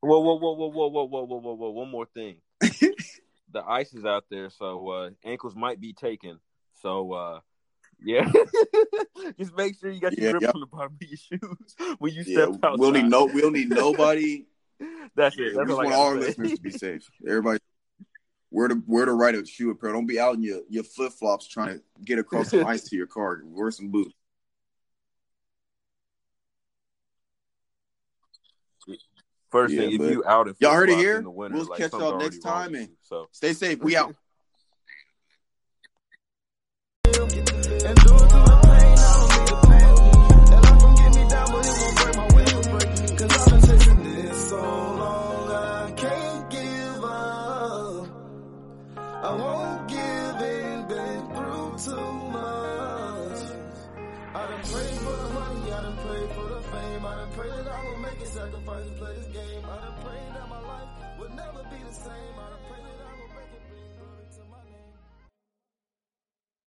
[0.00, 1.70] Whoa, whoa, whoa, whoa, whoa, whoa, whoa, whoa, whoa, whoa.
[1.70, 2.38] One more thing.
[2.60, 6.40] the ice is out there, so uh, ankles might be taken.
[6.82, 7.40] So, uh,
[8.02, 8.28] yeah.
[9.38, 10.54] Just make sure you got your yeah, grip yep.
[10.56, 12.80] on the bottom of your shoes when you yeah, step out.
[12.80, 14.46] We'll need no we'll need nobody.
[15.14, 15.54] That's it.
[15.54, 17.08] That's we just want all our listeners to be safe.
[17.24, 17.60] Everybody
[18.52, 19.96] where to where to right a shoe apparel.
[19.96, 22.96] Don't be out in your, your flip flops trying to get across the ice to
[22.96, 23.40] your car.
[23.44, 24.14] Wear some boots.
[29.50, 31.92] First yeah, thing, if you out in y'all heard it here, winter, we'll like catch
[31.92, 33.28] y'all next time and so.
[33.32, 33.78] stay safe.
[33.80, 34.14] We out.